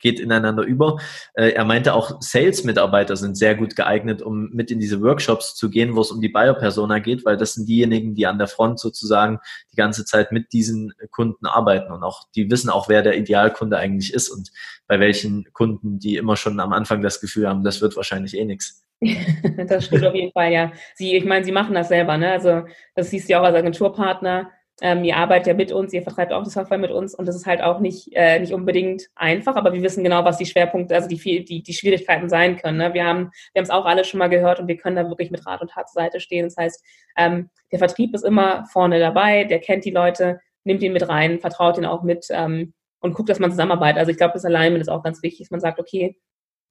geht 0.00 0.18
ineinander 0.18 0.64
über. 0.64 0.98
Äh, 1.34 1.50
er 1.50 1.64
meinte 1.64 1.94
auch, 1.94 2.20
Sales-Mitarbeiter 2.20 3.16
sind 3.16 3.36
sehr 3.36 3.54
gut 3.54 3.76
geeignet, 3.76 4.22
um 4.22 4.50
mit 4.50 4.70
in 4.70 4.80
diese 4.80 5.00
Workshops 5.00 5.54
zu 5.54 5.70
gehen, 5.70 5.94
wo 5.94 6.00
es 6.00 6.10
um 6.10 6.20
die 6.20 6.28
Buyer-Persona 6.28 6.98
geht, 6.98 7.24
weil 7.24 7.36
das 7.36 7.54
sind 7.54 7.68
diejenigen, 7.68 8.14
die 8.14 8.26
an 8.26 8.38
der 8.38 8.48
Front 8.48 8.80
sozusagen 8.80 9.38
die 9.72 9.76
ganze 9.76 10.04
Zeit 10.04 10.32
mit 10.32 10.52
diesen 10.52 10.92
Kunden 11.10 11.46
arbeiten 11.46 11.92
und 11.92 12.02
auch, 12.02 12.24
die 12.34 12.50
wissen 12.50 12.70
auch, 12.70 12.88
wer 12.88 13.02
der 13.02 13.16
Idealkunde 13.16 13.76
eigentlich 13.76 14.12
ist 14.12 14.30
und 14.30 14.50
bei 14.86 14.98
welchen 14.98 15.44
Kunden, 15.52 15.98
die 15.98 16.16
immer 16.16 16.36
schon 16.36 16.58
am 16.58 16.72
Anfang 16.72 17.02
das 17.02 17.20
Gefühl 17.20 17.48
haben, 17.48 17.62
das 17.62 17.80
wird 17.80 17.96
wahrscheinlich 17.96 18.36
eh 18.36 18.44
nichts. 18.44 18.84
das 19.68 19.86
stimmt 19.86 20.04
auf 20.04 20.14
jeden 20.14 20.32
Fall, 20.32 20.52
ja. 20.52 20.72
Sie, 20.94 21.16
ich 21.16 21.24
meine, 21.24 21.44
sie 21.44 21.52
machen 21.52 21.74
das 21.74 21.88
selber, 21.88 22.18
ne? 22.18 22.32
Also 22.32 22.64
das 22.94 23.10
siehst 23.10 23.28
du 23.28 23.32
ja 23.32 23.40
auch 23.40 23.44
als 23.44 23.56
Agenturpartner 23.56 24.50
ähm, 24.82 25.04
ihr 25.04 25.16
arbeitet 25.16 25.48
ja 25.48 25.54
mit 25.54 25.72
uns, 25.72 25.92
ihr 25.92 26.02
vertreibt 26.02 26.32
auch 26.32 26.42
die 26.42 26.50
Software 26.50 26.78
mit 26.78 26.90
uns 26.90 27.14
und 27.14 27.26
das 27.26 27.36
ist 27.36 27.46
halt 27.46 27.62
auch 27.62 27.80
nicht, 27.80 28.10
äh, 28.12 28.38
nicht 28.40 28.52
unbedingt 28.52 29.08
einfach, 29.14 29.56
aber 29.56 29.72
wir 29.72 29.82
wissen 29.82 30.02
genau, 30.02 30.24
was 30.24 30.38
die 30.38 30.46
Schwerpunkte, 30.46 30.94
also 30.94 31.08
die, 31.08 31.44
die, 31.44 31.62
die 31.62 31.72
Schwierigkeiten 31.72 32.28
sein 32.28 32.56
können. 32.56 32.78
Ne? 32.78 32.94
Wir 32.94 33.04
haben 33.04 33.30
wir 33.52 33.62
es 33.62 33.70
auch 33.70 33.84
alle 33.84 34.04
schon 34.04 34.18
mal 34.18 34.28
gehört 34.28 34.58
und 34.60 34.68
wir 34.68 34.76
können 34.76 34.96
da 34.96 35.08
wirklich 35.08 35.30
mit 35.30 35.46
Rat 35.46 35.60
und 35.60 35.70
Tat 35.70 35.88
zur 35.88 36.02
Seite 36.02 36.20
stehen. 36.20 36.46
Das 36.46 36.56
heißt, 36.56 36.84
ähm, 37.16 37.50
der 37.72 37.78
Vertrieb 37.78 38.14
ist 38.14 38.24
immer 38.24 38.64
vorne 38.72 38.98
dabei, 38.98 39.44
der 39.44 39.60
kennt 39.60 39.84
die 39.84 39.90
Leute, 39.90 40.40
nimmt 40.64 40.82
ihn 40.82 40.92
mit 40.92 41.08
rein, 41.08 41.40
vertraut 41.40 41.78
ihn 41.78 41.84
auch 41.84 42.02
mit 42.02 42.26
ähm, 42.30 42.72
und 43.00 43.14
guckt, 43.14 43.28
dass 43.28 43.38
man 43.38 43.50
zusammenarbeitet. 43.50 43.98
Also 43.98 44.10
ich 44.10 44.18
glaube, 44.18 44.34
das 44.34 44.44
Alignment 44.44 44.82
ist 44.82 44.88
auch 44.88 45.02
ganz 45.02 45.22
wichtig, 45.22 45.46
dass 45.46 45.50
man 45.50 45.60
sagt, 45.60 45.78
okay, 45.78 46.16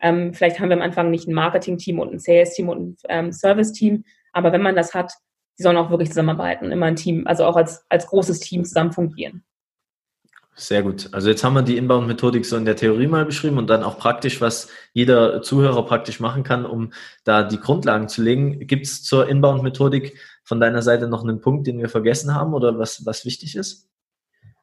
ähm, 0.02 0.34
vielleicht 0.34 0.60
haben 0.60 0.70
wir 0.70 0.78
am 0.78 0.84
Anfang 0.84 1.12
nicht 1.12 1.28
ein 1.28 1.34
Marketing-Team 1.34 2.00
und 2.00 2.14
ein 2.14 2.20
Sales-Team 2.20 2.70
und 2.70 2.80
ein 2.80 3.26
ähm, 3.26 3.32
Service-Team, 3.32 4.04
aber 4.32 4.52
wenn 4.52 4.62
man 4.62 4.76
das 4.76 4.94
hat, 4.94 5.14
die 5.60 5.64
sollen 5.64 5.78
auch 5.78 5.92
wirklich 5.92 6.10
zusammenarbeiten, 6.10 6.72
immer 6.72 6.86
ein 6.86 6.96
Team, 6.96 7.28
also 7.28 7.44
auch 7.44 7.58
als, 7.58 7.86
als 7.90 8.08
großes 8.08 8.40
Team 8.40 8.64
zusammen 8.64 8.94
fungieren. 8.94 9.44
Sehr 10.56 10.84
gut. 10.84 11.08
Also 11.14 11.30
jetzt 11.30 11.44
haben 11.44 11.54
wir 11.54 11.62
die 11.62 11.78
Inbound-Methodik 11.78 12.46
so 12.46 12.58
in 12.58 12.66
der 12.66 12.76
Theorie 12.76 13.08
mal 13.08 13.26
beschrieben 13.26 13.58
und 13.58 13.70
dann 13.70 13.82
auch 13.84 13.98
praktisch, 13.98 14.42
was 14.42 14.70
jeder 14.92 15.42
Zuhörer 15.42 15.86
praktisch 15.86 16.20
machen 16.20 16.44
kann, 16.44 16.66
um 16.66 16.92
da 17.24 17.44
die 17.44 17.60
Grundlagen 17.60 18.10
zu 18.10 18.22
legen. 18.22 18.68
Gibt 18.68 18.86
es 18.86 19.04
zur 19.04 19.30
Inbound-Methodik 19.30 20.18
von 20.44 20.60
deiner 20.60 20.82
Seite 20.82 21.08
noch 21.08 21.24
einen 21.24 21.40
Punkt, 21.40 21.66
den 21.68 21.80
wir 21.80 21.88
vergessen 21.88 22.36
haben 22.36 22.54
oder 22.54 22.78
was, 22.78 23.06
was 23.06 23.24
wichtig 23.24 23.56
ist? 23.56 23.90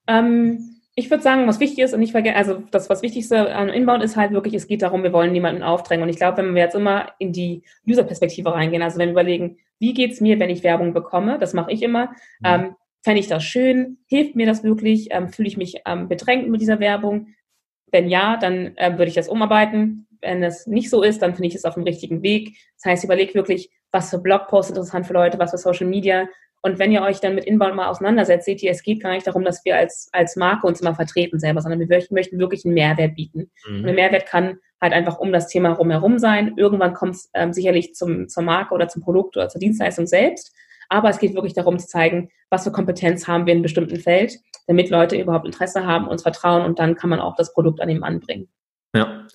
Ähm, 0.06 0.80
ich 0.96 1.10
würde 1.10 1.22
sagen, 1.22 1.46
was 1.46 1.60
wichtig 1.60 1.78
ist 1.78 1.94
und 1.94 2.00
nicht 2.00 2.12
vergessen, 2.12 2.36
also 2.36 2.62
das, 2.70 2.90
was 2.90 3.02
Wichtigste 3.02 3.54
an 3.54 3.70
Inbound 3.70 4.02
ist 4.02 4.16
halt 4.16 4.32
wirklich, 4.32 4.54
es 4.54 4.66
geht 4.66 4.82
darum, 4.82 5.02
wir 5.02 5.12
wollen 5.12 5.32
niemanden 5.32 5.62
aufdrängen. 5.62 6.02
Und 6.02 6.08
ich 6.08 6.16
glaube, 6.16 6.38
wenn 6.38 6.54
wir 6.54 6.62
jetzt 6.62 6.74
immer 6.74 7.12
in 7.18 7.32
die 7.32 7.62
User-Perspektive 7.88 8.52
reingehen, 8.52 8.82
also 8.82 8.98
wenn 8.98 9.08
wir 9.08 9.12
überlegen, 9.12 9.58
wie 9.78 9.94
geht's 9.94 10.20
mir, 10.20 10.38
wenn 10.38 10.50
ich 10.50 10.62
Werbung 10.62 10.92
bekomme, 10.92 11.38
das 11.38 11.52
mache 11.52 11.72
ich 11.72 11.82
immer, 11.82 12.06
mhm. 12.40 12.44
ähm, 12.44 12.76
fände 13.02 13.20
ich 13.20 13.28
das 13.28 13.44
schön, 13.44 13.98
hilft 14.06 14.36
mir 14.36 14.46
das 14.46 14.64
wirklich, 14.64 15.08
ähm, 15.10 15.28
fühle 15.28 15.48
ich 15.48 15.56
mich 15.56 15.80
ähm, 15.86 16.08
bedrängt 16.08 16.48
mit 16.48 16.60
dieser 16.60 16.80
Werbung? 16.80 17.28
Wenn 17.92 18.08
ja, 18.08 18.36
dann 18.36 18.76
äh, 18.76 18.92
würde 18.92 19.06
ich 19.06 19.14
das 19.14 19.28
umarbeiten. 19.28 20.08
Wenn 20.20 20.42
es 20.42 20.66
nicht 20.66 20.90
so 20.90 21.02
ist, 21.02 21.22
dann 21.22 21.34
finde 21.34 21.48
ich 21.48 21.54
es 21.54 21.64
auf 21.64 21.74
dem 21.74 21.84
richtigen 21.84 22.22
Weg. 22.22 22.56
Das 22.76 22.90
heißt, 22.90 23.04
überleg 23.04 23.34
wirklich, 23.34 23.70
was 23.92 24.10
für 24.10 24.18
Blogposts 24.18 24.70
interessant 24.70 25.06
für 25.06 25.12
Leute, 25.12 25.38
was 25.38 25.52
für 25.52 25.58
Social 25.58 25.86
Media, 25.86 26.26
und 26.66 26.80
wenn 26.80 26.90
ihr 26.90 27.02
euch 27.02 27.20
dann 27.20 27.36
mit 27.36 27.44
Inbound 27.44 27.76
mal 27.76 27.86
auseinandersetzt, 27.86 28.44
seht 28.44 28.60
ihr, 28.60 28.72
es 28.72 28.82
geht 28.82 29.00
gar 29.00 29.12
nicht 29.12 29.24
darum, 29.24 29.44
dass 29.44 29.64
wir 29.64 29.76
als, 29.76 30.08
als 30.10 30.34
Marke 30.34 30.66
uns 30.66 30.80
immer 30.80 30.96
vertreten 30.96 31.38
selber, 31.38 31.60
sondern 31.60 31.78
wir 31.78 32.02
möchten 32.10 32.40
wirklich 32.40 32.64
einen 32.64 32.74
Mehrwert 32.74 33.14
bieten. 33.14 33.52
Mhm. 33.68 33.76
Und 33.76 33.88
ein 33.88 33.94
Mehrwert 33.94 34.26
kann 34.26 34.58
halt 34.80 34.92
einfach 34.92 35.18
um 35.18 35.32
das 35.32 35.48
Thema 35.48 35.72
rumherum 35.72 36.18
sein. 36.18 36.54
Irgendwann 36.56 36.94
kommt 36.94 37.16
es 37.16 37.30
ähm, 37.34 37.52
sicherlich 37.52 37.94
zum, 37.94 38.28
zur 38.28 38.42
Marke 38.42 38.74
oder 38.74 38.88
zum 38.88 39.02
Produkt 39.02 39.36
oder 39.36 39.48
zur 39.48 39.60
Dienstleistung 39.60 40.06
selbst. 40.06 40.54
Aber 40.88 41.08
es 41.08 41.18
geht 41.18 41.34
wirklich 41.34 41.54
darum 41.54 41.78
zu 41.78 41.88
zeigen, 41.88 42.30
was 42.50 42.64
für 42.64 42.72
Kompetenz 42.72 43.26
haben 43.26 43.46
wir 43.46 43.52
in 43.52 43.58
einem 43.58 43.62
bestimmten 43.62 43.96
Feld, 43.96 44.38
damit 44.66 44.90
Leute 44.90 45.20
überhaupt 45.20 45.46
Interesse 45.46 45.84
haben, 45.84 46.06
uns 46.06 46.22
vertrauen 46.22 46.64
und 46.64 46.78
dann 46.78 46.94
kann 46.94 47.10
man 47.10 47.20
auch 47.20 47.34
das 47.36 47.52
Produkt 47.52 47.80
an 47.80 47.88
ihm 47.88 48.04
anbringen. 48.04 48.48
Ja, 48.94 49.26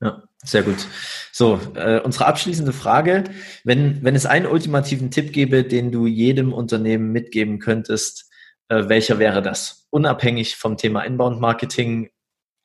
ja, 0.00 0.22
sehr 0.44 0.62
gut. 0.62 0.86
So, 1.32 1.58
äh, 1.74 2.00
unsere 2.00 2.26
abschließende 2.26 2.72
Frage. 2.72 3.24
Wenn, 3.64 4.02
wenn 4.04 4.14
es 4.14 4.26
einen 4.26 4.46
ultimativen 4.46 5.10
Tipp 5.10 5.32
gäbe, 5.32 5.64
den 5.64 5.90
du 5.90 6.06
jedem 6.06 6.52
Unternehmen 6.52 7.10
mitgeben 7.10 7.58
könntest, 7.58 8.30
äh, 8.68 8.88
welcher 8.88 9.18
wäre 9.18 9.42
das? 9.42 9.86
Unabhängig 9.90 10.56
vom 10.56 10.76
Thema 10.76 11.02
Inbound 11.02 11.40
Marketing, 11.40 12.10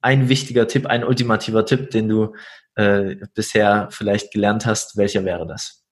ein 0.04 0.30
wichtiger 0.30 0.68
Tipp, 0.68 0.86
ein 0.86 1.04
ultimativer 1.04 1.66
Tipp, 1.66 1.90
den 1.92 2.10
du 2.10 2.36
äh, 2.76 3.16
bisher 3.34 3.88
vielleicht 3.92 4.32
gelernt 4.32 4.66
hast, 4.66 4.98
welcher 4.98 5.26
wäre 5.26 5.48
das? 5.48 5.84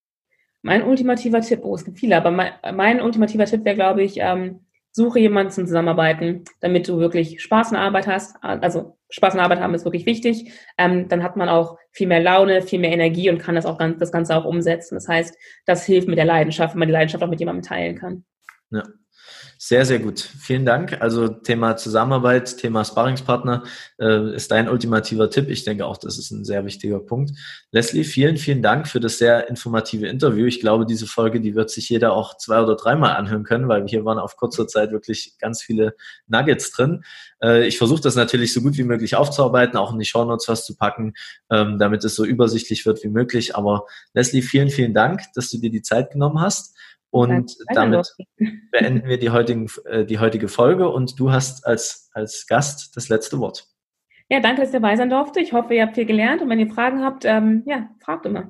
Mein 0.62 0.84
ultimativer 0.84 1.42
Tipp, 1.42 1.62
oh, 1.64 1.76
es 1.76 1.86
gibt 1.86 2.00
viele, 2.00 2.18
aber 2.18 2.30
mein, 2.30 2.52
mein 2.74 3.02
ultimativer 3.02 3.46
Tipp 3.46 3.66
wäre, 3.66 3.76
glaube 3.76 4.04
ich, 4.04 4.18
ähm, 4.18 4.66
suche 4.92 5.20
jemanden 5.20 5.52
zum 5.52 5.66
Zusammenarbeiten, 5.66 6.44
damit 6.60 6.88
du 6.88 7.00
wirklich 7.00 7.42
Spaß 7.42 7.70
in 7.70 7.76
der 7.76 7.84
Arbeit 7.84 8.08
hast. 8.08 8.36
Also 8.42 8.98
Spaß 9.10 9.34
in 9.34 9.38
der 9.38 9.46
Arbeit 9.46 9.62
haben 9.62 9.74
ist 9.74 9.86
wirklich 9.86 10.06
wichtig. 10.06 10.52
Ähm, 10.78 11.08
dann 11.08 11.24
hat 11.24 11.38
man 11.38 11.48
auch 11.48 11.78
viel 11.92 12.08
mehr 12.08 12.20
Laune, 12.20 12.62
viel 12.62 12.80
mehr 12.80 12.92
Energie 12.92 13.30
und 13.30 13.40
kann 13.40 13.56
das 13.56 13.66
auch 13.66 13.78
ganz, 13.78 14.00
das 14.00 14.12
Ganze 14.12 14.36
auch 14.36 14.44
umsetzen. 14.44 14.96
Das 14.96 15.08
heißt, 15.08 15.36
das 15.66 15.86
hilft 15.86 16.10
mit 16.10 16.18
der 16.18 16.26
Leidenschaft, 16.26 16.74
wenn 16.74 16.80
man 16.80 16.90
die 16.90 16.94
Leidenschaft 16.94 17.24
auch 17.24 17.30
mit 17.30 17.40
jemandem 17.40 17.64
teilen 17.64 17.98
kann. 17.98 18.26
Ja. 18.72 18.84
Sehr, 19.64 19.86
sehr 19.86 20.00
gut. 20.00 20.20
Vielen 20.20 20.66
Dank. 20.66 21.04
Also 21.04 21.28
Thema 21.28 21.78
Zusammenarbeit, 21.78 22.58
Thema 22.58 22.84
Sparringspartner 22.84 23.62
äh, 24.00 24.34
ist 24.34 24.50
dein 24.50 24.68
ultimativer 24.68 25.30
Tipp. 25.30 25.50
Ich 25.50 25.64
denke 25.64 25.86
auch, 25.86 25.98
das 25.98 26.18
ist 26.18 26.32
ein 26.32 26.44
sehr 26.44 26.66
wichtiger 26.66 27.00
Punkt. 27.00 27.38
Leslie, 27.70 28.04
vielen, 28.04 28.38
vielen 28.38 28.64
Dank 28.64 28.88
für 28.88 29.00
das 29.00 29.20
sehr 29.20 29.50
informative 29.50 30.08
Interview. 30.08 30.48
Ich 30.48 30.62
glaube, 30.62 30.88
diese 30.88 31.06
Folge, 31.06 31.40
die 31.40 31.54
wird 31.54 31.70
sich 31.70 31.90
jeder 31.90 32.14
auch 32.14 32.38
zwei 32.38 32.60
oder 32.60 32.76
dreimal 32.76 33.16
anhören 33.16 33.44
können, 33.44 33.68
weil 33.68 33.88
hier 33.88 34.04
waren 34.04 34.18
auf 34.18 34.36
kurzer 34.36 34.68
Zeit 34.68 34.92
wirklich 34.92 35.36
ganz 35.38 35.62
viele 35.62 35.94
Nuggets 36.26 36.72
drin. 36.72 37.04
Äh, 37.40 37.68
ich 37.68 37.78
versuche 37.78 38.02
das 38.02 38.16
natürlich 38.16 38.54
so 38.54 38.62
gut 38.64 38.80
wie 38.80 38.84
möglich 38.84 39.16
aufzuarbeiten, 39.16 39.78
auch 39.78 39.94
in 39.94 40.00
die 40.00 40.06
Shownotes 40.06 40.48
was 40.48 40.66
zu 40.66 40.76
packen, 40.76 41.14
ähm, 41.52 41.78
damit 41.78 42.04
es 42.04 42.16
so 42.16 42.26
übersichtlich 42.26 42.88
wird 42.88 43.04
wie 43.04 43.10
möglich. 43.10 43.56
Aber 43.56 43.86
Leslie, 44.16 44.42
vielen, 44.42 44.72
vielen 44.72 44.96
Dank, 44.96 45.22
dass 45.36 45.52
du 45.52 45.60
dir 45.60 45.70
die 45.70 45.84
Zeit 45.84 46.10
genommen 46.10 46.42
hast. 46.42 46.76
Und 47.12 47.58
damit 47.74 48.16
beenden 48.72 49.08
wir 49.08 49.20
die, 49.20 49.30
heutigen, 49.30 49.68
äh, 49.86 50.06
die 50.06 50.20
heutige 50.20 50.48
Folge 50.48 50.90
und 50.90 51.20
du 51.20 51.32
hast 51.32 51.68
als, 51.68 52.10
als 52.14 52.48
Gast 52.48 52.96
das 52.96 53.10
letzte 53.10 53.38
Wort. 53.40 53.68
Ja, 54.30 54.40
danke, 54.40 54.62
dass 54.62 54.70
ihr 54.70 54.80
dabei 54.80 54.96
sein 54.96 55.10
durfte. 55.10 55.42
Ich 55.42 55.52
hoffe, 55.52 55.74
ihr 55.74 55.84
habt 55.84 55.96
viel 55.96 56.06
gelernt 56.06 56.42
und 56.42 56.48
wenn 56.50 56.60
ihr 56.60 56.72
Fragen 56.72 57.04
habt, 57.04 57.26
ähm, 57.26 57.64
ja, 57.66 57.90
fragt 58.00 58.26
immer. 58.26 58.50